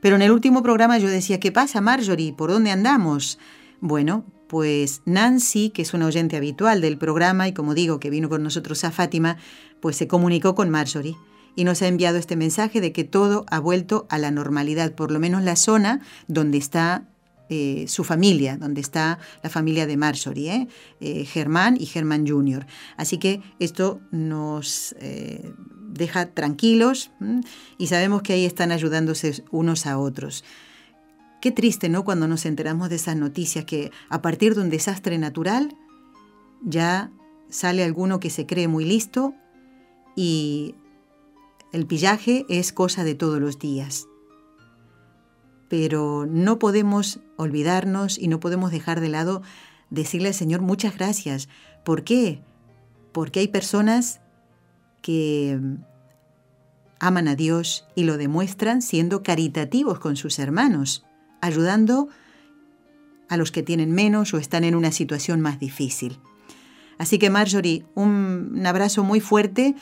Pero 0.01 0.17
en 0.17 0.23
el 0.23 0.33
último 0.33 0.63
programa 0.63 0.99
yo 0.99 1.09
decía, 1.09 1.41
¿qué 1.41 1.53
pasa 1.53 1.81
Marjorie? 1.81 2.33
¿Por 2.33 2.51
dónde 2.51 2.71
andamos? 2.71 3.39
Bueno, 3.81 4.25
pues 4.49 5.03
Nancy, 5.05 5.71
que 5.71 5.83
es 5.83 5.95
una 5.95 6.07
oyente 6.07 6.37
habitual 6.37 6.81
del 6.81 6.99
programa 6.99 7.49
y 7.49 7.55
como 7.55 7.75
digo 7.75 8.01
que 8.01 8.11
vino 8.11 8.29
con 8.29 8.43
nosotros 8.43 8.85
a 8.85 8.91
Fátima, 8.91 9.37
pues 9.81 9.97
se 9.97 10.07
comunicó 10.07 10.55
con 10.55 10.71
Marjorie 10.71 11.17
y 11.57 11.65
nos 11.65 11.83
ha 11.83 11.87
enviado 11.87 12.19
este 12.19 12.37
mensaje 12.37 12.81
de 12.81 12.93
que 12.93 13.05
todo 13.05 13.45
ha 13.49 13.59
vuelto 13.59 14.07
a 14.11 14.19
la 14.19 14.31
normalidad, 14.31 14.95
por 14.95 15.11
lo 15.11 15.21
menos 15.21 15.43
la 15.43 15.57
zona 15.57 16.01
donde 16.29 16.59
está 16.59 17.09
eh, 17.51 17.85
su 17.89 18.05
familia, 18.05 18.57
donde 18.57 18.81
está 18.81 19.19
la 19.43 19.51
familia 19.51 19.87
de 19.87 19.97
Marjorie, 19.97 20.55
¿eh? 20.55 20.69
eh 21.01 21.25
Germán 21.25 21.77
y 21.79 21.87
Germán 21.87 22.27
Jr. 22.27 22.67
Así 22.97 23.19
que 23.19 23.43
esto 23.59 24.01
nos 24.11 24.95
deja 25.89 26.27
tranquilos 26.27 27.11
y 27.79 27.87
sabemos 27.87 28.23
que 28.23 28.33
ahí 28.33 28.45
están 28.45 28.73
ayudándose 28.73 29.45
unos 29.51 29.87
a 29.87 29.99
otros. 29.99 30.45
Qué 31.41 31.53
triste, 31.53 31.89
¿no? 31.89 32.05
Cuando 32.05 32.27
nos 32.27 32.47
enteramos 32.47 32.89
de 32.89 32.97
esas 32.97 33.17
noticias 33.17 33.67
que 33.67 33.91
a 34.09 34.23
partir 34.23 34.55
de 34.55 34.63
un 34.63 34.71
desastre 34.71 35.19
natural 35.19 35.77
ya 36.65 37.13
sale 37.51 37.85
alguno 37.85 38.19
que 38.19 38.31
se 38.31 38.47
cree 38.47 38.67
muy 38.67 38.85
listo 38.85 39.35
y 40.17 40.75
el 41.73 41.87
pillaje 41.87 42.47
es 42.49 42.73
cosa 42.73 43.05
de 43.05 43.15
todos 43.15 43.41
los 43.41 43.59
días. 43.59 44.07
Pero 45.69 46.27
no 46.29 46.59
podemos 46.59 47.21
olvidarnos 47.37 48.19
y 48.19 48.29
no 48.29 48.41
podemos 48.41 48.71
dejar 48.71 49.01
de 49.01 49.09
lado 49.09 49.43
decirle 49.91 50.29
al 50.29 50.35
Señor 50.35 50.61
muchas 50.61 50.97
gracias. 50.97 51.49
¿Por 51.85 52.05
qué? 52.05 52.43
Porque 53.13 53.41
hay 53.41 53.49
personas 53.49 54.21
que 55.03 55.59
aman 56.99 57.29
a 57.29 57.37
Dios 57.37 57.87
y 57.95 58.05
lo 58.05 58.17
demuestran 58.17 58.83
siendo 58.83 59.23
caritativos 59.23 59.99
con 59.99 60.17
sus 60.17 60.39
hermanos, 60.39 61.05
ayudando 61.41 62.09
a 63.29 63.37
los 63.37 63.53
que 63.53 63.63
tienen 63.63 63.93
menos 63.93 64.33
o 64.35 64.39
están 64.39 64.65
en 64.65 64.75
una 64.75 64.93
situación 64.93 65.41
más 65.41 65.59
difícil. 65.59 66.19
Así 66.99 67.19
que 67.19 67.31
Marjorie, 67.31 67.85
un, 67.95 68.63
abrazo 68.67 69.03
muy 69.03 69.21
fuerte. 69.21 69.75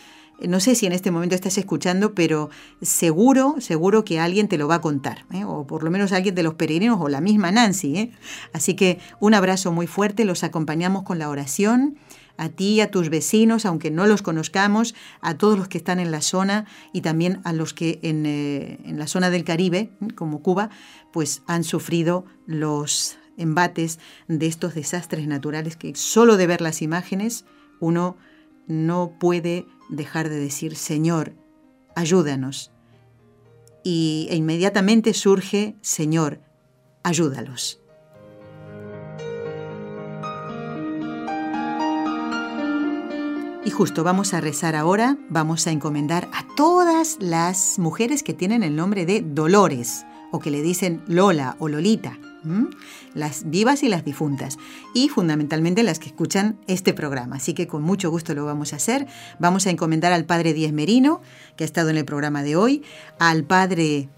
No 0.48 0.60
sé 0.60 0.74
si 0.74 0.86
en 0.86 0.92
este 0.92 1.10
momento 1.10 1.34
estás 1.34 1.58
escuchando, 1.58 2.14
pero 2.14 2.50
seguro, 2.80 3.56
seguro 3.58 4.04
que 4.04 4.18
alguien 4.18 4.48
te 4.48 4.58
lo 4.58 4.68
va 4.68 4.76
a 4.76 4.80
contar, 4.80 5.24
¿eh? 5.32 5.44
o 5.44 5.66
por 5.66 5.82
lo 5.82 5.90
menos 5.90 6.12
alguien 6.12 6.34
de 6.34 6.42
los 6.42 6.54
peregrinos 6.54 7.00
o 7.00 7.08
la 7.08 7.20
misma 7.20 7.52
Nancy. 7.52 7.96
¿eh? 7.96 8.12
Así 8.52 8.74
que 8.74 8.98
un 9.20 9.34
abrazo 9.34 9.72
muy 9.72 9.86
fuerte, 9.86 10.24
los 10.24 10.44
acompañamos 10.44 11.04
con 11.04 11.18
la 11.18 11.28
oración 11.28 11.96
a 12.38 12.48
ti, 12.48 12.80
a 12.80 12.90
tus 12.90 13.08
vecinos, 13.10 13.66
aunque 13.66 13.90
no 13.90 14.06
los 14.06 14.22
conozcamos, 14.22 14.94
a 15.20 15.36
todos 15.36 15.58
los 15.58 15.68
que 15.68 15.78
están 15.78 16.00
en 16.00 16.10
la 16.10 16.22
zona 16.22 16.66
y 16.92 17.02
también 17.02 17.40
a 17.44 17.52
los 17.52 17.74
que 17.74 18.00
en, 18.02 18.26
eh, 18.26 18.78
en 18.84 18.98
la 18.98 19.06
zona 19.06 19.30
del 19.30 19.44
Caribe, 19.44 19.92
como 20.14 20.42
Cuba, 20.42 20.70
pues 21.12 21.42
han 21.46 21.62
sufrido 21.62 22.24
los 22.46 23.18
embates 23.36 23.98
de 24.28 24.46
estos 24.46 24.74
desastres 24.74 25.26
naturales 25.26 25.76
que 25.76 25.94
solo 25.94 26.36
de 26.36 26.46
ver 26.46 26.60
las 26.60 26.82
imágenes 26.82 27.44
uno 27.80 28.16
no 28.66 29.12
puede 29.18 29.66
dejar 29.92 30.28
de 30.28 30.40
decir, 30.40 30.74
Señor, 30.74 31.34
ayúdanos. 31.94 32.72
Y 33.84 34.26
e 34.30 34.36
inmediatamente 34.36 35.12
surge, 35.12 35.76
Señor, 35.80 36.40
ayúdalos. 37.02 37.78
Y 43.64 43.70
justo 43.70 44.02
vamos 44.02 44.34
a 44.34 44.40
rezar 44.40 44.74
ahora, 44.74 45.18
vamos 45.28 45.66
a 45.66 45.70
encomendar 45.70 46.28
a 46.32 46.44
todas 46.56 47.16
las 47.20 47.78
mujeres 47.78 48.22
que 48.22 48.34
tienen 48.34 48.62
el 48.62 48.74
nombre 48.74 49.06
de 49.06 49.22
Dolores 49.22 50.04
o 50.32 50.40
que 50.40 50.50
le 50.50 50.62
dicen 50.62 51.02
Lola 51.06 51.56
o 51.58 51.68
Lolita, 51.68 52.18
las 53.14 53.48
vivas 53.50 53.82
y 53.82 53.88
las 53.88 54.04
difuntas, 54.04 54.58
y 54.94 55.08
fundamentalmente 55.08 55.82
las 55.82 55.98
que 55.98 56.08
escuchan 56.08 56.58
este 56.66 56.94
programa. 56.94 57.36
Así 57.36 57.54
que 57.54 57.66
con 57.66 57.82
mucho 57.82 58.10
gusto 58.10 58.34
lo 58.34 58.44
vamos 58.44 58.72
a 58.72 58.76
hacer. 58.76 59.06
Vamos 59.38 59.66
a 59.66 59.70
encomendar 59.70 60.12
al 60.12 60.24
Padre 60.24 60.52
Díez 60.52 60.72
Merino, 60.72 61.20
que 61.56 61.64
ha 61.64 61.66
estado 61.66 61.90
en 61.90 61.96
el 61.96 62.04
programa 62.04 62.42
de 62.42 62.56
hoy, 62.56 62.82
al 63.18 63.44
Padre 63.44 64.08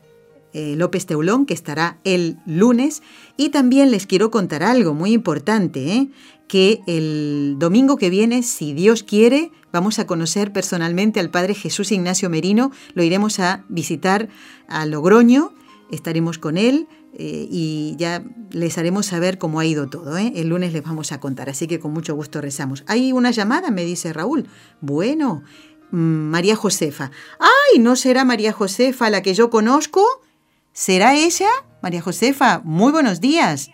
eh, 0.53 0.77
López 0.77 1.07
Teulón, 1.07 1.47
que 1.47 1.55
estará 1.55 1.99
el 2.05 2.39
lunes. 2.47 3.03
Y 3.37 3.49
también 3.49 3.91
les 3.91 4.07
quiero 4.07 4.31
contar 4.31 4.63
algo 4.63 4.95
muy 4.95 5.13
importante, 5.13 5.93
¿eh? 5.93 6.09
que 6.49 6.81
el 6.87 7.57
domingo 7.59 7.97
que 7.97 8.11
viene, 8.11 8.43
si 8.43 8.75
Dios 8.75 9.03
quiere, 9.03 9.51
vamos 9.73 9.99
a 9.99 10.07
conocer 10.07 10.53
personalmente 10.53 11.19
al 11.19 11.31
Padre 11.31 11.55
Jesús 11.55 11.91
Ignacio 11.91 12.31
Merino, 12.31 12.71
lo 12.95 13.03
iremos 13.03 13.41
a 13.41 13.65
visitar 13.69 14.29
a 14.69 14.87
Logroño, 14.87 15.53
estaremos 15.91 16.39
con 16.39 16.57
él 16.57 16.87
eh, 17.17 17.47
y 17.49 17.95
ya 17.97 18.23
les 18.51 18.77
haremos 18.77 19.07
saber 19.07 19.39
cómo 19.39 19.61
ha 19.61 19.65
ido 19.65 19.89
todo. 19.89 20.19
El 20.19 20.49
lunes 20.49 20.73
les 20.73 20.83
vamos 20.83 21.13
a 21.13 21.21
contar, 21.21 21.49
así 21.49 21.69
que 21.69 21.79
con 21.79 21.93
mucho 21.93 22.15
gusto 22.15 22.41
rezamos. 22.41 22.85
Hay 22.89 23.13
una 23.13 23.31
llamada, 23.31 23.71
me 23.71 23.85
dice 23.85 24.13
Raúl. 24.13 24.49
Bueno, 24.81 25.43
mm, 25.93 25.97
María 25.97 26.57
Josefa. 26.57 27.13
¡Ay! 27.39 27.79
¿No 27.79 27.95
será 27.95 28.25
María 28.25 28.53
Josefa 28.53 29.11
la 29.11 29.23
que 29.23 29.35
yo 29.35 29.49
conozco? 29.49 30.05
¿Será 30.73 31.15
ella? 31.15 31.49
María 31.83 32.03
Josefa, 32.03 32.61
muy 32.65 32.91
buenos 32.91 33.21
días. 33.21 33.71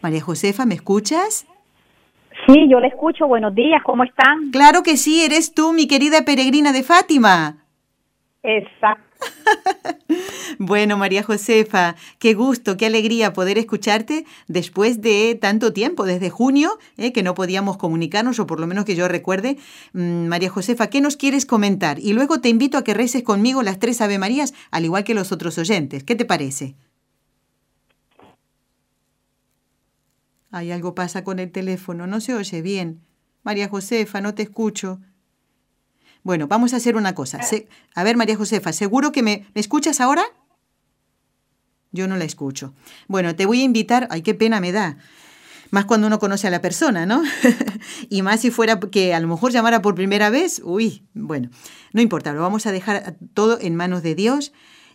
María 0.00 0.20
Josefa, 0.20 0.64
¿me 0.64 0.74
escuchas? 0.74 1.46
Sí, 2.46 2.68
yo 2.70 2.78
le 2.78 2.86
escucho. 2.86 3.26
Buenos 3.26 3.54
días, 3.54 3.82
¿cómo 3.84 4.04
están? 4.04 4.50
Claro 4.52 4.82
que 4.84 4.96
sí, 4.96 5.24
eres 5.24 5.54
tú, 5.54 5.72
mi 5.72 5.88
querida 5.88 6.24
peregrina 6.24 6.72
de 6.72 6.84
Fátima. 6.84 7.64
Exacto. 8.42 9.09
bueno, 10.58 10.96
María 10.96 11.22
Josefa, 11.22 11.96
qué 12.18 12.34
gusto, 12.34 12.76
qué 12.76 12.86
alegría 12.86 13.32
poder 13.32 13.58
escucharte 13.58 14.24
después 14.48 15.00
de 15.00 15.38
tanto 15.40 15.72
tiempo, 15.72 16.04
desde 16.04 16.30
junio, 16.30 16.78
eh, 16.96 17.12
que 17.12 17.22
no 17.22 17.34
podíamos 17.34 17.76
comunicarnos, 17.76 18.38
o 18.38 18.46
por 18.46 18.60
lo 18.60 18.66
menos 18.66 18.84
que 18.84 18.94
yo 18.94 19.08
recuerde. 19.08 19.58
Mm, 19.92 20.26
María 20.26 20.50
Josefa, 20.50 20.88
¿qué 20.88 21.00
nos 21.00 21.16
quieres 21.16 21.46
comentar? 21.46 21.98
Y 21.98 22.12
luego 22.12 22.40
te 22.40 22.48
invito 22.48 22.78
a 22.78 22.84
que 22.84 22.94
reces 22.94 23.22
conmigo 23.22 23.62
las 23.62 23.78
tres 23.78 24.00
Ave 24.00 24.18
Marías, 24.18 24.54
al 24.70 24.84
igual 24.84 25.04
que 25.04 25.14
los 25.14 25.32
otros 25.32 25.58
oyentes. 25.58 26.04
¿Qué 26.04 26.16
te 26.16 26.24
parece? 26.24 26.74
Hay 30.52 30.72
algo 30.72 30.94
pasa 30.94 31.22
con 31.22 31.38
el 31.38 31.52
teléfono, 31.52 32.06
no 32.06 32.20
se 32.20 32.34
oye 32.34 32.60
bien. 32.60 33.02
María 33.42 33.68
Josefa, 33.68 34.20
no 34.20 34.34
te 34.34 34.42
escucho. 34.42 35.00
Bueno, 36.22 36.48
vamos 36.48 36.74
a 36.74 36.76
hacer 36.76 36.96
una 36.96 37.14
cosa. 37.14 37.40
a 37.94 38.04
ver, 38.04 38.16
María 38.16 38.36
Josefa, 38.36 38.72
¿seguro 38.72 39.12
que 39.12 39.22
me, 39.22 39.46
me 39.54 39.60
escuchas 39.60 40.00
ahora? 40.00 40.22
Yo 41.92 42.06
no 42.06 42.16
la 42.16 42.24
escucho. 42.24 42.74
Bueno, 43.08 43.34
te 43.34 43.46
voy 43.46 43.60
a 43.60 43.64
invitar, 43.64 44.06
ay, 44.10 44.22
qué 44.22 44.34
pena 44.34 44.60
me 44.60 44.72
da. 44.72 44.96
Más 45.70 45.84
cuando 45.84 46.06
uno 46.06 46.18
conoce 46.18 46.46
a 46.46 46.50
la 46.50 46.60
persona, 46.60 47.06
¿no? 47.06 47.22
y 48.08 48.22
más 48.22 48.40
si 48.40 48.50
fuera 48.50 48.80
que 48.80 49.14
a 49.14 49.20
lo 49.20 49.28
mejor 49.28 49.52
llamara 49.52 49.82
por 49.82 49.94
primera 49.94 50.30
vez, 50.30 50.60
uy, 50.64 51.06
bueno, 51.14 51.50
no 51.92 52.00
importa, 52.00 52.32
lo 52.32 52.40
vamos 52.40 52.66
a 52.66 52.72
dejar 52.72 53.16
todo 53.34 53.58
en 53.60 53.76
manos 53.76 54.02
de 54.02 54.14
Dios 54.14 54.52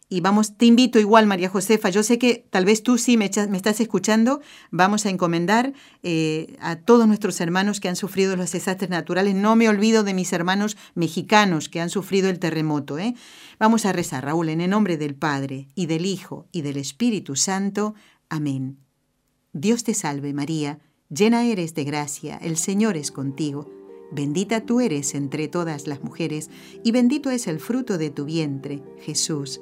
Y 0.07 0.21
vamos, 0.21 0.55
te 0.55 0.67
invito 0.67 0.99
igual, 0.99 1.25
María 1.25 1.49
Josefa, 1.49 1.89
yo 1.89 2.03
sé 2.03 2.19
que 2.19 2.45
tal 2.51 2.63
vez 2.63 2.83
tú 2.83 2.99
sí 2.99 3.17
me, 3.17 3.25
estás 3.25 3.79
escuchando, 3.79 4.39
vamos 4.69 5.07
a 5.07 5.09
encomendar 5.09 5.73
eh, 6.03 6.55
a 6.59 6.75
todos 6.75 7.07
nuestros 7.07 7.41
hermanos 7.41 7.79
que 7.79 7.89
han 7.89 7.95
sufrido 7.95 8.35
los 8.35 8.51
desastres 8.51 8.91
naturales. 8.91 9.33
No 9.33 9.55
me 9.55 9.67
olvido 9.67 10.03
de 10.03 10.13
mis 10.13 10.31
hermanos 10.31 10.77
mexicanos 10.93 11.69
que 11.69 11.81
han 11.81 11.89
sufrido 11.89 12.29
el 12.29 12.37
terremoto. 12.37 12.99
¿eh? 12.99 13.15
Vamos 13.57 13.87
a 13.87 13.93
rezar, 13.93 14.25
Raúl, 14.25 14.49
en 14.49 14.61
el 14.61 14.69
nombre 14.69 14.97
del 14.97 15.15
Padre, 15.15 15.69
y 15.73 15.87
del 15.87 16.05
Hijo, 16.05 16.47
y 16.51 16.61
del 16.61 16.77
Espíritu 16.77 17.35
Santo. 17.35 17.95
Amén. 18.29 18.77
Dios 19.53 19.83
te 19.83 19.95
salve, 19.95 20.33
María, 20.33 20.79
llena 21.09 21.45
eres 21.45 21.73
de 21.73 21.83
gracia, 21.83 22.37
el 22.43 22.57
Señor 22.57 22.95
es 22.95 23.11
contigo. 23.11 23.71
Bendita 24.11 24.65
tú 24.65 24.81
eres 24.81 25.15
entre 25.15 25.47
todas 25.47 25.87
las 25.87 26.03
mujeres, 26.03 26.51
y 26.83 26.91
bendito 26.91 27.31
es 27.31 27.47
el 27.47 27.59
fruto 27.59 27.97
de 27.97 28.11
tu 28.11 28.25
vientre, 28.25 28.83
Jesús. 29.01 29.61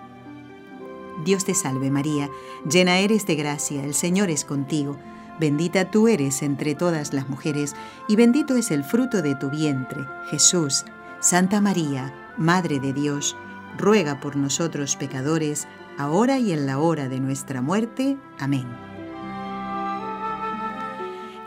Dios 1.23 1.45
te 1.45 1.53
salve 1.53 1.91
María, 1.91 2.29
llena 2.69 2.99
eres 2.99 3.25
de 3.25 3.35
gracia, 3.35 3.83
el 3.83 3.93
Señor 3.93 4.29
es 4.29 4.45
contigo, 4.45 4.97
bendita 5.39 5.91
tú 5.91 6.07
eres 6.07 6.41
entre 6.41 6.75
todas 6.75 7.13
las 7.13 7.29
mujeres, 7.29 7.75
y 8.07 8.15
bendito 8.15 8.55
es 8.55 8.71
el 8.71 8.83
fruto 8.83 9.21
de 9.21 9.35
tu 9.35 9.49
vientre, 9.49 10.05
Jesús. 10.29 10.85
Santa 11.19 11.61
María, 11.61 12.33
Madre 12.37 12.79
de 12.79 12.93
Dios, 12.93 13.35
ruega 13.77 14.19
por 14.19 14.35
nosotros 14.35 14.95
pecadores, 14.95 15.67
ahora 15.97 16.39
y 16.39 16.51
en 16.51 16.65
la 16.65 16.79
hora 16.79 17.09
de 17.09 17.19
nuestra 17.19 17.61
muerte. 17.61 18.17
Amén. 18.39 18.65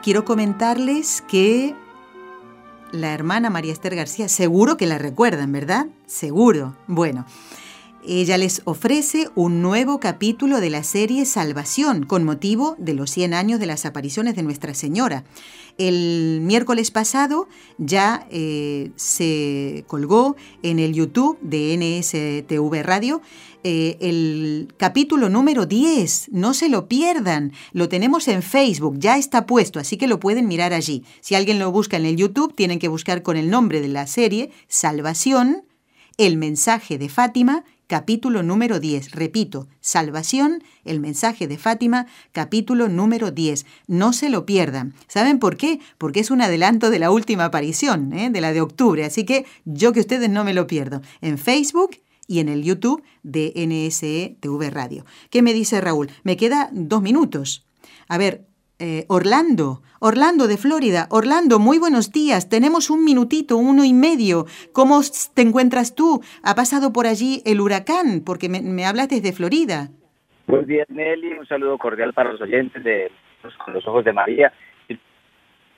Quiero 0.03 0.25
comentarles 0.25 1.23
que 1.23 1.75
la 2.93 3.13
hermana 3.13 3.51
María 3.51 3.73
Esther 3.73 3.97
García, 3.97 4.29
seguro 4.29 4.77
que 4.77 4.87
la 4.87 4.99
recuerdan, 4.99 5.51
¿verdad? 5.51 5.87
Seguro. 6.07 6.77
Bueno, 6.87 7.27
ella 8.07 8.39
les 8.39 8.63
ofrece 8.65 9.29
un 9.35 9.63
nuevo 9.63 9.99
capítulo 10.01 10.61
de 10.61 10.71
la 10.71 10.85
serie 10.85 11.25
Salvación 11.25 12.05
con 12.05 12.25
motivo 12.25 12.77
de 12.79 12.95
los 12.95 13.11
100 13.11 13.35
años 13.35 13.61
de 13.61 13.67
las 13.67 13.87
apariciones 13.87 14.37
de 14.37 14.43
Nuestra 14.43 14.75
Señora. 14.75 15.25
El 15.79 16.41
miércoles 16.43 16.91
pasado 16.91 17.49
ya 17.79 18.27
eh, 18.31 18.93
se 18.97 19.85
colgó 19.89 20.37
en 20.63 20.79
el 20.79 20.93
YouTube 20.93 21.39
de 21.41 21.77
NSTV 21.77 22.83
Radio 22.83 23.23
eh, 23.67 23.97
el 24.01 24.69
capítulo 24.77 25.31
número 25.31 25.65
10. 25.65 26.29
No 26.33 26.53
se 26.53 26.69
lo 26.69 26.87
pierdan. 26.87 27.53
Lo 27.73 27.89
tenemos 27.89 28.29
en 28.29 28.43
Facebook, 28.43 28.99
ya 28.99 29.17
está 29.17 29.47
puesto, 29.47 29.81
así 29.81 29.97
que 29.97 30.07
lo 30.07 30.21
pueden 30.21 30.47
mirar 30.47 30.75
allí. 30.75 31.03
Si 31.23 31.35
alguien 31.35 31.59
lo 31.59 31.73
busca 31.73 31.97
en 31.97 32.05
el 32.05 32.17
YouTube, 32.17 32.55
tienen 32.55 32.79
que 32.79 32.89
buscar 32.89 33.23
con 33.23 33.39
el 33.39 33.49
nombre 33.49 33.81
de 33.81 33.89
la 33.89 34.07
serie 34.07 34.51
Salvación, 34.69 35.65
el 36.19 36.37
mensaje 36.37 36.99
de 36.99 37.09
Fátima 37.09 37.65
capítulo 37.87 38.43
número 38.43 38.81
10. 38.81 39.13
Repito, 39.13 39.69
Salvación, 39.81 40.63
el 40.85 41.01
mensaje 41.01 41.47
de 41.47 41.59
Fátima, 41.59 42.07
capítulo 42.33 42.89
número 42.89 43.31
10. 43.31 43.67
No 43.87 44.13
se 44.13 44.29
lo 44.29 44.47
pierdan. 44.47 44.95
¿Saben 45.09 45.39
por 45.39 45.57
qué? 45.57 45.81
Porque 45.99 46.21
es 46.21 46.31
un 46.31 46.41
adelanto 46.41 46.91
de 46.91 46.99
la 46.99 47.11
última 47.11 47.47
aparición, 47.47 48.13
¿eh? 48.13 48.31
de 48.31 48.41
la 48.41 48.53
de 48.53 48.61
octubre. 48.61 49.05
Así 49.05 49.25
que 49.25 49.47
yo 49.65 49.93
que 49.93 50.01
ustedes 50.01 50.31
no 50.31 50.45
me 50.45 50.55
lo 50.55 50.67
pierdo. 50.67 51.03
En 51.21 51.39
Facebook 51.39 51.99
y 52.27 52.41
en 52.41 52.49
el 52.49 52.63
YouTube 52.63 53.03
de 53.23 53.53
NSE 53.55 54.37
TV 54.41 54.71
Radio. 54.71 55.05
¿Qué 55.31 55.43
me 55.43 55.53
dice 55.53 55.81
Raúl? 55.81 56.11
Me 56.23 56.37
queda 56.37 56.71
dos 56.73 57.03
minutos. 57.03 57.67
A 58.09 58.19
ver, 58.19 58.47
eh, 58.81 59.05
Orlando, 59.09 59.83
Orlando 60.01 60.49
de 60.49 60.57
Florida. 60.57 61.07
Orlando, 61.11 61.59
muy 61.61 61.79
buenos 61.79 62.11
días. 62.11 62.49
Tenemos 62.49 62.91
un 62.91 63.05
minutito, 63.05 63.57
uno 63.57 63.85
y 63.85 63.93
medio. 63.93 64.47
¿Cómo 64.73 65.01
te 65.35 65.43
encuentras 65.43 65.95
tú? 65.95 66.23
¿Ha 66.43 66.55
pasado 66.55 66.93
por 66.93 67.07
allí 67.07 67.41
el 67.47 67.61
huracán? 67.61 68.23
Porque 68.27 68.49
me, 68.49 68.85
hablas 68.85 69.09
desde 69.09 69.33
Florida. 69.33 69.91
Buenos 70.49 70.67
días, 70.67 70.91
Nelly. 70.91 71.39
Un 71.39 71.47
saludo 71.47 71.79
cordial 71.79 72.13
para 72.13 72.33
los 72.33 72.41
oyentes 72.41 72.83
de 72.83 73.11
Con 73.65 73.75
los 73.75 73.87
Ojos 73.87 74.05
de 74.05 74.13
María. 74.13 74.53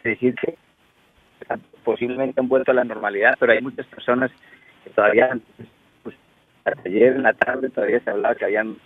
Decir 0.02 0.34
que 0.36 0.56
posiblemente 1.84 2.40
han 2.40 2.48
vuelto 2.48 2.70
a 2.70 2.74
la 2.74 2.84
normalidad, 2.84 3.36
pero 3.38 3.52
hay 3.52 3.60
muchas 3.60 3.86
personas 3.86 4.30
que 4.84 4.90
todavía, 4.90 5.38
pues, 6.02 6.16
ayer 6.84 7.14
en 7.14 7.22
la 7.24 7.34
tarde 7.34 7.68
todavía 7.70 8.00
se 8.00 8.10
hablaba 8.10 8.34
que 8.34 8.44
habían 8.44 8.76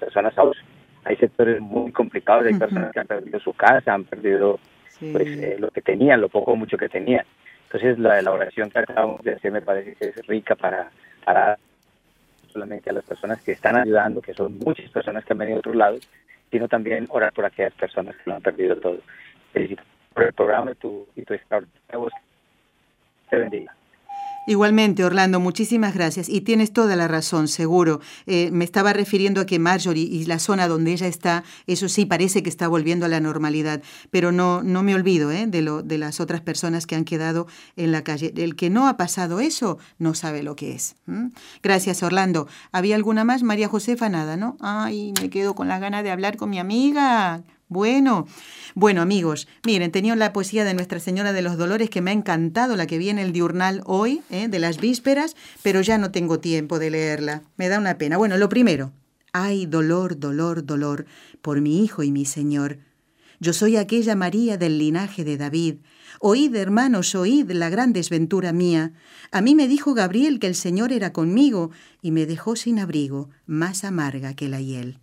personas 0.00 0.36
ausentes 0.38 0.73
hay 1.04 1.16
sectores 1.16 1.60
muy 1.60 1.92
complicados, 1.92 2.46
hay 2.46 2.54
personas 2.54 2.92
que 2.92 3.00
han 3.00 3.06
perdido 3.06 3.40
su 3.40 3.52
casa, 3.52 3.94
han 3.94 4.04
perdido 4.04 4.58
pues, 5.12 5.26
eh, 5.26 5.56
lo 5.58 5.70
que 5.70 5.82
tenían, 5.82 6.20
lo 6.20 6.28
poco 6.28 6.52
o 6.52 6.56
mucho 6.56 6.76
que 6.76 6.88
tenían. 6.88 7.24
Entonces 7.64 7.98
la 7.98 8.18
elaboración 8.18 8.70
que 8.70 8.78
acabamos 8.78 9.22
de 9.22 9.34
hacer 9.34 9.52
me 9.52 9.62
parece 9.62 9.94
que 9.94 10.06
es 10.06 10.26
rica 10.26 10.54
para, 10.54 10.90
para 11.24 11.58
solamente 12.48 12.90
a 12.90 12.92
las 12.92 13.04
personas 13.04 13.42
que 13.42 13.52
están 13.52 13.76
ayudando, 13.76 14.22
que 14.22 14.32
son 14.32 14.58
muchas 14.58 14.88
personas 14.90 15.24
que 15.24 15.32
han 15.32 15.38
venido 15.38 15.56
de 15.56 15.60
otros 15.60 15.76
lados, 15.76 16.08
sino 16.50 16.68
también 16.68 17.06
orar 17.10 17.32
por 17.32 17.44
aquellas 17.44 17.74
personas 17.74 18.16
que 18.16 18.30
lo 18.30 18.36
han 18.36 18.42
perdido 18.42 18.76
todo. 18.76 18.98
Felicito 19.52 19.82
por 20.14 20.22
el 20.24 20.32
programa 20.32 20.70
y 20.70 20.74
tu, 20.76 21.06
y 21.16 21.22
tu. 21.22 21.34
Te 23.28 23.36
bendiga. 23.36 23.74
Igualmente, 24.46 25.04
Orlando, 25.04 25.40
muchísimas 25.40 25.94
gracias. 25.94 26.28
Y 26.28 26.42
tienes 26.42 26.72
toda 26.72 26.96
la 26.96 27.08
razón, 27.08 27.48
seguro. 27.48 28.00
Eh, 28.26 28.50
me 28.52 28.64
estaba 28.64 28.92
refiriendo 28.92 29.40
a 29.40 29.46
que 29.46 29.58
Marjorie 29.58 30.04
y 30.04 30.26
la 30.26 30.38
zona 30.38 30.68
donde 30.68 30.92
ella 30.92 31.06
está, 31.06 31.44
eso 31.66 31.88
sí 31.88 32.04
parece 32.04 32.42
que 32.42 32.50
está 32.50 32.68
volviendo 32.68 33.06
a 33.06 33.08
la 33.08 33.20
normalidad, 33.20 33.82
pero 34.10 34.32
no, 34.32 34.62
no 34.62 34.82
me 34.82 34.94
olvido 34.94 35.30
¿eh? 35.30 35.46
de, 35.46 35.62
lo, 35.62 35.82
de 35.82 35.96
las 35.96 36.20
otras 36.20 36.42
personas 36.42 36.86
que 36.86 36.94
han 36.94 37.04
quedado 37.04 37.46
en 37.76 37.90
la 37.90 38.04
calle. 38.04 38.34
El 38.36 38.54
que 38.54 38.68
no 38.68 38.86
ha 38.86 38.96
pasado 38.96 39.40
eso 39.40 39.78
no 39.98 40.14
sabe 40.14 40.42
lo 40.42 40.56
que 40.56 40.74
es. 40.74 40.96
Gracias, 41.62 42.02
Orlando. 42.02 42.46
¿Había 42.72 42.96
alguna 42.96 43.24
más? 43.24 43.42
María 43.42 43.68
Josefa, 43.68 44.08
nada, 44.08 44.36
¿no? 44.36 44.56
Ay, 44.60 45.14
me 45.20 45.30
quedo 45.30 45.54
con 45.54 45.68
la 45.68 45.78
gana 45.78 46.02
de 46.02 46.10
hablar 46.10 46.36
con 46.36 46.50
mi 46.50 46.58
amiga. 46.58 47.42
Bueno, 47.74 48.28
bueno 48.76 49.02
amigos, 49.02 49.48
miren, 49.66 49.90
tenía 49.90 50.14
la 50.14 50.32
poesía 50.32 50.62
de 50.62 50.74
Nuestra 50.74 51.00
Señora 51.00 51.32
de 51.32 51.42
los 51.42 51.56
Dolores 51.56 51.90
que 51.90 52.00
me 52.00 52.12
ha 52.12 52.14
encantado, 52.14 52.76
la 52.76 52.86
que 52.86 52.98
viene 52.98 53.22
el 53.22 53.32
diurnal 53.32 53.82
hoy, 53.84 54.22
¿eh? 54.30 54.46
de 54.46 54.60
las 54.60 54.78
vísperas, 54.80 55.34
pero 55.64 55.80
ya 55.80 55.98
no 55.98 56.12
tengo 56.12 56.38
tiempo 56.38 56.78
de 56.78 56.90
leerla. 56.90 57.42
Me 57.56 57.68
da 57.68 57.80
una 57.80 57.98
pena. 57.98 58.16
Bueno, 58.16 58.36
lo 58.36 58.48
primero, 58.48 58.92
ay, 59.32 59.66
dolor, 59.66 60.20
dolor, 60.20 60.64
dolor, 60.64 61.06
por 61.42 61.60
mi 61.60 61.82
Hijo 61.82 62.04
y 62.04 62.12
mi 62.12 62.26
Señor. 62.26 62.78
Yo 63.40 63.52
soy 63.52 63.76
aquella 63.76 64.14
María 64.14 64.56
del 64.56 64.78
linaje 64.78 65.24
de 65.24 65.36
David. 65.36 65.78
Oíd, 66.20 66.54
hermanos, 66.54 67.16
oíd 67.16 67.50
la 67.50 67.70
gran 67.70 67.92
desventura 67.92 68.52
mía. 68.52 68.92
A 69.32 69.40
mí 69.40 69.56
me 69.56 69.66
dijo 69.66 69.94
Gabriel 69.94 70.38
que 70.38 70.46
el 70.46 70.54
Señor 70.54 70.92
era 70.92 71.12
conmigo 71.12 71.72
y 72.02 72.12
me 72.12 72.24
dejó 72.24 72.54
sin 72.54 72.78
abrigo, 72.78 73.30
más 73.46 73.82
amarga 73.82 74.34
que 74.34 74.48
la 74.48 74.60
hiel. 74.60 75.00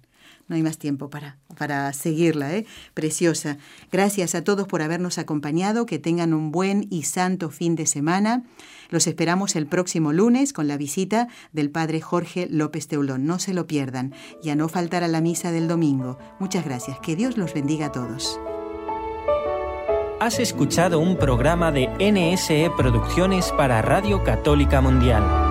No 0.52 0.58
hay 0.58 0.64
más 0.64 0.78
tiempo 0.78 1.10
para, 1.10 1.38
para 1.58 1.94
seguirla, 1.94 2.54
¿eh? 2.54 2.66
Preciosa. 2.94 3.58
Gracias 3.90 4.36
a 4.36 4.44
todos 4.44 4.68
por 4.68 4.82
habernos 4.82 5.18
acompañado. 5.18 5.86
Que 5.86 5.98
tengan 5.98 6.34
un 6.34 6.52
buen 6.52 6.88
y 6.90 7.04
santo 7.04 7.50
fin 7.50 7.78
de 7.78 7.86
semana. 7.86 8.44
Los 8.90 9.08
esperamos 9.08 9.56
el 9.56 9.66
próximo 9.66 10.12
lunes 10.12 10.52
con 10.52 10.68
la 10.68 10.76
visita 10.76 11.30
del 11.54 11.72
Padre 11.72 12.02
Jorge 12.02 12.48
López 12.52 12.90
Teulón. 12.90 13.26
No 13.26 13.40
se 13.40 13.54
lo 13.54 13.66
pierdan. 13.66 14.14
Y 14.44 14.50
a 14.50 14.58
no 14.58 14.68
faltar 14.68 15.06
a 15.06 15.08
la 15.08 15.22
misa 15.22 15.54
del 15.54 15.70
domingo. 15.70 16.18
Muchas 16.38 16.66
gracias. 16.66 17.00
Que 17.00 17.16
Dios 17.16 17.38
los 17.38 17.54
bendiga 17.54 17.86
a 17.86 17.92
todos. 17.94 18.38
Has 20.20 20.38
escuchado 20.40 21.00
un 21.00 21.16
programa 21.16 21.72
de 21.72 21.88
NSE 21.98 22.72
Producciones 22.76 23.54
para 23.54 23.82
Radio 23.82 24.22
Católica 24.26 24.82
Mundial. 24.82 25.51